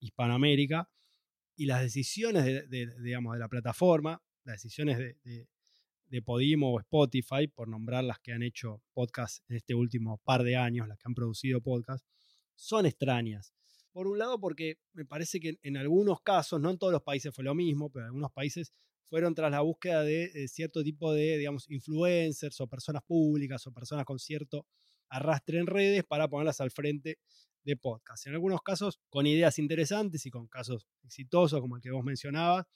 Hispanoamérica. 0.01 0.91
Y 1.55 1.67
las 1.67 1.81
decisiones 1.81 2.45
de, 2.45 2.87
digamos, 3.01 3.35
de 3.35 3.39
la 3.39 3.49
plataforma, 3.49 4.23
las 4.45 4.57
decisiones 4.57 4.99
de, 4.99 5.49
de 6.09 6.23
Podimo 6.23 6.73
o 6.73 6.81
Spotify, 6.81 7.49
por 7.49 7.69
nombrar 7.69 8.05
las 8.05 8.19
que 8.21 8.33
han 8.33 8.43
hecho 8.43 8.83
podcast 8.93 9.43
en 9.49 9.57
este 9.57 9.75
último 9.75 10.19
par 10.19 10.43
de 10.43 10.57
años, 10.57 10.89
las 10.89 10.99
que 10.99 11.05
han 11.07 11.15
producido 11.15 11.61
podcast, 11.61 12.07
son 12.55 12.87
extrañas. 12.87 13.55
Por 13.97 14.09
un 14.09 14.19
lado, 14.19 14.39
porque 14.39 14.77
me 14.93 15.07
parece 15.07 15.41
que 15.41 15.59
en 15.63 15.79
algunos 15.79 16.21
casos, 16.21 16.61
no 16.61 16.69
en 16.69 16.77
todos 16.77 16.93
los 16.93 17.03
países 17.03 17.35
fue 17.35 17.45
lo 17.45 17.55
mismo, 17.55 17.89
pero 17.89 18.05
en 18.05 18.09
algunos 18.09 18.31
países 18.31 18.75
fueron 19.09 19.35
tras 19.35 19.51
la 19.51 19.63
búsqueda 19.63 20.03
de, 20.03 20.25
eh, 20.35 20.49
cierto 20.49 20.83
tipo 20.83 21.15
de, 21.15 21.39
digamos, 21.39 21.65
influencers 21.71 22.61
o 22.61 22.67
personas 22.67 23.03
públicas 23.05 23.67
o 23.67 23.73
personas 23.73 24.05
con 24.05 24.19
cierto 24.19 24.67
arrastre 25.09 25.61
en 25.61 25.67
redes 25.67 26.05
para 26.05 26.29
ponerlas 26.29 26.61
al 26.61 26.71
frente 26.71 27.21
de 27.65 27.77
podcast. 27.79 28.27
En 28.27 28.35
algunos 28.35 28.61
casos 28.61 29.01
con 29.09 29.27
ideas 29.27 29.59
interesantes 29.59 30.27
y 30.27 30.31
con 30.31 30.47
casos 30.47 30.87
exitosos 31.03 31.63
como 31.63 31.77
el 31.77 31.81
que 31.81 31.91
vos 31.91 32.05
mencionabas, 32.05 32.67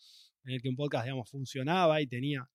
en 0.44 0.54
el 0.54 0.62
que 0.62 0.70
un 0.70 0.76
podcast, 0.76 1.04
digamos, 1.04 1.28
funcionaba 1.28 2.00
y 2.00 2.06
tenía 2.06 2.48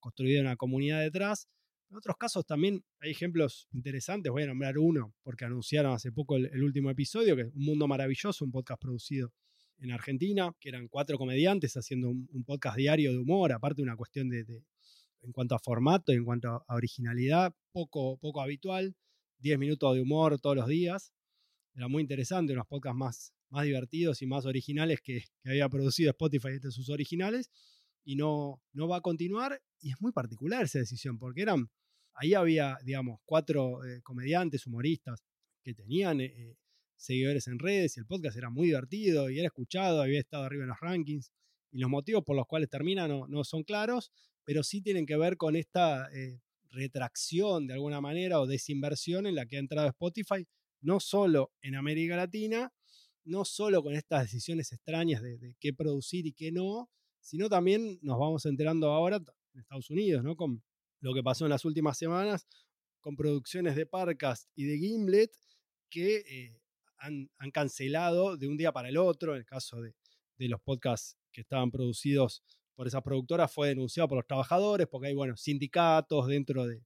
construida 0.00 0.40
una 0.40 0.56
comunidad 0.56 1.00
detrás, 1.00 1.46
en 1.90 1.96
otros 1.96 2.16
casos 2.16 2.46
también 2.46 2.84
hay 3.00 3.10
ejemplos 3.10 3.68
interesantes, 3.72 4.30
voy 4.30 4.44
a 4.44 4.46
nombrar 4.46 4.78
uno, 4.78 5.12
porque 5.22 5.44
anunciaron 5.44 5.92
hace 5.92 6.12
poco 6.12 6.36
el, 6.36 6.62
último 6.62 6.88
episodio, 6.88 7.34
que 7.34 7.42
es 7.42 7.48
Un 7.48 7.64
Mundo 7.64 7.88
Maravilloso, 7.88 8.44
un 8.44 8.52
podcast 8.52 8.80
producido 8.80 9.32
en 9.78 9.90
Argentina, 9.90 10.54
que 10.60 10.68
eran 10.68 10.86
cuatro 10.86 11.18
comediantes 11.18 11.76
haciendo 11.76 12.10
un, 12.10 12.44
podcast 12.44 12.76
diario 12.76 13.12
de 13.12 13.18
humor, 13.18 13.52
aparte 13.52 13.82
una 13.82 13.96
cuestión 13.96 14.28
de, 14.28 14.44
en 15.22 15.32
cuanto 15.32 15.56
a 15.56 15.58
formato 15.58 16.12
y 16.12 16.16
en 16.16 16.24
cuanto 16.24 16.64
a 16.66 16.74
originalidad, 16.74 17.54
poco, 17.72 18.18
poco 18.18 18.40
habitual, 18.40 18.94
10 19.38 19.58
minutos 19.58 19.94
de 19.94 20.02
humor 20.02 20.38
todos 20.38 20.54
los 20.54 20.68
días. 20.68 21.12
Era 21.74 21.88
muy 21.88 22.02
interesante, 22.02 22.52
unos 22.52 22.66
podcasts 22.66 22.96
más, 22.96 23.32
más 23.48 23.64
divertidos 23.64 24.22
y 24.22 24.26
más 24.26 24.46
originales 24.46 25.00
que, 25.00 25.24
que 25.42 25.50
había 25.50 25.68
producido 25.68 26.10
Spotify 26.10 26.58
de 26.60 26.70
sus 26.70 26.88
originales. 26.88 27.50
Y 28.04 28.16
no, 28.16 28.62
no 28.72 28.86
va 28.86 28.98
a 28.98 29.00
continuar. 29.00 29.60
Y 29.80 29.90
es 29.90 30.00
muy 30.00 30.12
particular 30.12 30.64
esa 30.64 30.78
decisión, 30.78 31.18
porque 31.18 31.42
eran 31.42 31.70
Ahí 32.22 32.34
había, 32.34 32.76
digamos, 32.84 33.18
cuatro 33.24 33.82
eh, 33.82 34.02
comediantes, 34.02 34.66
humoristas 34.66 35.24
que 35.62 35.72
tenían 35.72 36.20
eh, 36.20 36.26
eh, 36.26 36.56
seguidores 36.94 37.46
en 37.46 37.58
redes 37.58 37.96
y 37.96 38.00
el 38.00 38.06
podcast 38.06 38.36
era 38.36 38.50
muy 38.50 38.66
divertido 38.66 39.30
y 39.30 39.38
era 39.38 39.46
escuchado, 39.46 40.02
había 40.02 40.20
estado 40.20 40.44
arriba 40.44 40.64
en 40.64 40.68
los 40.68 40.80
rankings. 40.80 41.32
Y 41.72 41.78
los 41.78 41.88
motivos 41.88 42.22
por 42.22 42.36
los 42.36 42.46
cuales 42.46 42.68
termina 42.68 43.08
no, 43.08 43.44
son 43.44 43.62
claros, 43.62 44.12
pero 44.44 44.62
sí 44.62 44.82
tienen 44.82 45.06
que 45.06 45.16
ver 45.16 45.38
con 45.38 45.56
esta 45.56 46.10
retracción 46.70 47.66
de 47.68 47.74
alguna 47.74 48.00
manera 48.00 48.40
o 48.40 48.46
desinversión 48.46 49.26
en 49.26 49.36
la 49.36 49.46
que 49.46 49.56
ha 49.56 49.60
entrado 49.60 49.88
Spotify, 49.88 50.46
no 50.82 50.98
solo 50.98 51.52
en 51.62 51.76
América 51.76 52.16
Latina, 52.16 52.70
no 53.24 53.44
solo 53.44 53.82
con 53.84 53.94
estas 53.94 54.24
decisiones 54.24 54.72
extrañas 54.72 55.22
de, 55.22 55.54
qué 55.60 55.72
producir 55.72 56.26
y 56.26 56.32
qué 56.32 56.50
no, 56.50 56.90
sino 57.20 57.48
también 57.48 57.98
nos 58.02 58.18
vamos 58.18 58.44
enterando 58.46 58.90
ahora 58.90 59.22
en 59.54 59.60
Estados 59.60 59.88
Unidos, 59.90 60.24
¿no? 60.24 60.36
Lo 61.00 61.14
que 61.14 61.22
pasó 61.22 61.46
en 61.46 61.50
las 61.50 61.64
últimas 61.64 61.98
semanas 61.98 62.46
con 63.00 63.16
producciones 63.16 63.76
de 63.76 63.86
Parcast 63.86 64.50
y 64.54 64.64
de 64.64 64.78
Gimlet 64.78 65.32
que 65.88 66.16
eh, 66.16 66.60
han, 66.98 67.28
cancelado 67.52 68.36
de 68.36 68.46
un 68.46 68.56
día 68.56 68.72
para 68.72 68.88
el 68.88 68.96
otro. 68.96 69.32
En 69.32 69.38
el 69.38 69.46
caso 69.46 69.80
de, 69.80 69.94
los 70.48 70.60
podcasts 70.60 71.18
que 71.32 71.42
estaban 71.42 71.70
producidos 71.70 72.42
por 72.74 72.86
esas 72.86 73.02
productoras 73.02 73.52
fue 73.52 73.68
denunciado 73.68 74.08
por 74.08 74.16
los 74.16 74.26
trabajadores 74.26 74.86
porque 74.86 75.08
hay, 75.08 75.14
bueno, 75.14 75.36
sindicatos 75.36 76.26
dentro 76.28 76.66
de, 76.66 76.82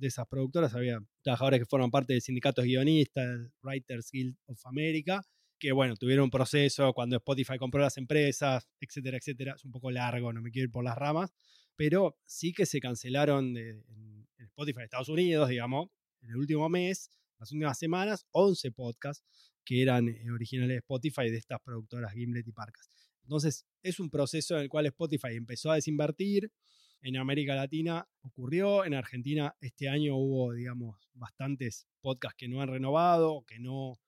esas 0.00 0.26
productoras. 0.26 0.74
Había 0.74 0.98
trabajadores 1.22 1.60
que 1.60 1.66
forman 1.66 1.90
parte 1.90 2.12
de 2.14 2.20
sindicatos 2.20 2.64
guionistas, 2.64 3.24
Writers 3.62 4.10
Guild 4.10 4.36
of 4.46 4.58
America, 4.66 5.22
que, 5.62 5.72
bueno, 5.72 5.94
tuvieron 5.96 6.24
un 6.24 6.30
proceso 6.30 6.92
cuando 6.92 7.16
Spotify 7.16 7.56
compró 7.56 7.80
las 7.80 7.96
empresas, 7.96 8.68
etcétera, 8.80 9.16
etcétera. 9.16 9.54
Es 9.54 9.64
un 9.64 9.70
poco 9.70 9.90
largo, 9.90 10.32
no 10.32 10.42
me 10.42 10.50
quiero 10.50 10.66
ir 10.66 10.72
por 10.72 10.84
las 10.84 10.98
ramas 10.98 11.32
pero 11.76 12.16
sí 12.24 12.52
que 12.52 12.66
se 12.66 12.80
cancelaron 12.80 13.56
en 13.56 14.26
Spotify 14.38 14.78
de 14.78 14.84
Estados 14.84 15.08
Unidos, 15.08 15.48
digamos, 15.48 15.88
en 16.20 16.30
el 16.30 16.36
último 16.36 16.68
mes, 16.68 17.10
las 17.38 17.50
últimas 17.52 17.78
semanas, 17.78 18.26
11 18.32 18.70
podcasts 18.72 19.24
que 19.64 19.82
eran 19.82 20.08
eh, 20.08 20.30
originales 20.30 20.74
de 20.74 20.78
Spotify 20.78 21.30
de 21.30 21.36
estas 21.36 21.60
productoras 21.60 22.12
Gimlet 22.12 22.46
y 22.46 22.52
Parcas. 22.52 22.90
Entonces, 23.22 23.66
es 23.82 24.00
un 24.00 24.10
proceso 24.10 24.56
en 24.56 24.62
el 24.62 24.68
cual 24.68 24.86
Spotify 24.86 25.34
empezó 25.34 25.70
a 25.70 25.76
desinvertir. 25.76 26.52
En 27.00 27.16
América 27.16 27.54
Latina 27.54 28.06
ocurrió, 28.20 28.84
en 28.84 28.94
Argentina 28.94 29.56
este 29.60 29.88
año 29.88 30.16
hubo, 30.16 30.52
digamos, 30.52 30.98
bastantes 31.14 31.86
podcasts 32.00 32.36
que 32.36 32.48
no 32.48 32.60
han 32.60 32.68
renovado, 32.68 33.44
que 33.44 33.58
no 33.58 33.98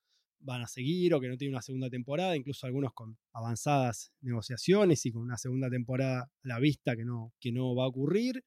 van 0.44 0.62
a 0.62 0.66
seguir 0.66 1.14
o 1.14 1.20
que 1.20 1.28
no 1.28 1.36
tienen 1.36 1.54
una 1.54 1.62
segunda 1.62 1.88
temporada, 1.88 2.36
incluso 2.36 2.66
algunos 2.66 2.92
con 2.92 3.18
avanzadas 3.32 4.12
negociaciones 4.20 5.04
y 5.06 5.12
con 5.12 5.22
una 5.22 5.38
segunda 5.38 5.70
temporada 5.70 6.22
a 6.22 6.30
la 6.42 6.58
vista 6.58 6.94
que 6.94 7.04
no, 7.04 7.32
que 7.40 7.50
no 7.50 7.74
va 7.74 7.84
a 7.84 7.88
ocurrir. 7.88 8.44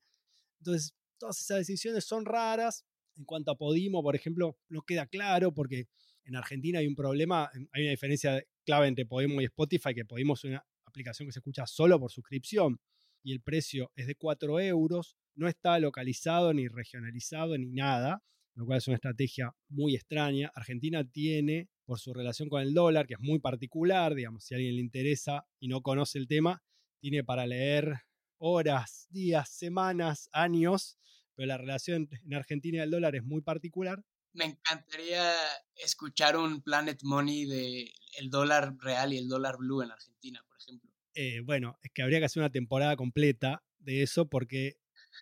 Entonces, 0.59 0.93
todas 1.17 1.39
esas 1.41 1.59
decisiones 1.59 2.05
son 2.05 2.25
raras. 2.25 2.85
En 3.15 3.25
cuanto 3.25 3.51
a 3.51 3.57
Podimo, 3.57 4.03
por 4.03 4.15
ejemplo, 4.15 4.57
no 4.69 4.83
queda 4.83 5.07
claro 5.07 5.51
porque 5.51 5.87
en 6.23 6.35
Argentina 6.35 6.79
hay 6.79 6.87
un 6.87 6.95
problema, 6.95 7.49
hay 7.71 7.81
una 7.81 7.91
diferencia 7.91 8.43
clave 8.63 8.87
entre 8.87 9.07
Podimo 9.07 9.41
y 9.41 9.45
Spotify, 9.45 9.95
que 9.95 10.05
Podimo 10.05 10.35
es 10.35 10.43
una 10.43 10.63
aplicación 10.85 11.27
que 11.27 11.31
se 11.31 11.39
escucha 11.39 11.65
solo 11.65 11.99
por 11.99 12.11
suscripción 12.11 12.79
y 13.23 13.33
el 13.33 13.41
precio 13.41 13.91
es 13.95 14.05
de 14.05 14.15
4 14.15 14.59
euros, 14.59 15.17
no 15.35 15.47
está 15.47 15.79
localizado 15.79 16.53
ni 16.53 16.67
regionalizado 16.67 17.57
ni 17.57 17.71
nada, 17.71 18.23
lo 18.53 18.65
cual 18.65 18.77
es 18.77 18.87
una 18.87 18.95
estrategia 18.95 19.51
muy 19.69 19.95
extraña. 19.95 20.51
Argentina 20.53 21.03
tiene 21.03 21.69
por 21.87 21.99
su 21.99 22.13
relación 22.13 22.49
con 22.49 22.61
el 22.61 22.73
dólar, 22.73 23.07
que 23.07 23.13
es 23.13 23.19
muy 23.21 23.39
particular, 23.39 24.13
digamos, 24.13 24.43
si 24.43 24.53
a 24.53 24.57
alguien 24.57 24.75
le 24.75 24.81
interesa 24.81 25.47
y 25.57 25.69
no 25.69 25.81
conoce 25.81 26.19
el 26.19 26.27
tema, 26.27 26.61
tiene 26.99 27.23
para 27.23 27.47
leer 27.47 28.01
horas, 28.37 29.07
días, 29.09 29.49
semanas, 29.49 30.29
años, 30.33 30.99
pero 31.33 31.47
la 31.47 31.57
relación 31.57 32.09
en 32.25 32.33
Argentina 32.33 32.79
y 32.79 32.81
el 32.81 32.91
dólar 32.91 33.15
es 33.15 33.23
muy 33.23 33.41
particular. 33.41 34.03
Me 34.33 34.45
encantaría 34.45 35.33
escuchar 35.75 36.35
un 36.35 36.61
Planet 36.61 36.99
Money 37.03 37.45
de 37.45 37.93
el 38.19 38.29
dólar 38.29 38.75
real 38.79 39.13
y 39.13 39.17
el 39.17 39.29
dólar 39.29 39.55
blue 39.57 39.81
en 39.81 39.91
Argentina, 39.91 40.43
por 40.45 40.57
ejemplo. 40.57 40.91
Eh, 41.15 41.39
bueno, 41.39 41.79
es 41.81 41.91
que 41.93 42.03
habría 42.03 42.19
que 42.19 42.25
hacer 42.25 42.41
una 42.41 42.51
temporada 42.51 42.97
completa 42.97 43.63
de 43.79 44.03
eso 44.03 44.27
porque 44.27 44.75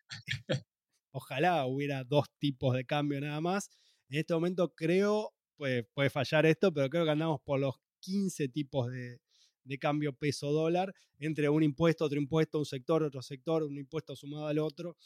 ojalá 1.12 1.64
hubiera 1.68 2.04
dos 2.04 2.28
tipos 2.40 2.76
de 2.76 2.86
cambio 2.86 3.22
nada 3.22 3.40
más. 3.40 3.70
En 4.10 4.20
este 4.20 4.34
momento 4.34 4.74
creo 4.74 5.36
puede, 5.58 5.84
puede 5.84 6.10
fallar 6.10 6.46
esto, 6.46 6.74
pero 6.74 6.90
creo 6.90 7.06
que 7.06 7.12
andamos 7.12 7.42
por 7.42 7.60
los 7.60 7.76
15 8.00 8.50
tipos 8.50 8.92
de, 8.92 9.20
de 9.64 9.78
cambio 9.80 10.14
peso-dólar 10.14 10.94
entre 11.20 11.50
un 11.50 11.64
impuesto, 11.64 12.06
otro 12.06 12.18
impuesto, 12.20 12.60
un 12.60 12.66
sector, 12.66 13.04
otro 13.04 13.22
sector, 13.22 13.64
un 13.64 13.78
impuesto 13.78 14.16
sumado 14.16 14.48
al 14.48 14.60
otro, 14.60 14.98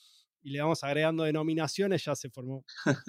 y 0.41 0.51
le 0.51 0.61
vamos 0.61 0.83
agregando 0.83 1.23
denominaciones, 1.23 2.03
ya 2.05 2.15
se 2.15 2.29
formó 2.29 2.65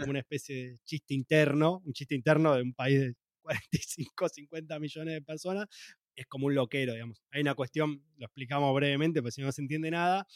una 0.07 0.19
especie 0.21 0.57
de 0.57 0.79
chiste 0.85 1.15
interno, 1.15 1.83
un 1.85 1.93
chiste 1.93 2.15
interno 2.15 2.55
de 2.55 2.63
un 2.63 2.75
país 2.75 3.01
de 3.01 3.15
45, 3.43 4.29
50 4.29 4.79
millones 4.79 5.15
de 5.15 5.23
personas, 5.23 5.67
es 6.15 6.27
como 6.27 6.47
un 6.47 6.55
loquero, 6.55 6.93
digamos. 6.93 7.23
Hay 7.31 7.41
una 7.41 7.55
cuestión, 7.55 8.05
lo 8.17 8.27
explicamos 8.27 8.75
brevemente, 8.75 9.23
pues 9.23 9.35
si 9.35 9.43
no 9.43 9.53
se 9.53 9.63
entiende 9.63 9.91
nada, 9.91 10.27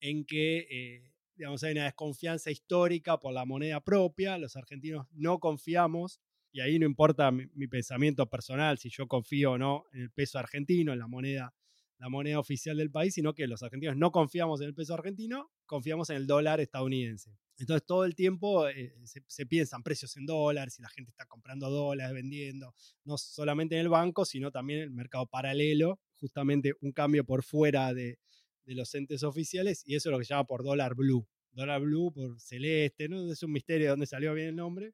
en 0.00 0.24
que, 0.24 0.66
eh, 0.70 1.13
digamos, 1.36 1.62
hay 1.64 1.72
una 1.72 1.84
desconfianza 1.84 2.50
histórica 2.50 3.18
por 3.18 3.32
la 3.32 3.44
moneda 3.44 3.80
propia, 3.80 4.38
los 4.38 4.56
argentinos 4.56 5.06
no 5.12 5.38
confiamos, 5.38 6.20
y 6.52 6.60
ahí 6.60 6.78
no 6.78 6.86
importa 6.86 7.30
mi, 7.30 7.46
mi 7.54 7.66
pensamiento 7.66 8.28
personal, 8.30 8.78
si 8.78 8.88
yo 8.90 9.08
confío 9.08 9.52
o 9.52 9.58
no 9.58 9.84
en 9.92 10.02
el 10.02 10.10
peso 10.10 10.38
argentino, 10.38 10.92
en 10.92 10.98
la 10.98 11.08
moneda 11.08 11.54
la 11.98 12.08
moneda 12.08 12.38
oficial 12.38 12.76
del 12.76 12.90
país, 12.90 13.14
sino 13.14 13.34
que 13.34 13.46
los 13.46 13.62
argentinos 13.62 13.96
no 13.96 14.10
confiamos 14.10 14.60
en 14.60 14.68
el 14.68 14.74
peso 14.74 14.94
argentino, 14.94 15.50
confiamos 15.66 16.10
en 16.10 16.16
el 16.16 16.26
dólar 16.26 16.60
estadounidense. 16.60 17.38
Entonces 17.56 17.86
todo 17.86 18.04
el 18.04 18.14
tiempo 18.14 18.68
eh, 18.68 18.94
se, 19.04 19.22
se, 19.26 19.46
piensan 19.46 19.82
precios 19.82 20.16
en 20.16 20.26
dólares 20.26 20.78
y 20.78 20.82
la 20.82 20.88
gente 20.88 21.12
está 21.12 21.24
comprando 21.26 21.70
dólares, 21.70 22.12
vendiendo, 22.12 22.74
no 23.04 23.16
solamente 23.16 23.76
en 23.76 23.82
el 23.82 23.88
banco, 23.88 24.24
sino 24.24 24.50
también 24.50 24.80
en 24.80 24.84
el 24.86 24.90
mercado 24.90 25.26
paralelo, 25.26 26.00
justamente 26.16 26.72
un 26.80 26.92
cambio 26.92 27.24
por 27.24 27.44
fuera 27.44 27.94
de, 27.94 28.18
de 28.64 28.74
los 28.74 28.94
entes 28.94 29.22
oficiales 29.22 29.82
y 29.86 29.96
eso 29.96 30.08
es 30.08 30.12
lo 30.12 30.18
que 30.18 30.24
se 30.24 30.34
llama 30.34 30.46
por 30.46 30.64
dólar 30.64 30.94
blue. 30.94 31.26
Dólar 31.52 31.82
blue 31.82 32.12
por 32.12 32.40
celeste, 32.40 33.08
¿no? 33.08 33.30
Es 33.30 33.42
un 33.42 33.52
misterio 33.52 33.86
de 33.86 33.90
dónde 33.90 34.06
salió 34.06 34.34
bien 34.34 34.48
el 34.48 34.56
nombre. 34.56 34.92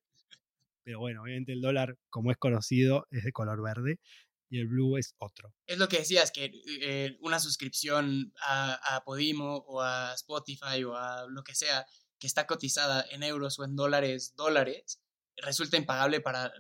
Pero 0.83 0.99
bueno, 0.99 1.23
obviamente 1.23 1.53
el 1.53 1.61
dólar, 1.61 1.97
como 2.09 2.31
es 2.31 2.37
conocido, 2.37 3.07
es 3.11 3.25
de 3.25 3.33
color 3.33 3.63
verde 3.63 3.99
y 4.51 4.59
el 4.59 4.67
Blue 4.67 4.97
es 4.97 5.15
otro. 5.19 5.55
Es 5.67 5.79
lo 5.79 5.89
que 5.89 5.99
decías, 5.99 6.33
que 6.33 6.51
eh, 6.83 7.17
una 7.21 7.39
suscripción 7.39 8.33
a, 8.43 8.97
a, 8.97 9.05
Podimo 9.05 9.59
o 9.59 9.81
a 9.81 10.13
Spotify 10.15 10.83
o 10.85 10.97
a 10.97 11.27
lo 11.29 11.45
que 11.45 11.55
sea 11.55 11.87
que 12.19 12.27
está 12.27 12.47
cotizada 12.47 13.07
en 13.11 13.23
euros 13.23 13.59
o 13.59 13.65
en 13.65 13.77
dólares, 13.77 14.35
dólares, 14.37 15.01
resulta 15.37 15.77
impagable 15.77 16.21
para 16.21 16.53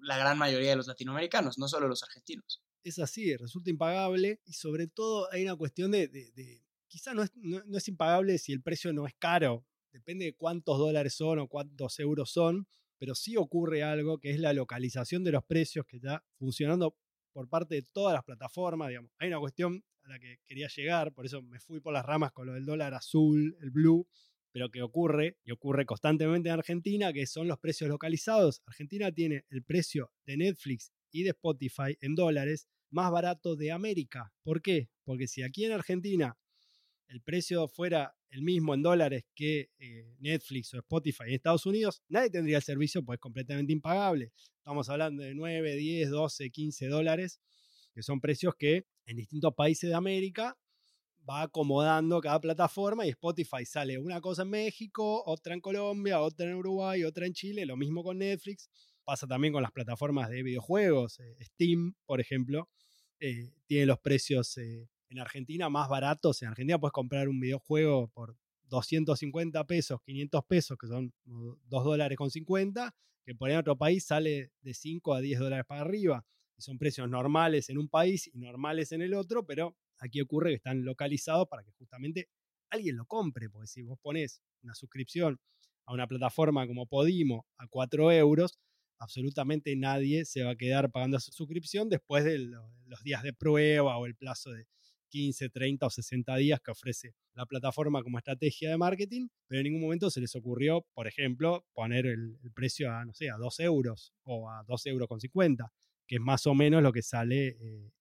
la 0.00 0.18
gran 0.18 0.38
mayoría 0.38 0.70
de 0.70 0.76
los 0.76 0.86
latinoamericanos, 0.86 1.58
no 1.58 1.68
solo 1.68 1.88
los 1.88 2.02
argentinos. 2.02 2.62
Es 2.84 2.98
así, 2.98 3.36
resulta 3.36 3.70
impagable 3.70 4.40
y 4.44 4.52
sobre 4.52 4.86
todo 4.86 5.30
hay 5.32 5.42
una 5.42 5.56
cuestión 5.56 5.90
de, 5.90 6.08
de, 6.08 6.62
quizá 6.86 7.12
no 7.12 7.22
es, 7.22 7.30
no, 7.36 7.62
no 7.64 7.78
es 7.78 7.88
impagable 7.88 8.38
si 8.38 8.52
el 8.52 8.62
precio 8.62 8.92
no 8.92 9.06
es 9.06 9.14
caro, 9.18 9.66
depende 9.92 10.26
de 10.26 10.34
cuántos 10.34 10.78
dólares 10.78 11.14
son 11.14 11.38
o 11.38 11.48
cuántos 11.48 11.98
euros 11.98 12.30
son, 12.30 12.66
pero 12.98 13.14
sí 13.14 13.36
ocurre 13.36 13.82
algo 13.82 14.18
que 14.18 14.30
es 14.30 14.40
la 14.40 14.52
localización 14.52 15.24
de 15.24 15.32
los 15.32 15.44
precios 15.44 15.86
que 15.86 15.96
está 15.96 16.24
funcionando 16.38 16.96
por 17.32 17.48
parte 17.48 17.76
de 17.76 17.82
todas 17.82 18.14
las 18.14 18.24
plataformas, 18.24 18.88
digamos. 18.88 19.12
Hay 19.18 19.28
una 19.28 19.38
cuestión 19.38 19.84
a 20.02 20.08
la 20.08 20.18
que 20.18 20.38
quería 20.44 20.68
llegar, 20.68 21.12
por 21.12 21.26
eso 21.26 21.42
me 21.42 21.60
fui 21.60 21.80
por 21.80 21.92
las 21.92 22.04
ramas 22.04 22.32
con 22.32 22.46
lo 22.46 22.54
del 22.54 22.64
dólar 22.64 22.94
azul, 22.94 23.56
el 23.60 23.70
blue, 23.70 24.08
pero 24.50 24.70
que 24.70 24.82
ocurre, 24.82 25.36
y 25.44 25.52
ocurre 25.52 25.84
constantemente 25.84 26.48
en 26.48 26.54
Argentina, 26.54 27.12
que 27.12 27.26
son 27.26 27.46
los 27.46 27.58
precios 27.58 27.88
localizados. 27.88 28.62
Argentina 28.66 29.12
tiene 29.12 29.44
el 29.50 29.62
precio 29.62 30.10
de 30.26 30.36
Netflix 30.36 30.90
y 31.10 31.22
de 31.22 31.30
Spotify 31.30 31.96
en 32.00 32.14
dólares 32.14 32.68
más 32.90 33.10
barato 33.10 33.56
de 33.56 33.72
América. 33.72 34.32
¿Por 34.42 34.62
qué? 34.62 34.88
Porque 35.04 35.26
si 35.26 35.42
aquí 35.42 35.64
en 35.64 35.72
Argentina 35.72 36.36
el 37.08 37.22
precio 37.22 37.68
fuera 37.68 38.14
el 38.30 38.42
mismo 38.42 38.74
en 38.74 38.82
dólares 38.82 39.24
que 39.34 39.70
eh, 39.78 40.14
Netflix 40.18 40.74
o 40.74 40.78
Spotify 40.78 41.24
en 41.28 41.34
Estados 41.34 41.64
Unidos, 41.64 42.02
nadie 42.08 42.30
tendría 42.30 42.58
el 42.58 42.62
servicio, 42.62 43.02
pues 43.02 43.18
completamente 43.18 43.72
impagable. 43.72 44.32
Estamos 44.58 44.88
hablando 44.90 45.22
de 45.22 45.34
9, 45.34 45.76
10, 45.76 46.10
12, 46.10 46.50
15 46.50 46.86
dólares, 46.88 47.40
que 47.94 48.02
son 48.02 48.20
precios 48.20 48.54
que 48.58 48.84
en 49.06 49.16
distintos 49.16 49.54
países 49.54 49.88
de 49.88 49.96
América 49.96 50.58
va 51.28 51.42
acomodando 51.42 52.20
cada 52.20 52.40
plataforma 52.40 53.06
y 53.06 53.10
Spotify 53.10 53.64
sale 53.64 53.98
una 53.98 54.20
cosa 54.20 54.42
en 54.42 54.50
México, 54.50 55.22
otra 55.26 55.54
en 55.54 55.60
Colombia, 55.60 56.20
otra 56.20 56.46
en 56.46 56.54
Uruguay, 56.54 57.04
otra 57.04 57.26
en 57.26 57.32
Chile, 57.32 57.66
lo 57.66 57.76
mismo 57.76 58.02
con 58.02 58.18
Netflix. 58.18 58.70
Pasa 59.08 59.26
también 59.26 59.54
con 59.54 59.62
las 59.62 59.72
plataformas 59.72 60.28
de 60.28 60.42
videojuegos, 60.42 61.18
eh, 61.20 61.34
Steam, 61.40 61.94
por 62.04 62.20
ejemplo, 62.20 62.68
eh, 63.18 63.54
tiene 63.64 63.86
los 63.86 63.98
precios 64.00 64.58
eh, 64.58 64.86
en 65.08 65.18
Argentina 65.18 65.70
más 65.70 65.88
baratos. 65.88 66.42
En 66.42 66.48
Argentina 66.48 66.78
puedes 66.78 66.92
comprar 66.92 67.26
un 67.30 67.40
videojuego 67.40 68.08
por 68.08 68.36
250 68.64 69.64
pesos, 69.66 70.02
500 70.04 70.44
pesos, 70.44 70.76
que 70.78 70.88
son 70.88 71.14
2 71.24 71.84
dólares 71.84 72.18
con 72.18 72.30
50, 72.30 72.94
que 73.24 73.34
por 73.34 73.50
en 73.50 73.56
otro 73.56 73.78
país 73.78 74.04
sale 74.04 74.52
de 74.60 74.74
5 74.74 75.14
a 75.14 75.22
10 75.22 75.40
dólares 75.40 75.64
para 75.66 75.80
arriba. 75.80 76.26
Y 76.58 76.60
son 76.60 76.76
precios 76.76 77.08
normales 77.08 77.70
en 77.70 77.78
un 77.78 77.88
país 77.88 78.26
y 78.26 78.38
normales 78.38 78.92
en 78.92 79.00
el 79.00 79.14
otro, 79.14 79.46
pero 79.46 79.74
aquí 80.00 80.20
ocurre 80.20 80.50
que 80.50 80.56
están 80.56 80.84
localizados 80.84 81.48
para 81.48 81.64
que 81.64 81.72
justamente 81.78 82.28
alguien 82.68 82.98
lo 82.98 83.06
compre, 83.06 83.48
porque 83.48 83.68
si 83.68 83.80
vos 83.80 83.98
pones 84.02 84.42
una 84.62 84.74
suscripción 84.74 85.40
a 85.86 85.94
una 85.94 86.06
plataforma 86.06 86.66
como 86.66 86.84
Podimo 86.84 87.46
a 87.56 87.66
4 87.68 88.12
euros, 88.12 88.58
absolutamente 88.98 89.74
nadie 89.76 90.24
se 90.24 90.42
va 90.42 90.50
a 90.50 90.56
quedar 90.56 90.90
pagando 90.90 91.16
esa 91.16 91.32
suscripción 91.32 91.88
después 91.88 92.24
de 92.24 92.38
los 92.38 93.02
días 93.02 93.22
de 93.22 93.32
prueba 93.32 93.96
o 93.96 94.06
el 94.06 94.14
plazo 94.14 94.50
de, 94.50 94.66
15, 95.08 95.50
30 95.50 95.86
o 95.86 95.90
60 95.90 96.36
días 96.36 96.60
que 96.60 96.70
ofrece 96.70 97.14
la 97.34 97.46
plataforma 97.46 98.02
como 98.02 98.18
estrategia 98.18 98.70
de 98.70 98.76
marketing, 98.76 99.28
pero 99.46 99.60
en 99.60 99.64
ningún 99.64 99.82
momento 99.82 100.10
se 100.10 100.20
les 100.20 100.34
ocurrió, 100.34 100.86
por 100.94 101.06
ejemplo, 101.06 101.64
poner 101.72 102.06
el, 102.06 102.38
el 102.42 102.52
precio 102.52 102.92
a, 102.92 103.04
no 103.04 103.14
sé, 103.14 103.30
a 103.30 103.36
2 103.36 103.60
euros 103.60 104.12
o 104.22 104.50
a 104.50 104.64
2 104.66 104.86
euros 104.86 105.08
con 105.08 105.20
50, 105.20 105.72
que 106.06 106.16
es 106.16 106.20
más 106.20 106.46
o 106.46 106.54
menos 106.54 106.82
lo 106.82 106.92
que 106.92 107.02
sale 107.02 107.48
eh, 107.48 107.92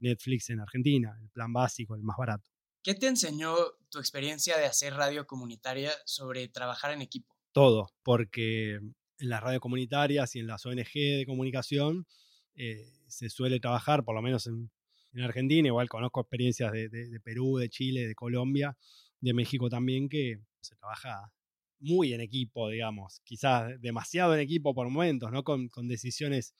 Netflix 0.00 0.50
en 0.50 0.60
Argentina, 0.60 1.16
el 1.20 1.30
plan 1.30 1.52
básico, 1.52 1.94
el 1.94 2.02
más 2.02 2.16
barato. 2.16 2.50
¿Qué 2.82 2.94
te 2.94 3.06
enseñó 3.06 3.54
tu 3.90 3.98
experiencia 3.98 4.56
de 4.56 4.64
hacer 4.64 4.94
radio 4.94 5.26
comunitaria 5.26 5.92
sobre 6.06 6.48
trabajar 6.48 6.92
en 6.92 7.02
equipo? 7.02 7.36
Todo, 7.52 7.90
porque 8.02 8.80
en 9.20 9.28
las 9.28 9.42
radio 9.42 9.60
comunitarias 9.60 10.34
y 10.36 10.40
en 10.40 10.46
las 10.46 10.64
ONG 10.66 10.92
de 10.94 11.24
comunicación 11.26 12.06
eh, 12.54 12.90
se 13.06 13.28
suele 13.28 13.60
trabajar, 13.60 14.04
por 14.04 14.14
lo 14.14 14.22
menos 14.22 14.46
en, 14.46 14.70
en 15.12 15.22
Argentina, 15.22 15.68
igual 15.68 15.88
conozco 15.88 16.20
experiencias 16.20 16.72
de, 16.72 16.88
de, 16.88 17.08
de, 17.08 17.20
Perú, 17.20 17.58
de 17.58 17.68
Chile, 17.68 18.06
de 18.06 18.14
Colombia, 18.14 18.76
de 19.20 19.34
México 19.34 19.68
también, 19.68 20.08
que 20.08 20.40
se 20.60 20.76
trabaja 20.76 21.32
muy 21.78 22.12
en 22.12 22.20
equipo, 22.20 22.68
digamos, 22.68 23.20
quizás 23.24 23.80
demasiado 23.80 24.34
en 24.34 24.40
equipo 24.40 24.74
por 24.74 24.88
momentos, 24.88 25.32
¿no? 25.32 25.42
Con, 25.42 25.68
con 25.68 25.88
decisiones 25.88 26.54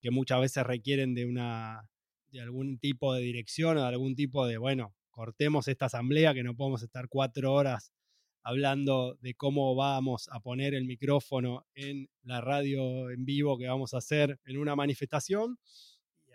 que 0.00 0.10
muchas 0.10 0.40
veces 0.40 0.64
requieren 0.64 1.14
de 1.14 1.26
una 1.26 1.88
de 2.30 2.40
algún 2.40 2.78
tipo 2.78 3.12
de 3.12 3.20
dirección 3.20 3.76
o 3.76 3.82
de 3.82 3.88
algún 3.88 4.14
tipo 4.14 4.46
de, 4.46 4.56
bueno, 4.56 4.94
cortemos 5.10 5.68
esta 5.68 5.86
asamblea 5.86 6.32
que 6.32 6.42
no 6.42 6.56
podemos 6.56 6.82
estar 6.82 7.08
cuatro 7.08 7.52
horas 7.52 7.92
hablando 8.42 9.16
de 9.20 9.34
cómo 9.34 9.74
vamos 9.74 10.28
a 10.30 10.40
poner 10.40 10.74
el 10.74 10.84
micrófono 10.84 11.66
en 11.74 12.08
la 12.22 12.40
radio 12.40 13.10
en 13.10 13.24
vivo 13.24 13.56
que 13.56 13.68
vamos 13.68 13.94
a 13.94 13.98
hacer 13.98 14.40
en 14.44 14.58
una 14.58 14.74
manifestación. 14.74 15.58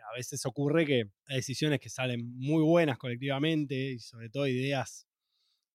A 0.09 0.15
veces 0.15 0.45
ocurre 0.45 0.85
que 0.85 1.09
hay 1.25 1.35
decisiones 1.35 1.79
que 1.79 1.89
salen 1.89 2.33
muy 2.37 2.63
buenas 2.63 2.97
colectivamente 2.97 3.91
y 3.91 3.99
sobre 3.99 4.29
todo 4.29 4.47
ideas 4.47 5.05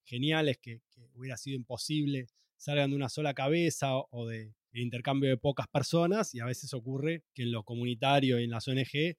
geniales 0.05 0.59
que, 0.59 0.81
hubiera 1.15 1.37
sido 1.37 1.57
imposible 1.57 2.27
salgan 2.57 2.91
de 2.91 2.97
una 2.97 3.09
sola 3.09 3.35
cabeza 3.35 3.97
o, 3.97 4.29
de, 4.29 4.55
intercambio 4.73 5.29
de 5.29 5.37
pocas 5.37 5.67
personas. 5.69 6.35
Y 6.35 6.41
a 6.41 6.47
veces 6.47 6.73
ocurre 6.73 7.25
que 7.35 7.43
en 7.43 7.53
lo 7.53 7.65
comunitario 7.65 8.39
y 8.39 8.45
en 8.45 8.51
las 8.51 8.69
ONG 8.69 9.17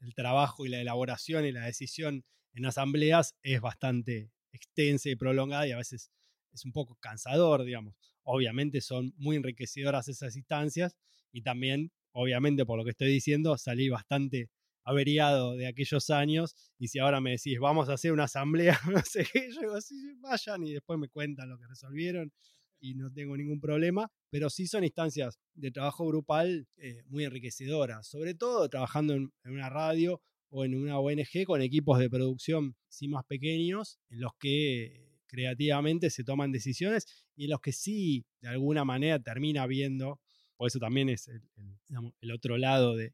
el 0.00 0.14
trabajo 0.14 0.66
y 0.66 0.70
la 0.70 0.80
elaboración 0.80 1.44
y 1.44 1.52
la 1.52 1.66
decisión 1.66 2.24
en 2.54 2.66
asambleas 2.66 3.36
es 3.42 3.60
bastante 3.60 4.30
extensa 4.50 5.10
y 5.10 5.16
prolongada 5.16 5.68
y 5.68 5.72
a 5.72 5.76
veces 5.76 6.10
es 6.56 6.64
un 6.64 6.72
poco 6.72 6.96
cansador, 6.96 7.64
digamos. 7.64 7.94
Obviamente 8.24 8.80
son 8.80 9.12
muy 9.16 9.36
enriquecedoras 9.36 10.08
esas 10.08 10.36
instancias 10.36 10.96
y 11.32 11.42
también, 11.42 11.92
obviamente 12.12 12.66
por 12.66 12.78
lo 12.78 12.84
que 12.84 12.90
estoy 12.90 13.08
diciendo, 13.08 13.56
salí 13.56 13.88
bastante 13.88 14.50
averiado 14.84 15.56
de 15.56 15.66
aquellos 15.66 16.10
años 16.10 16.54
y 16.78 16.88
si 16.88 16.98
ahora 16.98 17.20
me 17.20 17.32
decís, 17.32 17.58
vamos 17.60 17.88
a 17.88 17.94
hacer 17.94 18.12
una 18.12 18.24
asamblea, 18.24 18.78
no 18.90 19.02
sé 19.02 19.26
qué, 19.30 19.48
yo 19.52 19.60
digo, 19.60 19.74
así 19.74 19.94
vayan 20.20 20.64
y 20.64 20.72
después 20.72 20.98
me 20.98 21.08
cuentan 21.08 21.48
lo 21.48 21.58
que 21.58 21.66
resolvieron 21.66 22.32
y 22.78 22.94
no 22.94 23.12
tengo 23.12 23.36
ningún 23.36 23.60
problema, 23.60 24.10
pero 24.30 24.48
sí 24.48 24.66
son 24.66 24.84
instancias 24.84 25.38
de 25.54 25.70
trabajo 25.70 26.06
grupal 26.06 26.68
eh, 26.76 27.02
muy 27.06 27.24
enriquecedoras, 27.24 28.06
sobre 28.06 28.34
todo 28.34 28.68
trabajando 28.68 29.14
en, 29.14 29.32
en, 29.44 29.52
una 29.52 29.70
radio 29.70 30.20
o 30.50 30.64
en 30.64 30.74
una 30.74 30.98
ONG 30.98 31.44
con 31.46 31.62
equipos 31.62 31.98
de 31.98 32.08
producción 32.08 32.76
sí 32.88 33.08
más 33.08 33.24
pequeños, 33.24 33.98
en 34.08 34.20
los 34.20 34.32
que 34.38 35.05
creativamente 35.36 36.08
se 36.08 36.24
toman 36.24 36.50
decisiones 36.50 37.06
y 37.36 37.44
en 37.44 37.50
los 37.50 37.60
que 37.60 37.72
sí 37.72 38.24
de 38.40 38.48
alguna 38.48 38.86
manera 38.86 39.18
termina 39.22 39.66
viendo, 39.66 40.18
por 40.56 40.68
eso 40.68 40.78
también 40.78 41.10
es 41.10 41.28
el, 41.28 42.30
otro 42.32 42.56
lado 42.56 42.96
de, 42.96 43.12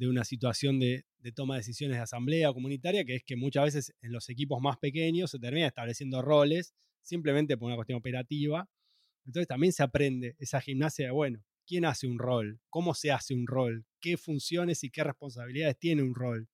una 0.00 0.24
situación 0.24 0.80
de, 0.80 1.04
de, 1.20 1.30
toma 1.30 1.54
de 1.54 1.60
decisiones 1.60 1.98
de 1.98 2.02
asamblea 2.02 2.52
comunitaria, 2.52 3.04
que 3.04 3.14
es 3.14 3.22
que 3.22 3.36
muchas 3.36 3.64
veces 3.66 3.94
en 4.00 4.10
los 4.10 4.28
equipos 4.28 4.60
más 4.60 4.76
pequeños 4.78 5.30
se 5.30 5.38
termina 5.38 5.68
estableciendo 5.68 6.20
roles 6.20 6.74
simplemente 7.00 7.56
por 7.56 7.66
una 7.66 7.76
cuestión 7.76 7.98
operativa. 7.98 8.68
Entonces 9.24 9.46
también 9.46 9.72
se 9.72 9.84
aprende 9.84 10.34
esa 10.40 10.60
gimnasia 10.60 11.06
de, 11.06 11.12
bueno, 11.12 11.44
¿quién 11.64 11.84
hace 11.84 12.08
un 12.08 12.18
rol? 12.18 12.60
¿Cómo 12.70 12.92
se 12.92 13.12
hace 13.12 13.34
un 13.34 13.46
rol? 13.46 13.86
¿Qué 14.00 14.16
funciones 14.16 14.82
y 14.82 14.90
qué 14.90 15.04
responsabilidades 15.04 15.78
tiene 15.78 16.02
un 16.02 16.16
rol? 16.16 16.48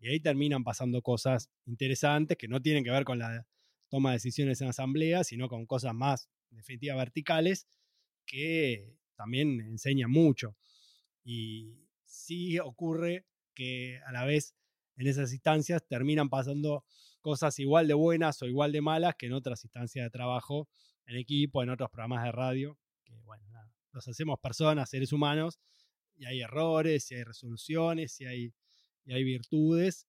Y 0.00 0.08
ahí 0.08 0.18
terminan 0.18 0.64
pasando 0.64 1.00
cosas 1.00 1.48
interesantes 1.64 2.36
que 2.36 2.48
no 2.48 2.60
tienen 2.60 2.82
que 2.82 2.90
ver 2.90 3.04
con 3.04 3.20
la 3.20 3.46
toma 3.88 4.10
de 4.10 4.16
decisiones 4.16 4.60
en 4.60 4.68
asamblea, 4.68 5.24
sino 5.24 5.48
con 5.48 5.66
cosas 5.66 5.94
más, 5.94 6.28
definitivas 6.50 6.96
verticales, 6.96 7.66
que 8.26 8.96
también 9.16 9.60
enseñan 9.60 10.10
mucho. 10.10 10.56
Y 11.24 11.88
sí 12.04 12.58
ocurre 12.58 13.26
que 13.54 14.00
a 14.06 14.12
la 14.12 14.24
vez 14.24 14.54
en 14.96 15.06
esas 15.06 15.32
instancias 15.32 15.86
terminan 15.86 16.28
pasando 16.28 16.84
cosas 17.20 17.58
igual 17.58 17.88
de 17.88 17.94
buenas 17.94 18.40
o 18.42 18.46
igual 18.46 18.72
de 18.72 18.80
malas 18.80 19.14
que 19.16 19.26
en 19.26 19.32
otras 19.32 19.64
instancias 19.64 20.04
de 20.04 20.10
trabajo 20.10 20.68
en 21.06 21.16
equipo, 21.16 21.62
en 21.62 21.70
otros 21.70 21.90
programas 21.90 22.24
de 22.24 22.32
radio, 22.32 22.78
que 23.04 23.18
bueno, 23.22 23.46
nada, 23.48 23.72
los 23.92 24.06
hacemos 24.08 24.38
personas, 24.40 24.90
seres 24.90 25.12
humanos, 25.12 25.58
y 26.16 26.26
hay 26.26 26.40
errores, 26.40 27.10
y 27.10 27.14
hay 27.14 27.24
resoluciones, 27.24 28.20
y 28.20 28.26
hay, 28.26 28.52
y 29.04 29.12
hay 29.12 29.24
virtudes 29.24 30.06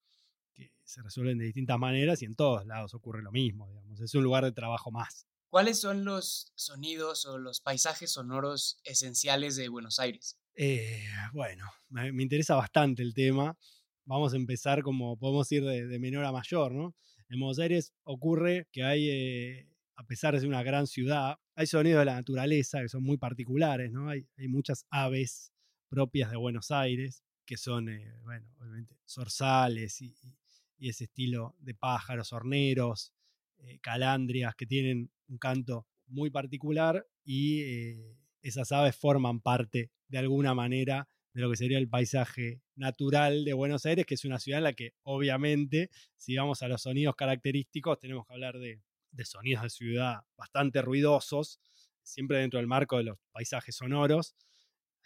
que 0.68 0.84
se 0.84 1.02
resuelven 1.02 1.38
de 1.38 1.46
distintas 1.46 1.80
maneras 1.80 2.22
y 2.22 2.26
en 2.26 2.36
todos 2.36 2.66
lados 2.66 2.94
ocurre 2.94 3.22
lo 3.22 3.32
mismo, 3.32 3.68
digamos, 3.68 4.00
es 4.02 4.14
un 4.16 4.24
lugar 4.24 4.44
de 4.44 4.52
trabajo 4.52 4.92
más. 4.92 5.26
¿Cuáles 5.50 5.80
son 5.80 6.06
los 6.06 6.52
sonidos 6.56 7.26
o 7.26 7.40
los 7.40 7.62
paisajes 7.62 8.12
sonoros 8.12 8.80
esenciales 8.84 9.56
de 9.56 9.68
Buenos 9.70 10.00
Aires? 10.00 10.38
Eh, 10.56 11.04
bueno, 11.34 11.66
me, 11.90 12.12
me, 12.12 12.22
interesa 12.22 12.56
bastante 12.56 13.02
el 13.02 13.14
tema. 13.14 13.58
Vamos 14.06 14.34
a 14.34 14.36
empezar 14.36 14.84
como 14.84 15.18
podemos 15.18 15.52
ir 15.52 15.64
de, 15.64 15.88
de 15.88 16.00
menor 16.00 16.26
a 16.26 16.32
mayor, 16.32 16.74
¿no? 16.74 16.96
En 17.30 17.40
Buenos 17.40 17.60
Aires 17.60 17.94
ocurre 18.04 18.68
que 18.72 18.84
hay, 18.84 19.10
eh, 19.10 19.70
a 19.96 20.04
pesar 20.04 20.34
de 20.34 20.42
ser 20.42 20.50
una 20.50 20.64
gran 20.64 20.86
ciudad, 20.86 21.38
hay 21.56 21.68
sonidos 21.68 22.00
de 22.00 22.06
la 22.06 22.16
naturaleza 22.16 22.82
que 22.82 22.90
son 22.90 23.04
muy 23.04 23.18
particulares, 23.18 23.92
¿no? 23.92 24.10
Hay, 24.10 24.28
hay 24.38 24.48
muchas 24.48 24.86
aves 24.90 25.52
propias 25.90 26.32
de 26.32 26.38
Buenos 26.38 26.72
Aires, 26.72 27.24
que 27.46 27.58
son, 27.58 27.90
eh, 27.90 28.14
bueno, 28.24 28.48
obviamente, 28.60 28.96
zorzales 29.08 30.02
y, 30.02 30.16
y, 30.24 30.39
ese 30.88 31.06
estilo 31.06 31.56
de 31.60 31.74
pájaros, 31.74 32.32
horneros, 32.32 33.14
eh, 33.58 33.80
calandrias, 33.82 34.56
que 34.56 34.66
tienen 34.66 35.12
un 35.28 35.38
canto 35.38 35.88
muy 36.08 36.30
particular 36.30 37.06
y 37.24 37.62
eh, 37.62 38.18
esas 38.42 38.72
aves 38.72 38.96
forman 38.96 39.42
parte 39.42 39.92
de 40.08 40.18
alguna 40.18 40.54
manera 40.54 41.10
de 41.34 41.42
lo 41.42 41.50
que 41.50 41.58
sería 41.58 41.78
el 41.78 41.90
paisaje 41.90 42.62
natural 42.76 43.46
de 43.46 43.54
Buenos 43.54 43.86
Aires, 43.86 44.06
que 44.06 44.16
es 44.16 44.26
una 44.26 44.40
ciudad 44.40 44.60
en 44.60 44.64
la 44.64 44.74
que 44.74 44.94
obviamente, 45.04 45.90
si 46.16 46.36
vamos 46.36 46.64
a 46.64 46.68
los 46.68 46.82
sonidos 46.82 47.16
característicos, 47.16 48.00
tenemos 48.00 48.26
que 48.26 48.34
hablar 48.34 48.58
de, 48.58 48.82
de 49.12 49.26
sonidos 49.26 49.64
de 49.64 49.70
ciudad 49.70 50.22
bastante 50.38 50.82
ruidosos, 50.82 51.60
siempre 52.02 52.40
dentro 52.40 52.58
del 52.60 52.68
marco 52.68 52.98
de 52.98 53.04
los 53.04 53.18
paisajes 53.32 53.76
sonoros. 53.76 54.36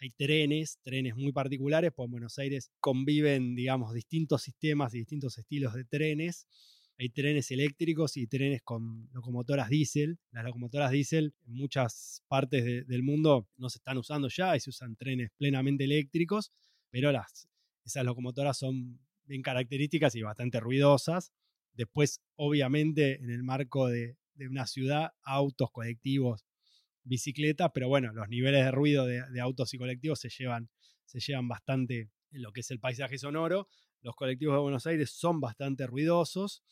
Hay 0.00 0.10
trenes, 0.10 0.78
trenes 0.82 1.16
muy 1.16 1.32
particulares, 1.32 1.92
pues 1.94 2.06
en 2.06 2.12
Buenos 2.12 2.38
Aires 2.38 2.70
conviven, 2.80 3.54
digamos, 3.54 3.94
distintos 3.94 4.42
sistemas 4.42 4.94
y 4.94 4.98
distintos 4.98 5.38
estilos 5.38 5.74
de 5.74 5.84
trenes 5.84 6.46
hay 6.98 7.08
trenes 7.08 7.50
eléctricos 7.50 8.16
y 8.16 8.26
trenes 8.26 8.62
con 8.62 9.08
locomotoras 9.12 9.68
diésel. 9.68 10.18
Las 10.30 10.44
locomotoras 10.44 10.92
diésel 10.92 11.34
en 11.46 11.54
muchas 11.54 12.22
partes 12.28 12.64
de, 12.64 12.84
del 12.84 13.02
mundo 13.02 13.48
no 13.56 13.68
se 13.68 13.78
están 13.78 13.98
usando 13.98 14.28
ya 14.28 14.56
y 14.56 14.60
se 14.60 14.70
usan 14.70 14.94
trenes 14.96 15.30
plenamente 15.36 15.84
eléctricos, 15.84 16.52
pero 16.90 17.10
las, 17.10 17.48
esas 17.84 18.04
locomotoras 18.04 18.58
son 18.58 19.00
bien 19.24 19.42
características 19.42 20.14
y 20.14 20.22
bastante 20.22 20.60
ruidosas. 20.60 21.32
Después, 21.72 22.20
obviamente, 22.36 23.16
en 23.16 23.30
el 23.30 23.42
marco 23.42 23.88
de 23.88 24.16
una 24.48 24.66
ciudad, 24.66 25.12
autos, 25.22 25.70
colectivos, 25.72 26.44
bicicletas, 27.04 27.70
pero 27.72 27.88
bueno, 27.88 28.12
los 28.12 28.28
niveles 28.28 28.64
de 28.64 28.70
ruido 28.70 29.06
de, 29.06 29.22
de 29.30 29.40
autos 29.40 29.72
y 29.74 29.78
colectivos 29.78 30.20
se 30.20 30.28
llevan, 30.28 30.68
se 31.04 31.20
llevan 31.20 31.48
bastante 31.48 32.10
en 32.32 32.42
lo 32.42 32.52
que 32.52 32.60
es 32.60 32.70
el 32.70 32.80
paisaje 32.80 33.18
sonoro. 33.18 33.68
Los 34.02 34.16
colectivos 34.16 34.54
de 34.56 34.60
Buenos 34.60 34.86
Aires 34.86 35.10
son 35.10 35.40
bastante 35.40 35.86
ruidosos. 35.86 36.62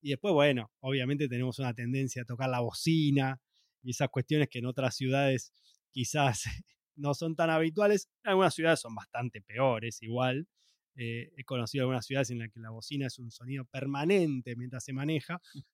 Y 0.00 0.10
después, 0.10 0.34
bueno, 0.34 0.70
obviamente 0.80 1.28
tenemos 1.28 1.58
una 1.58 1.74
tendencia 1.74 2.22
a 2.22 2.24
tocar 2.24 2.48
la 2.48 2.60
bocina 2.60 3.40
y 3.82 3.90
esas 3.90 4.08
cuestiones 4.08 4.48
que 4.48 4.58
en 4.58 4.66
otras 4.66 4.94
ciudades 4.94 5.52
quizás 5.90 6.44
no 6.94 7.14
son 7.14 7.34
tan 7.34 7.50
habituales. 7.50 8.08
En 8.22 8.30
algunas 8.30 8.54
ciudades 8.54 8.80
son 8.80 8.94
bastante 8.94 9.40
peores 9.40 10.02
igual. 10.02 10.48
Eh, 10.94 11.32
he 11.36 11.44
conocido 11.44 11.82
algunas 11.82 12.06
ciudades 12.06 12.30
en 12.30 12.38
las 12.38 12.50
que 12.50 12.60
la 12.60 12.70
bocina 12.70 13.06
es 13.06 13.18
un 13.18 13.30
sonido 13.30 13.64
permanente 13.64 14.56
mientras 14.56 14.84
se 14.84 14.92
maneja. 14.92 15.40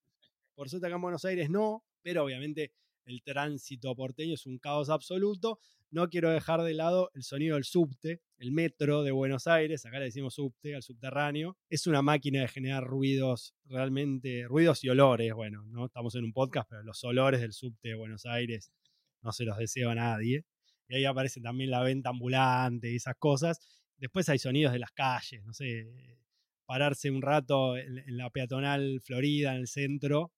Por 0.55 0.69
suerte 0.69 0.87
acá 0.87 0.97
en 0.97 1.03
Buenos 1.03 1.25
Aires 1.25 1.51
no, 1.51 1.85
pero 2.03 2.25
obviamente 2.25 2.73
el 3.05 3.22
tránsito 3.22 3.94
porteño 3.94 4.34
es 4.34 4.46
un 4.46 4.59
caos 4.59 4.90
absoluto. 4.90 5.59
No 5.90 6.09
quiero 6.09 6.30
dejar 6.30 6.62
de 6.62 6.74
lado 6.74 7.11
el 7.14 7.22
sonido 7.22 7.57
del 7.57 7.64
subte, 7.64 8.22
el 8.38 8.53
metro 8.53 9.03
de 9.03 9.11
Buenos 9.11 9.46
Aires, 9.46 9.84
acá 9.84 9.98
le 9.98 10.07
decimos 10.07 10.34
subte, 10.34 10.74
al 10.74 10.82
subterráneo. 10.82 11.57
Es 11.68 11.86
una 11.86 12.00
máquina 12.00 12.40
de 12.40 12.48
generar 12.48 12.84
ruidos, 12.84 13.55
realmente, 13.66 14.44
ruidos 14.48 14.82
y 14.84 14.88
olores. 14.88 15.34
Bueno, 15.34 15.64
no 15.66 15.86
estamos 15.86 16.14
en 16.14 16.24
un 16.24 16.32
podcast, 16.32 16.68
pero 16.70 16.82
los 16.82 17.03
olores 17.05 17.40
del 17.40 17.53
subte 17.53 17.88
de 17.88 17.94
Buenos 17.94 18.24
Aires 18.24 18.72
no 19.20 19.32
se 19.32 19.44
los 19.44 19.59
deseo 19.59 19.90
a 19.90 19.94
nadie. 19.94 20.46
Y 20.88 20.96
ahí 20.96 21.05
aparece 21.05 21.40
también 21.40 21.70
la 21.70 21.82
venta 21.82 22.11
ambulante 22.11 22.90
y 22.90 22.96
esas 22.96 23.16
cosas. 23.16 23.61
Después 23.98 24.28
hay 24.28 24.38
sonidos 24.38 24.72
de 24.72 24.78
las 24.78 24.92
calles, 24.92 25.44
no 25.44 25.53
sé, 25.53 26.18
pararse 26.64 27.11
un 27.11 27.22
rato 27.22 27.76
en 27.76 28.16
la 28.16 28.30
peatonal 28.30 29.00
Florida, 29.03 29.55
en 29.55 29.61
el 29.61 29.68
centro, 29.68 30.32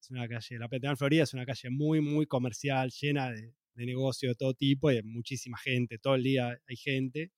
es 0.00 0.10
una 0.10 0.28
calle, 0.28 0.58
la 0.58 0.68
Peatonal 0.68 0.96
Florida 0.96 1.22
es 1.24 1.34
una 1.34 1.44
calle 1.46 1.70
muy, 1.70 2.00
muy 2.00 2.26
comercial, 2.26 2.90
llena 2.90 3.30
de, 3.30 3.52
de 3.78 3.86
negocio 3.86 4.28
de 4.28 4.34
todo 4.34 4.54
tipo 4.54 4.90
y 4.90 4.96
de 4.96 5.02
muchísima 5.04 5.56
gente. 5.56 5.98
Todo 5.98 6.16
el 6.16 6.24
día 6.24 6.60
hay 6.66 6.76
gente. 6.76 7.32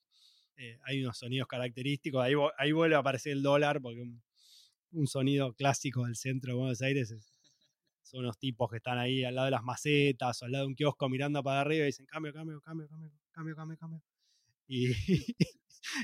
Eh, 0.56 0.78
hay 0.84 1.02
unos 1.02 1.18
sonidos 1.18 1.46
característicos. 1.46 2.22
Ahí, 2.24 2.32
ahí 2.58 2.72
vuelve 2.72 2.96
a 2.96 2.98
aparecer 2.98 3.32
el 3.32 3.42
dólar, 3.42 3.80
porque 3.80 4.00
un, 4.92 5.06
sonido 5.06 5.52
clásico 5.54 6.04
del 6.06 6.16
centro 6.16 6.52
de 6.52 6.58
Buenos 6.58 6.80
Aires 6.82 7.10
es, 7.10 7.38
son 8.02 8.20
unos 8.20 8.38
tipos 8.38 8.70
que 8.70 8.78
están 8.78 8.98
ahí 8.98 9.22
al 9.22 9.34
lado 9.34 9.46
de 9.46 9.50
las 9.52 9.62
macetas 9.62 10.40
o 10.40 10.46
al 10.46 10.52
lado 10.52 10.64
de 10.64 10.68
un 10.68 10.74
kiosco 10.74 11.08
mirando 11.08 11.42
para 11.42 11.60
arriba 11.60 11.84
y 11.84 11.86
dicen 11.86 12.06
cambio, 12.06 12.32
cambio, 12.32 12.60
cambio, 12.62 12.88
cambio, 12.88 13.12
cambio, 13.32 13.56
cambio, 13.56 13.78
cambio. 13.78 14.02
Y, 14.66 14.88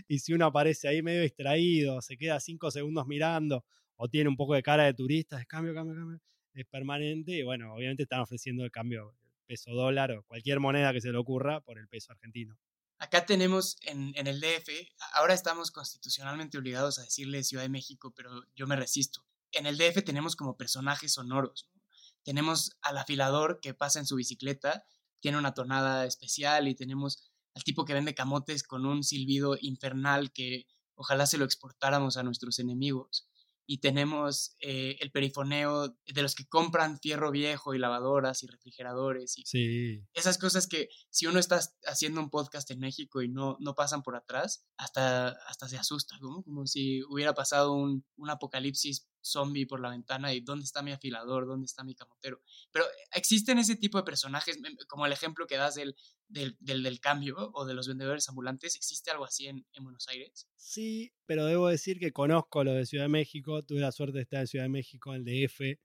y 0.09 0.19
si 0.19 0.35
uno 0.35 0.47
aparece 0.47 0.87
ahí 0.87 1.03
medio 1.03 1.23
distraído, 1.23 2.01
se 2.03 2.17
queda 2.17 2.39
cinco 2.41 2.71
segundos 2.71 3.07
mirando 3.07 3.65
o 3.97 4.09
tiene 4.09 4.29
un 4.29 4.37
poco 4.37 4.55
de 4.55 4.63
cara 4.63 4.85
de 4.85 4.93
turista, 4.93 5.41
es 5.41 5.47
cambio, 5.47 5.75
cambio, 5.75 5.97
cambio 5.97 6.21
es 6.61 6.67
permanente 6.67 7.33
y 7.33 7.43
bueno, 7.43 7.75
obviamente 7.75 8.05
están 8.05 8.21
ofreciendo 8.21 8.65
el 8.65 8.71
cambio 8.71 9.15
peso 9.47 9.71
dólar 9.73 10.13
o 10.13 10.25
cualquier 10.25 10.61
moneda 10.61 10.93
que 10.93 11.01
se 11.01 11.11
le 11.11 11.19
ocurra 11.19 11.61
por 11.61 11.79
el 11.79 11.89
peso 11.89 12.13
argentino. 12.13 12.59
Acá 12.99 13.27
tenemos 13.27 13.77
en, 13.83 14.13
en, 14.17 14.27
el 14.27 14.41
DF, 14.41 14.69
ahora 15.13 15.35
estamos 15.35 15.71
constitucionalmente 15.71 16.59
obligados 16.59 16.99
a 16.99 17.03
decirle 17.03 17.45
Ciudad 17.45 17.63
de 17.63 17.69
México, 17.69 18.13
pero 18.17 18.31
yo 18.55 18.67
me 18.67 18.77
resisto. 18.77 19.25
En 19.53 19.67
el 19.67 19.77
DF 19.77 20.03
tenemos 20.03 20.35
como 20.35 20.57
personajes 20.57 21.13
sonoros. 21.13 21.69
¿no? 21.73 21.83
Tenemos 22.25 22.73
al 22.81 22.99
afilador 22.99 23.61
que 23.61 23.75
pasa 23.75 23.99
en 23.99 24.07
su 24.07 24.17
bicicleta, 24.17 24.85
tiene 25.21 25.39
una 25.39 25.55
tonada 25.55 26.07
especial 26.07 26.69
y 26.69 26.75
tenemos 26.75 27.31
al 27.55 27.65
tipo 27.65 27.85
que 27.85 27.95
vende 27.95 28.15
camotes 28.15 28.63
con 28.63 28.85
un 28.87 29.05
silbido 29.05 29.57
infernal 29.61 30.33
que 30.33 30.67
ojalá 30.95 31.27
se 31.27 31.39
lo 31.39 31.45
exportáramos 31.45 32.17
a 32.17 32.23
nuestros 32.23 32.59
enemigos 32.59 33.29
y 33.67 33.79
tenemos 33.79 34.57
eh, 34.61 34.97
el 35.01 35.11
perifoneo 35.11 35.97
de 36.07 36.23
los 36.23 36.35
que 36.35 36.47
compran 36.47 37.01
fierro 37.01 37.31
viejo 37.31 37.75
y 37.75 37.79
lavadoras 37.79 38.43
y 38.43 38.47
refrigeradores 38.47 39.37
y 39.39 39.43
sí. 39.45 40.05
esas 40.15 40.39
cosas 40.39 40.67
que 40.67 40.89
si 41.11 41.27
uno 41.27 41.39
está 41.39 41.61
haciendo 41.87 42.21
un 42.21 42.31
podcast 42.31 42.71
en 42.71 42.79
México 42.79 43.23
y 43.23 43.29
no, 43.29 43.57
no 43.61 43.75
pasan 43.75 44.03
por 44.03 44.17
atrás, 44.17 44.65
hasta, 44.77 45.29
hasta 45.49 45.69
se 45.69 45.79
asusta, 45.79 46.17
¿no? 46.21 46.43
como 46.43 46.67
si 46.67 47.03
hubiera 47.05 47.35
pasado 47.35 47.73
un, 47.73 48.05
un 48.17 48.31
apocalipsis 48.31 49.09
zombie 49.27 49.67
por 49.67 49.81
la 49.81 49.91
ventana 49.91 50.33
y 50.33 50.41
dónde 50.41 50.65
está 50.65 50.83
mi 50.83 50.93
afilador, 50.93 51.47
dónde 51.47 51.67
está 51.67 51.83
mi 51.85 51.95
camotero. 51.95 52.41
Pero 52.71 52.85
existen 53.13 53.59
ese 53.59 53.77
tipo 53.77 53.99
de 53.99 54.05
personajes, 54.05 54.59
como 54.89 55.07
el 55.07 55.13
ejemplo 55.13 55.47
que 55.47 55.57
das 55.57 55.75
del, 55.75 55.97
del, 56.29 56.57
del, 56.61 57.01
cambio 57.01 57.51
o 57.55 57.65
de 57.65 57.75
los 57.75 57.89
vendedores 57.89 58.29
ambulantes, 58.29 58.77
¿existe 58.77 59.11
algo 59.11 59.25
así 59.25 59.47
en, 59.47 59.65
en, 59.73 59.85
Buenos 59.85 60.09
Aires? 60.09 60.49
Sí, 60.57 61.13
pero 61.25 61.45
debo 61.47 61.69
decir 61.69 61.99
que 61.99 62.13
conozco 62.13 62.65
lo 62.65 62.73
de 62.73 62.87
Ciudad 62.87 63.05
de 63.05 63.09
México, 63.09 63.63
tuve 63.63 63.81
la 63.81 63.93
suerte 63.93 64.19
de 64.19 64.23
estar 64.23 64.41
en 64.41 64.47
Ciudad 64.47 64.65
de 64.65 64.71
México, 64.71 65.15
en 65.15 65.27
el 65.27 65.47
DF, 65.47 65.79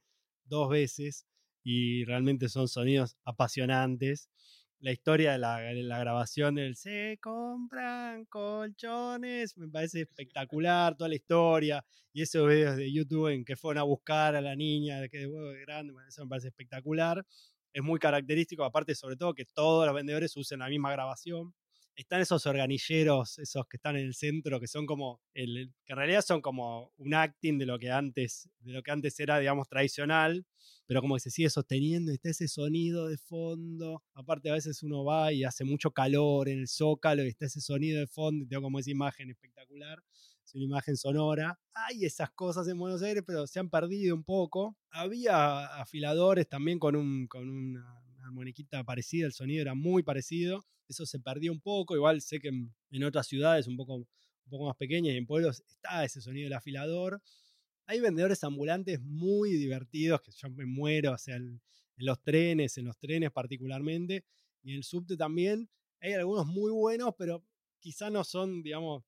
dos 0.45 0.69
veces, 0.69 1.25
y 1.63 2.03
realmente 2.05 2.49
son 2.49 2.67
sonidos 2.67 3.15
apasionantes 3.23 4.29
la 4.81 4.91
historia 4.91 5.33
de 5.33 5.37
la, 5.37 5.57
de 5.59 5.83
la, 5.83 5.99
grabación 5.99 6.55
del 6.55 6.75
se 6.75 7.19
compran 7.21 8.25
colchones, 8.25 9.55
me 9.57 9.67
parece 9.67 10.01
espectacular 10.01 10.97
toda 10.97 11.07
la 11.07 11.15
historia 11.15 11.85
y 12.11 12.23
esos 12.23 12.47
videos 12.47 12.77
de 12.77 12.91
YouTube 12.91 13.27
en 13.27 13.45
que 13.45 13.55
fueron 13.55 13.81
a 13.81 13.83
buscar 13.83 14.35
a 14.35 14.41
la 14.41 14.55
niña 14.55 14.99
de 14.99 15.09
que 15.09 15.19
de 15.19 15.27
huevo 15.27 15.51
grande, 15.61 15.93
eso 16.07 16.23
me 16.23 16.29
parece 16.29 16.47
espectacular. 16.47 17.25
Es 17.73 17.83
muy 17.83 17.99
característico, 17.99 18.63
aparte 18.63 18.95
sobre 18.95 19.15
todo 19.15 19.33
que 19.33 19.45
todos 19.45 19.85
los 19.85 19.95
vendedores 19.95 20.35
usen 20.35 20.59
la 20.59 20.67
misma 20.69 20.91
grabación. 20.91 21.53
Están 21.95 22.21
esos 22.21 22.45
organilleros, 22.45 23.37
esos 23.39 23.67
que 23.67 23.77
están 23.77 23.97
en 23.97 24.05
el 24.05 24.13
centro, 24.13 24.59
que 24.59 24.67
son 24.67 24.85
como, 24.85 25.21
el, 25.33 25.73
que 25.85 25.93
en 25.93 25.97
realidad 25.97 26.21
son 26.21 26.41
como 26.41 26.91
un 26.97 27.13
acting 27.13 27.57
de 27.57 27.65
lo 27.65 27.77
que 27.77 27.91
antes, 27.91 28.49
de 28.59 28.71
lo 28.71 28.81
que 28.81 28.91
antes 28.91 29.19
era, 29.19 29.39
digamos, 29.39 29.67
tradicional, 29.67 30.45
pero 30.87 31.01
como 31.01 31.15
que 31.15 31.19
se 31.21 31.31
sigue 31.31 31.49
sosteniendo, 31.49 32.11
está 32.11 32.29
ese 32.29 32.47
sonido 32.47 33.07
de 33.07 33.17
fondo. 33.17 34.03
Aparte, 34.13 34.49
a 34.49 34.53
veces 34.53 34.83
uno 34.83 35.03
va 35.03 35.31
y 35.33 35.43
hace 35.43 35.63
mucho 35.63 35.91
calor 35.91 36.49
en 36.49 36.59
el 36.59 36.67
zócalo 36.67 37.23
y 37.23 37.27
está 37.27 37.45
ese 37.45 37.61
sonido 37.61 37.99
de 37.99 38.07
fondo 38.07 38.45
y 38.45 38.47
tengo 38.47 38.63
como 38.63 38.79
esa 38.79 38.91
imagen 38.91 39.29
espectacular. 39.29 40.01
Es 40.45 40.55
una 40.55 40.65
imagen 40.65 40.97
sonora. 40.97 41.59
Hay 41.73 42.05
esas 42.05 42.31
cosas 42.31 42.67
en 42.67 42.77
Buenos 42.77 43.01
Aires, 43.01 43.23
pero 43.25 43.47
se 43.47 43.59
han 43.59 43.69
perdido 43.69 44.15
un 44.15 44.23
poco. 44.23 44.77
Había 44.89 45.65
afiladores 45.81 46.47
también 46.47 46.79
con, 46.79 46.95
un, 46.95 47.27
con 47.27 47.49
una 47.49 48.01
armoniquita 48.23 48.83
parecida, 48.83 49.25
el 49.25 49.33
sonido 49.33 49.61
era 49.61 49.75
muy 49.75 50.03
parecido. 50.03 50.65
Eso 50.87 51.05
se 51.05 51.19
perdió 51.19 51.51
un 51.51 51.61
poco. 51.61 51.95
Igual 51.95 52.21
sé 52.21 52.39
que 52.39 52.49
en, 52.49 53.03
otras 53.03 53.27
ciudades 53.27 53.67
un 53.67 53.77
poco, 53.77 53.95
un 53.95 54.07
poco 54.49 54.65
más 54.65 54.75
pequeñas 54.75 55.13
y 55.13 55.17
en 55.17 55.25
pueblos 55.25 55.63
está 55.67 56.03
ese 56.03 56.21
sonido 56.21 56.45
del 56.45 56.53
afilador. 56.53 57.21
Hay 57.85 57.99
vendedores 57.99 58.43
ambulantes 58.43 58.99
muy 59.01 59.51
divertidos 59.51 60.21
que 60.21 60.31
yo 60.31 60.49
me 60.49 60.65
muero, 60.65 61.13
o 61.13 61.17
sea, 61.17 61.35
en, 61.35 61.61
los 61.97 62.21
trenes, 62.23 62.77
en 62.77 62.85
los 62.85 62.97
trenes 62.97 63.31
particularmente, 63.31 64.25
y 64.63 64.71
en 64.71 64.77
el 64.77 64.83
subte 64.83 65.15
también. 65.15 65.69
Hay 65.99 66.13
algunos 66.13 66.47
muy 66.47 66.71
buenos, 66.71 67.13
pero 67.15 67.45
quizás 67.79 68.11
no 68.11 68.23
son, 68.23 68.63
digamos, 68.63 69.03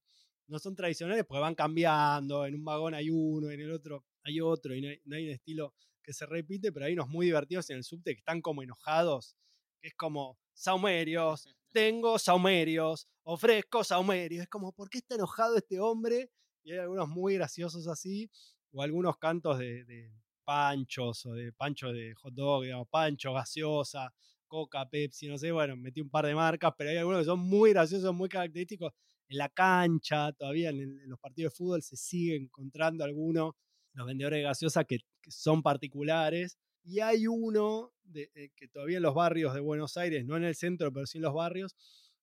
no 0.47 0.59
son 0.59 0.75
tradicionales 0.75 1.25
porque 1.25 1.41
van 1.41 1.55
cambiando. 1.55 2.45
En 2.45 2.55
un 2.55 2.63
vagón 2.63 2.93
hay 2.93 3.09
uno, 3.09 3.49
en 3.49 3.59
el 3.59 3.71
otro 3.71 4.05
hay 4.23 4.39
otro, 4.39 4.75
y 4.75 4.81
no 4.81 4.89
hay, 4.89 5.01
no 5.05 5.15
hay 5.15 5.25
un 5.25 5.31
estilo 5.31 5.73
que 6.01 6.13
se 6.13 6.25
repite, 6.25 6.71
pero 6.71 6.85
hay 6.85 6.93
unos 6.93 7.09
muy 7.09 7.25
divertidos 7.25 7.69
en 7.69 7.77
el 7.77 7.83
subte 7.83 8.13
que 8.13 8.19
están 8.19 8.41
como 8.41 8.61
enojados, 8.61 9.37
que 9.81 9.89
es 9.89 9.95
como, 9.95 10.37
saumerios, 10.53 11.47
tengo 11.71 12.19
saumerios, 12.19 13.07
ofrezco 13.23 13.83
saumerios. 13.83 14.43
Es 14.43 14.49
como, 14.49 14.71
¿por 14.73 14.89
qué 14.89 14.99
está 14.99 15.15
enojado 15.15 15.57
este 15.57 15.79
hombre? 15.79 16.29
Y 16.63 16.71
hay 16.71 16.79
algunos 16.79 17.09
muy 17.09 17.35
graciosos 17.35 17.87
así, 17.87 18.29
o 18.71 18.81
algunos 18.81 19.17
cantos 19.17 19.59
de, 19.59 20.11
panchos 20.45 21.25
o 21.25 21.33
de 21.33 21.53
pancho 21.53 21.91
de 21.91 22.13
hot 22.15 22.33
dog, 22.33 22.63
digamos, 22.63 22.87
pancho, 22.89 23.33
gaseosa, 23.33 24.13
Coca, 24.47 24.87
Pepsi, 24.87 25.27
no 25.27 25.37
sé, 25.37 25.51
bueno, 25.51 25.75
metí 25.75 26.01
un 26.01 26.09
par 26.09 26.25
de 26.25 26.35
marcas, 26.35 26.73
pero 26.77 26.89
hay 26.89 26.97
algunos 26.97 27.21
que 27.21 27.25
son 27.25 27.39
muy 27.39 27.71
graciosos, 27.71 28.13
muy 28.13 28.29
característicos. 28.29 28.93
En 29.29 29.37
la 29.37 29.49
cancha, 29.49 30.31
todavía 30.33 30.69
en, 30.69 31.07
los 31.09 31.19
partidos 31.19 31.53
de 31.53 31.57
fútbol 31.57 31.81
se 31.81 31.95
sigue 31.95 32.35
encontrando 32.35 33.03
algunos, 33.03 33.53
los 33.93 34.07
vendedores 34.07 34.39
de 34.39 34.43
gaseosa 34.43 34.83
que, 34.83 34.99
son 35.27 35.63
particulares. 35.63 36.57
Y 36.83 36.99
hay 36.99 37.27
uno 37.27 37.93
de, 38.03 38.29
eh, 38.35 38.49
que 38.55 38.67
todavía 38.67 38.97
en 38.97 39.03
los 39.03 39.15
barrios 39.15 39.53
de 39.53 39.61
Buenos 39.61 39.95
Aires, 39.95 40.25
no 40.25 40.35
en 40.35 40.43
el 40.43 40.55
centro, 40.55 40.91
pero 40.91 41.05
sí 41.05 41.17
en 41.17 41.23
los 41.23 41.33
barrios, 41.33 41.75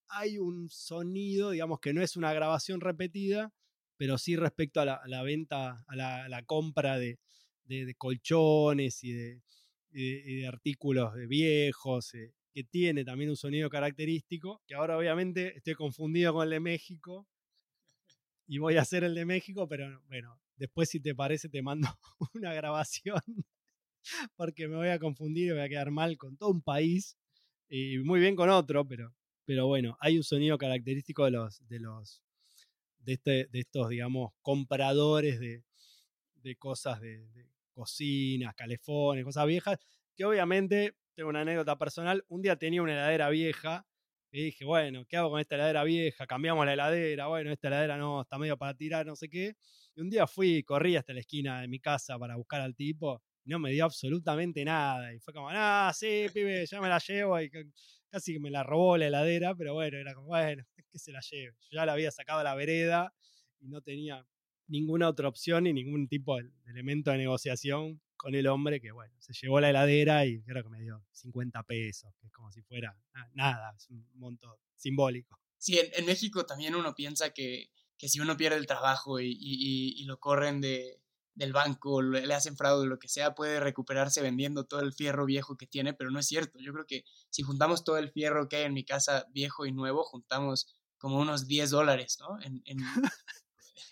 hay 0.08 0.38
un 0.38 0.68
sonido, 0.68 1.50
digamos 1.50 1.80
que 1.80 1.94
no 1.94 2.02
es 2.02 2.16
una 2.16 2.32
grabación 2.32 2.80
repetida, 2.80 3.52
pero 3.96 4.18
sí 4.18 4.36
respecto 4.36 4.80
a 4.80 4.84
la, 4.84 5.22
venta, 5.22 5.84
a 5.86 5.96
la, 5.96 6.42
compra 6.46 6.98
de, 6.98 7.18
colchones 7.96 9.04
y 9.04 9.12
de, 9.12 10.46
artículos 10.48 11.12
viejos, 11.28 12.14
eh, 12.14 12.32
que 12.52 12.64
tiene 12.64 13.04
también 13.04 13.30
un 13.30 13.36
sonido 13.36 13.70
característico, 13.70 14.62
que 14.66 14.74
ahora 14.74 14.96
obviamente 14.96 15.56
estoy 15.56 15.74
confundido 15.74 16.32
con 16.32 16.44
el 16.44 16.50
de 16.50 16.60
México 16.60 17.28
y 18.46 18.58
voy 18.58 18.76
a 18.76 18.82
hacer 18.82 19.04
el 19.04 19.14
de 19.14 19.24
México, 19.24 19.68
pero 19.68 20.02
bueno, 20.08 20.40
después 20.56 20.88
si 20.88 21.00
te 21.00 21.14
parece 21.14 21.48
te 21.48 21.62
mando 21.62 21.88
una 22.34 22.52
grabación 22.52 23.20
porque 24.36 24.68
me 24.68 24.76
voy 24.76 24.88
a 24.88 24.98
confundir 24.98 25.48
y 25.48 25.50
voy 25.50 25.60
a 25.60 25.68
quedar 25.68 25.90
mal 25.90 26.16
con 26.16 26.36
todo 26.36 26.50
un 26.50 26.62
país 26.62 27.16
y 27.68 27.98
muy 27.98 28.20
bien 28.20 28.34
con 28.34 28.50
otro, 28.50 28.86
pero, 28.86 29.14
pero 29.44 29.66
bueno, 29.66 29.96
hay 30.00 30.16
un 30.16 30.24
sonido 30.24 30.58
característico 30.58 31.24
de 31.24 31.30
los, 31.30 31.66
de 31.68 31.78
los 31.78 32.22
de, 32.98 33.12
este, 33.14 33.46
de 33.46 33.60
estos, 33.60 33.88
digamos, 33.88 34.32
compradores 34.42 35.38
de, 35.40 35.62
cosas 36.58 37.00
de, 37.00 37.26
cocinas, 37.72 38.54
calefones, 38.54 39.24
cosas 39.24 39.46
viejas, 39.46 39.78
que 40.16 40.24
obviamente, 40.24 40.94
tengo 41.14 41.28
una 41.28 41.42
anécdota 41.42 41.76
personal, 41.78 42.24
un 42.28 42.42
día 42.42 42.56
tenía 42.56 42.82
una 42.82 42.92
heladera 42.92 43.28
vieja 43.30 43.86
y 44.32 44.44
dije, 44.44 44.64
bueno, 44.64 45.04
¿qué 45.08 45.16
hago 45.16 45.30
con 45.30 45.40
esta 45.40 45.56
heladera 45.56 45.84
vieja? 45.84 46.26
Cambiamos 46.26 46.64
la 46.66 46.72
heladera, 46.74 47.26
bueno, 47.26 47.50
esta 47.52 47.68
heladera 47.68 47.96
no, 47.96 48.22
está 48.22 48.38
medio 48.38 48.56
para 48.56 48.74
tirar, 48.74 49.06
no 49.06 49.16
sé 49.16 49.28
qué. 49.28 49.56
Y 49.96 50.00
un 50.00 50.10
día 50.10 50.26
fui, 50.26 50.62
corrí 50.62 50.96
hasta 50.96 51.12
la 51.12 51.20
esquina 51.20 51.60
de 51.60 51.68
mi 51.68 51.80
casa 51.80 52.18
para 52.18 52.36
buscar 52.36 52.60
al 52.60 52.74
tipo 52.76 53.22
no 53.50 53.58
me 53.58 53.70
dio 53.70 53.84
absolutamente 53.84 54.64
nada. 54.64 55.12
Y 55.12 55.18
fue 55.20 55.34
como, 55.34 55.48
ah, 55.50 55.92
sí, 55.94 56.26
pibe, 56.32 56.64
ya 56.66 56.80
me 56.80 56.88
la 56.88 56.98
llevo. 56.98 57.40
Y 57.40 57.50
casi 58.08 58.34
que 58.34 58.40
me 58.40 58.50
la 58.50 58.62
robó 58.62 58.96
la 58.96 59.06
heladera, 59.06 59.54
pero 59.54 59.74
bueno, 59.74 59.98
era 59.98 60.14
como, 60.14 60.28
bueno, 60.28 60.64
que 60.92 60.98
se 60.98 61.12
la 61.12 61.20
lleve. 61.20 61.56
Ya 61.70 61.86
la 61.86 61.92
había 61.92 62.10
sacado 62.10 62.40
a 62.40 62.44
la 62.44 62.54
vereda 62.54 63.12
y 63.60 63.68
no 63.68 63.80
tenía 63.82 64.24
ninguna 64.68 65.08
otra 65.08 65.28
opción 65.28 65.64
ni 65.64 65.72
ningún 65.72 66.08
tipo 66.08 66.36
de, 66.36 66.50
elemento 66.66 67.10
de 67.10 67.18
negociación 67.18 68.00
con 68.20 68.34
el 68.34 68.46
hombre 68.48 68.80
que, 68.80 68.92
bueno, 68.92 69.14
se 69.18 69.32
llevó 69.32 69.60
la 69.60 69.70
heladera 69.70 70.26
y 70.26 70.42
creo 70.42 70.62
que 70.62 70.68
me 70.68 70.80
dio 70.80 71.02
50 71.12 71.62
pesos, 71.62 72.12
que 72.20 72.26
es 72.26 72.32
como 72.32 72.52
si 72.52 72.60
fuera 72.62 72.94
nada, 73.32 73.72
es 73.76 73.88
un 73.88 74.06
monto 74.14 74.60
simbólico. 74.76 75.38
Sí, 75.56 75.78
en, 75.78 76.04
México 76.04 76.44
también 76.44 76.74
uno 76.74 76.94
piensa 76.94 77.30
que, 77.30 77.70
que, 77.96 78.08
si 78.08 78.20
uno 78.20 78.36
pierde 78.36 78.58
el 78.58 78.66
trabajo 78.66 79.20
y, 79.20 79.36
y 79.40 80.04
lo 80.04 80.18
corren 80.18 80.60
de, 80.60 81.00
del 81.40 81.54
banco, 81.54 82.02
le 82.02 82.34
hacen 82.34 82.54
fraude, 82.54 82.86
lo 82.86 82.98
que 82.98 83.08
sea, 83.08 83.34
puede 83.34 83.60
recuperarse 83.60 84.20
vendiendo 84.20 84.66
todo 84.66 84.80
el 84.80 84.92
fierro 84.92 85.24
viejo 85.24 85.56
que 85.56 85.66
tiene, 85.66 85.94
pero 85.94 86.10
no 86.10 86.18
es 86.18 86.26
cierto. 86.26 86.58
Yo 86.58 86.72
creo 86.72 86.86
que 86.86 87.04
si 87.30 87.42
juntamos 87.42 87.82
todo 87.82 87.96
el 87.96 88.10
fierro 88.10 88.46
que 88.46 88.56
hay 88.56 88.64
en 88.64 88.74
mi 88.74 88.84
casa 88.84 89.26
viejo 89.30 89.64
y 89.64 89.72
nuevo, 89.72 90.04
juntamos 90.04 90.74
como 90.98 91.18
unos 91.18 91.46
10 91.46 91.70
dólares, 91.70 92.18
¿no? 92.20 92.38
En, 92.42 92.62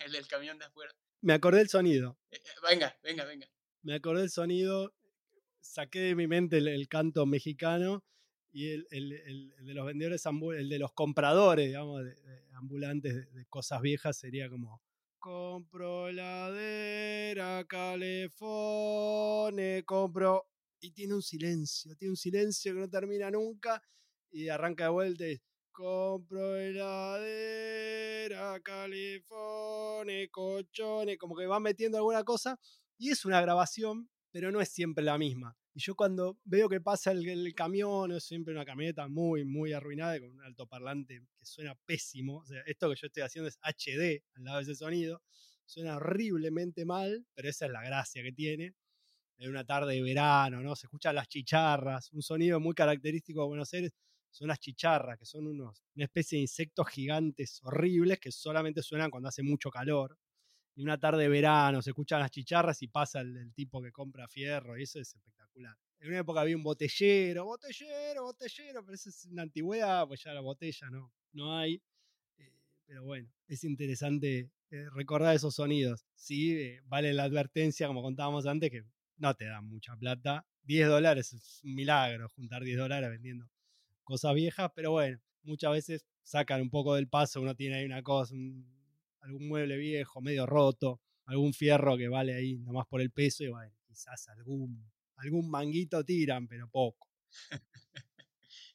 el 0.05 0.11
del 0.11 0.27
camión 0.27 0.59
de 0.59 0.65
afuera. 0.65 0.93
Me 1.21 1.33
acordé 1.33 1.57
del 1.57 1.69
sonido. 1.69 2.17
Eh, 2.29 2.37
eh, 2.37 2.49
venga, 2.69 2.95
venga, 3.01 3.25
venga. 3.25 3.47
Me 3.81 3.95
acordé 3.95 4.21
del 4.21 4.29
sonido, 4.29 4.93
saqué 5.61 5.99
de 5.99 6.15
mi 6.15 6.27
mente 6.27 6.57
el, 6.57 6.87
canto 6.87 7.25
mexicano 7.25 8.03
y 8.51 8.67
el, 8.67 8.87
de 8.89 9.73
los 9.73 9.85
vendedores, 9.85 10.25
el 10.25 10.69
de 10.69 10.79
los 10.79 10.93
compradores, 10.93 11.67
digamos, 11.67 12.01
ambulantes 12.53 13.31
de 13.33 13.45
cosas 13.45 13.81
viejas 13.81 14.17
sería 14.17 14.49
como 14.49 14.81
Compro 15.19 16.07
heladera, 16.07 17.65
calefone, 17.67 19.03
compro. 19.83 20.45
Y 20.79 20.91
tiene 20.91 21.13
un 21.13 21.21
silencio, 21.21 21.93
tiene 21.97 22.11
un 22.11 22.15
silencio 22.15 22.73
que 22.73 22.79
no 22.79 22.89
termina 22.89 23.29
nunca. 23.29 23.83
Y 24.31 24.47
arranca 24.47 24.85
de 24.85 24.89
vuelta 24.91 25.27
y 25.27 25.37
compro 25.73 26.55
heladera, 26.55 27.01
calefone, 28.61 30.29
colchones, 30.29 31.17
como 31.17 31.35
que 31.35 31.47
va 31.47 31.59
metiendo 31.59 31.97
alguna 31.97 32.23
cosa. 32.23 32.57
Y 33.01 33.11
es 33.11 33.23
una 33.23 33.39
grabación, 33.39 34.09
pero 34.29 34.51
no 34.51 34.59
es 34.59 34.67
siempre 34.67 35.05
la 35.05 35.17
misma. 35.17 35.55
Y 35.73 35.79
yo 35.79 35.95
cuando 35.95 36.37
veo 36.43 36.67
que 36.67 36.81
pasa 36.81 37.11
el, 37.11 37.55
camión, 37.55 38.11
es 38.11 38.25
siempre 38.25 38.53
una 38.53 38.65
camioneta 38.65 39.07
muy, 39.07 39.45
muy 39.45 39.71
arruinada, 39.71 40.19
con 40.19 40.31
un 40.31 40.41
altoparlante 40.41 41.21
que 41.37 41.45
suena 41.45 41.75
pésimo. 41.85 42.39
O 42.39 42.45
sea, 42.45 42.61
esto 42.65 42.89
que 42.89 42.97
yo 42.97 43.07
estoy 43.07 43.23
haciendo 43.23 43.47
es 43.47 43.57
HD 43.63 44.21
al 44.35 44.43
lado 44.43 44.57
de 44.57 44.63
ese 44.63 44.75
sonido. 44.75 45.21
Suena 45.65 45.95
horriblemente 45.95 46.83
mal, 46.83 47.25
pero 47.33 47.47
esa 47.49 47.67
es 47.67 47.71
la 47.71 47.81
gracia 47.81 48.21
que 48.21 48.33
tiene. 48.33 48.75
En 49.37 49.49
una 49.49 49.63
tarde 49.63 49.93
de 49.95 50.01
verano, 50.01 50.61
¿no? 50.61 50.75
Se 50.75 50.87
escuchan 50.87 51.15
las 51.15 51.29
chicharras. 51.29 52.11
Un 52.11 52.21
sonido 52.21 52.59
muy 52.59 52.73
característico 52.73 53.43
de 53.43 53.47
Buenos 53.47 53.73
Aires 53.73 53.93
son 54.29 54.49
las 54.49 54.59
chicharras, 54.59 55.17
que 55.17 55.25
son 55.25 55.47
unos, 55.47 55.85
una 55.95 56.03
especie 56.03 56.35
de 56.35 56.41
insectos 56.41 56.85
gigantes 56.89 57.61
horribles 57.63 58.19
que 58.19 58.33
solamente 58.33 58.83
suenan 58.83 59.09
cuando 59.09 59.29
hace 59.29 59.41
mucho 59.41 59.69
calor 59.69 60.17
y 60.79 60.83
una 60.83 60.97
tarde 60.97 61.23
de 61.23 61.27
verano 61.27 61.81
se 61.81 61.89
escuchan 61.89 62.21
las 62.21 62.31
chicharras 62.31 62.81
y 62.81 62.87
pasa 62.87 63.19
el, 63.19 63.51
tipo 63.53 63.81
que 63.81 63.91
compra 63.91 64.29
fierro 64.29 64.77
y 64.77 64.83
eso 64.83 64.97
es 65.01 65.13
espectacular. 65.13 65.75
En 65.99 66.07
una 66.07 66.19
época 66.19 66.39
había 66.39 66.55
un 66.55 66.63
botellero, 66.63 67.43
botellero, 67.43 68.23
botellero, 68.23 68.85
pero 68.85 68.95
eso 68.95 69.09
es 69.09 69.25
una 69.25 69.41
antigüedad, 69.41 70.07
pues 70.07 70.23
ya 70.23 70.33
la 70.33 70.39
botella 70.39 70.89
no, 70.89 71.11
no 71.33 71.57
hay. 71.57 71.83
Eh, 72.37 72.53
pero 72.85 73.03
bueno, 73.03 73.29
es 73.49 73.65
interesante 73.65 74.51
eh, 74.71 74.85
recordar 74.93 75.35
esos 75.35 75.53
sonidos. 75.53 76.05
Sí, 76.15 76.57
eh, 76.57 76.79
vale 76.85 77.11
la 77.11 77.23
advertencia, 77.25 77.87
como 77.87 78.01
contábamos 78.01 78.45
antes, 78.45 78.71
que 78.71 78.85
no 79.17 79.33
te 79.33 79.47
dan 79.47 79.65
mucha 79.65 79.97
plata. 79.97 80.47
10 80.63 80.87
dólares 80.87 81.33
es 81.33 81.59
un 81.65 81.75
milagro 81.75 82.29
juntar 82.29 82.63
10 82.63 82.77
dólares 82.77 83.09
vendiendo 83.09 83.49
cosas 84.05 84.33
viejas, 84.33 84.71
pero 84.73 84.91
bueno, 84.91 85.19
muchas 85.43 85.73
veces 85.73 86.05
sacan 86.23 86.61
un 86.61 86.69
poco 86.69 86.95
del 86.95 87.09
paso, 87.09 87.41
uno 87.41 87.53
tiene 87.53 87.75
ahí 87.75 87.85
una 87.85 88.01
cosa, 88.01 88.33
algún 89.21 89.47
mueble 89.47 89.77
viejo, 89.77 90.21
medio 90.21 90.45
roto, 90.45 91.01
algún 91.25 91.53
fierro 91.53 91.97
que 91.97 92.07
vale 92.07 92.35
ahí 92.35 92.57
nomás 92.59 92.87
por 92.87 93.01
el 93.01 93.11
peso 93.11 93.43
y 93.43 93.49
bueno, 93.49 93.73
quizás 93.85 94.27
algún, 94.29 94.91
algún 95.17 95.49
manguito 95.49 96.03
tiran, 96.03 96.47
pero 96.47 96.69
poco. 96.69 97.07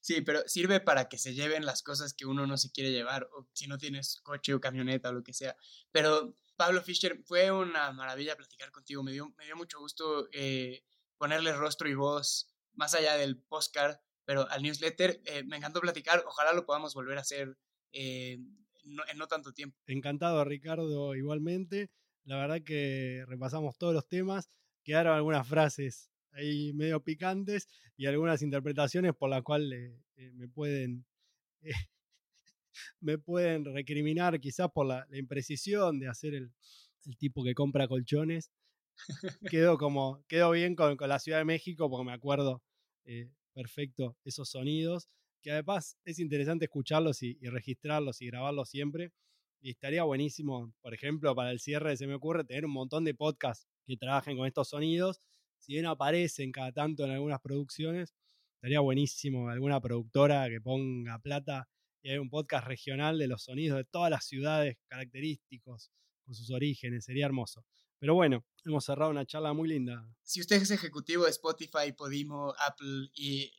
Sí, 0.04 0.20
pero 0.20 0.46
sirve 0.46 0.80
para 0.80 1.08
que 1.08 1.16
se 1.16 1.32
lleven 1.32 1.64
las 1.64 1.82
cosas 1.82 2.12
que 2.12 2.26
uno 2.26 2.46
no 2.46 2.58
se 2.58 2.70
quiere 2.70 2.92
llevar, 2.92 3.26
o 3.32 3.48
si 3.54 3.66
no 3.66 3.78
tienes 3.78 4.20
coche 4.22 4.52
o 4.52 4.60
camioneta 4.60 5.08
o 5.08 5.14
lo 5.14 5.22
que 5.22 5.32
sea. 5.32 5.56
Pero 5.92 6.36
Pablo 6.56 6.82
Fischer, 6.82 7.22
fue 7.24 7.50
una 7.50 7.90
maravilla 7.92 8.36
platicar 8.36 8.70
contigo, 8.70 9.02
me 9.02 9.12
dio, 9.12 9.32
me 9.38 9.46
dio 9.46 9.56
mucho 9.56 9.78
gusto 9.78 10.28
eh, 10.32 10.84
ponerle 11.16 11.54
rostro 11.54 11.88
y 11.88 11.94
voz 11.94 12.54
más 12.74 12.92
allá 12.92 13.16
del 13.16 13.38
postcard, 13.38 13.96
pero 14.26 14.46
al 14.50 14.62
newsletter. 14.62 15.22
Eh, 15.24 15.42
me 15.44 15.56
encantó 15.56 15.80
platicar, 15.80 16.22
ojalá 16.26 16.52
lo 16.52 16.66
podamos 16.66 16.92
volver 16.92 17.16
a 17.16 17.22
hacer 17.22 17.56
eh, 17.92 18.38
en 18.84 19.18
no 19.18 19.26
tanto 19.26 19.52
tiempo. 19.52 19.76
Encantado, 19.86 20.44
Ricardo, 20.44 21.14
igualmente. 21.14 21.90
La 22.24 22.36
verdad 22.36 22.62
que 22.62 23.24
repasamos 23.26 23.76
todos 23.78 23.94
los 23.94 24.08
temas. 24.08 24.48
Quedaron 24.82 25.14
algunas 25.14 25.46
frases 25.46 26.10
ahí 26.32 26.72
medio 26.72 27.02
picantes 27.02 27.68
y 27.96 28.06
algunas 28.06 28.42
interpretaciones 28.42 29.14
por 29.14 29.30
las 29.30 29.42
cuales 29.42 29.92
eh, 30.16 30.32
me 30.32 30.48
pueden 30.48 31.04
eh, 31.62 31.72
me 33.00 33.18
pueden 33.18 33.64
recriminar 33.64 34.40
quizás 34.40 34.70
por 34.72 34.86
la, 34.86 35.06
imprecisión 35.12 35.98
de 35.98 36.08
hacer 36.08 36.34
el, 36.34 36.52
tipo 37.18 37.44
que 37.44 37.54
compra 37.54 37.86
colchones. 37.86 38.50
quedo 39.50 39.76
como, 39.76 40.24
quedo 40.26 40.50
bien 40.52 40.74
con, 40.74 40.96
la 41.00 41.18
Ciudad 41.18 41.38
de 41.38 41.44
México 41.44 41.90
porque 41.90 42.06
me 42.06 42.12
acuerdo 42.12 42.62
eh, 43.04 43.30
perfecto 43.52 44.16
esos 44.24 44.48
sonidos, 44.48 45.08
que 45.44 45.52
además 45.52 45.98
es 46.06 46.18
interesante 46.18 46.64
escucharlos 46.64 47.22
y, 47.22 47.38
registrarlos 47.42 48.22
y 48.22 48.26
grabarlos 48.26 48.70
siempre. 48.70 49.12
Y 49.60 49.70
estaría 49.70 50.02
buenísimo, 50.02 50.72
por 50.80 50.94
ejemplo, 50.94 51.34
para 51.34 51.50
el 51.50 51.60
cierre 51.60 51.96
se 51.96 52.06
me 52.06 52.14
ocurre 52.14 52.44
tener 52.44 52.64
un 52.64 52.72
montón 52.72 53.04
de 53.04 53.14
podcasts 53.14 53.68
que 53.86 53.96
trabajen 53.96 54.38
con 54.38 54.46
estos 54.46 54.70
sonidos. 54.70 55.20
Si 55.58 55.74
bien 55.74 55.86
aparecen 55.86 56.50
cada 56.50 56.72
tanto 56.72 57.04
en 57.04 57.10
algunas 57.10 57.40
producciones, 57.40 58.14
estaría 58.54 58.80
buenísimo 58.80 59.50
alguna 59.50 59.80
productora 59.80 60.48
que 60.48 60.60
ponga 60.60 61.18
plata 61.18 61.68
y 62.02 62.10
hay 62.10 62.18
un 62.18 62.30
podcast 62.30 62.66
regional 62.66 63.18
de 63.18 63.28
los 63.28 63.44
sonidos 63.44 63.76
de 63.76 63.84
todas 63.84 64.10
las 64.10 64.24
ciudades 64.24 64.78
característicos 64.88 65.90
con 66.24 66.34
sus 66.34 66.50
orígenes, 66.50 67.04
sería 67.04 67.26
hermoso. 67.26 67.66
Pero 67.98 68.14
bueno, 68.14 68.44
hemos 68.64 68.84
cerrado 68.84 69.10
una 69.10 69.26
charla 69.26 69.52
muy 69.52 69.68
linda. 69.68 70.06
Si 70.22 70.40
usted 70.40 70.56
es 70.56 70.70
ejecutivo 70.70 71.24
de 71.24 71.30
Spotify, 71.30 71.92
Podimo, 71.96 72.54
Apple 72.58 73.08
y 73.14 73.50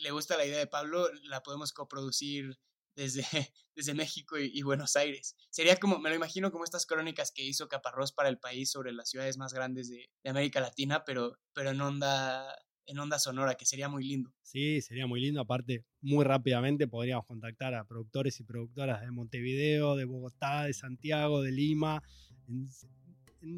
le 0.00 0.10
gusta 0.10 0.36
la 0.36 0.46
idea 0.46 0.58
de 0.58 0.66
Pablo, 0.66 1.08
la 1.24 1.42
podemos 1.42 1.72
coproducir 1.72 2.58
desde, 2.98 3.22
desde 3.74 3.94
México 3.94 4.38
y, 4.38 4.62
Buenos 4.62 4.96
Aires. 4.96 5.36
Sería 5.50 5.76
como, 5.76 5.98
me 5.98 6.10
lo 6.10 6.16
imagino 6.16 6.50
como 6.50 6.64
estas 6.64 6.86
crónicas 6.86 7.32
que 7.32 7.44
hizo 7.44 7.68
Caparrós 7.68 8.12
para 8.12 8.28
el 8.28 8.38
país 8.38 8.70
sobre 8.70 8.92
las 8.92 9.08
ciudades 9.08 9.38
más 9.38 9.54
grandes 9.54 9.88
de, 9.88 10.10
América 10.24 10.60
Latina, 10.60 11.04
pero, 11.04 11.38
pero 11.54 11.70
en 11.70 11.80
onda 11.80 12.54
en 12.88 12.98
onda 12.98 13.18
sonora, 13.18 13.54
que 13.54 13.66
sería 13.66 13.88
muy 13.90 14.02
lindo. 14.02 14.32
Sí, 14.40 14.80
sería 14.80 15.06
muy 15.06 15.20
lindo. 15.20 15.42
Aparte, 15.42 15.84
muy 16.00 16.24
rápidamente 16.24 16.88
podríamos 16.88 17.26
contactar 17.26 17.74
a 17.74 17.84
productores 17.84 18.40
y 18.40 18.44
productoras 18.44 19.02
de 19.02 19.10
Montevideo, 19.10 19.94
de 19.94 20.06
Bogotá, 20.06 20.64
de 20.64 20.72
Santiago, 20.72 21.42
de 21.42 21.52
Lima. 21.52 22.02
En, 22.46 22.66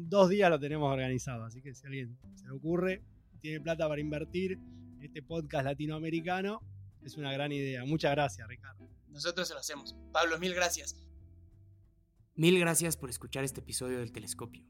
dos 0.09 0.29
días 0.29 0.49
lo 0.49 0.59
tenemos 0.59 0.91
organizado. 0.91 1.45
Así 1.45 1.61
que 1.61 1.73
si 1.73 1.87
alguien 1.87 2.17
se 2.35 2.45
le 2.45 2.51
ocurre, 2.51 3.01
tiene 3.39 3.61
plata 3.61 3.87
para 3.87 4.01
invertir 4.01 4.59
este 5.03 5.21
podcast 5.21 5.65
latinoamericano, 5.65 6.61
es 7.03 7.17
una 7.17 7.31
gran 7.31 7.51
idea. 7.51 7.83
Muchas 7.85 8.11
gracias, 8.11 8.47
Ricardo. 8.47 8.87
Nosotros 9.09 9.47
se 9.47 9.53
lo 9.53 9.59
hacemos. 9.59 9.95
Pablo, 10.11 10.37
mil 10.39 10.53
gracias. 10.53 10.95
Mil 12.35 12.59
gracias 12.59 12.97
por 12.97 13.09
escuchar 13.09 13.43
este 13.43 13.59
episodio 13.59 13.99
del 13.99 14.11
Telescopio. 14.11 14.63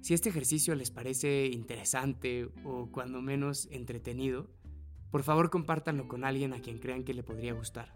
Si 0.00 0.14
este 0.14 0.30
ejercicio 0.30 0.74
les 0.74 0.90
parece 0.90 1.46
interesante 1.46 2.48
o 2.64 2.90
cuando 2.90 3.20
menos 3.20 3.68
entretenido, 3.70 4.50
por 5.10 5.22
favor 5.22 5.50
compártanlo 5.50 6.08
con 6.08 6.24
alguien 6.24 6.52
a 6.52 6.60
quien 6.60 6.78
crean 6.78 7.04
que 7.04 7.14
le 7.14 7.22
podría 7.22 7.52
gustar. 7.52 7.92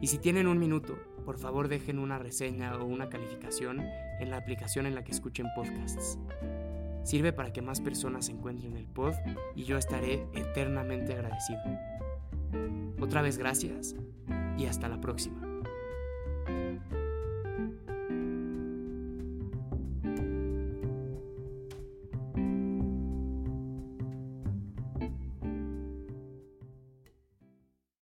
Y 0.00 0.06
si 0.06 0.18
tienen 0.18 0.46
un 0.46 0.58
minuto, 0.58 0.98
por 1.24 1.38
favor 1.38 1.68
dejen 1.68 1.98
una 1.98 2.18
reseña 2.18 2.76
o 2.76 2.86
una 2.86 3.08
calificación 3.08 3.80
en 3.80 4.30
la 4.30 4.38
aplicación 4.38 4.86
en 4.86 4.94
la 4.94 5.04
que 5.04 5.12
escuchen 5.12 5.46
podcasts. 5.54 6.18
Sirve 7.08 7.32
para 7.32 7.54
que 7.54 7.62
más 7.62 7.80
personas 7.80 8.28
encuentren 8.28 8.76
el 8.76 8.84
pod 8.84 9.14
y 9.56 9.64
yo 9.64 9.78
estaré 9.78 10.26
eternamente 10.34 11.14
agradecido. 11.14 11.58
Otra 13.00 13.22
vez 13.22 13.38
gracias 13.38 13.96
y 14.58 14.66
hasta 14.66 14.90
la 14.90 15.00
próxima. 15.00 15.40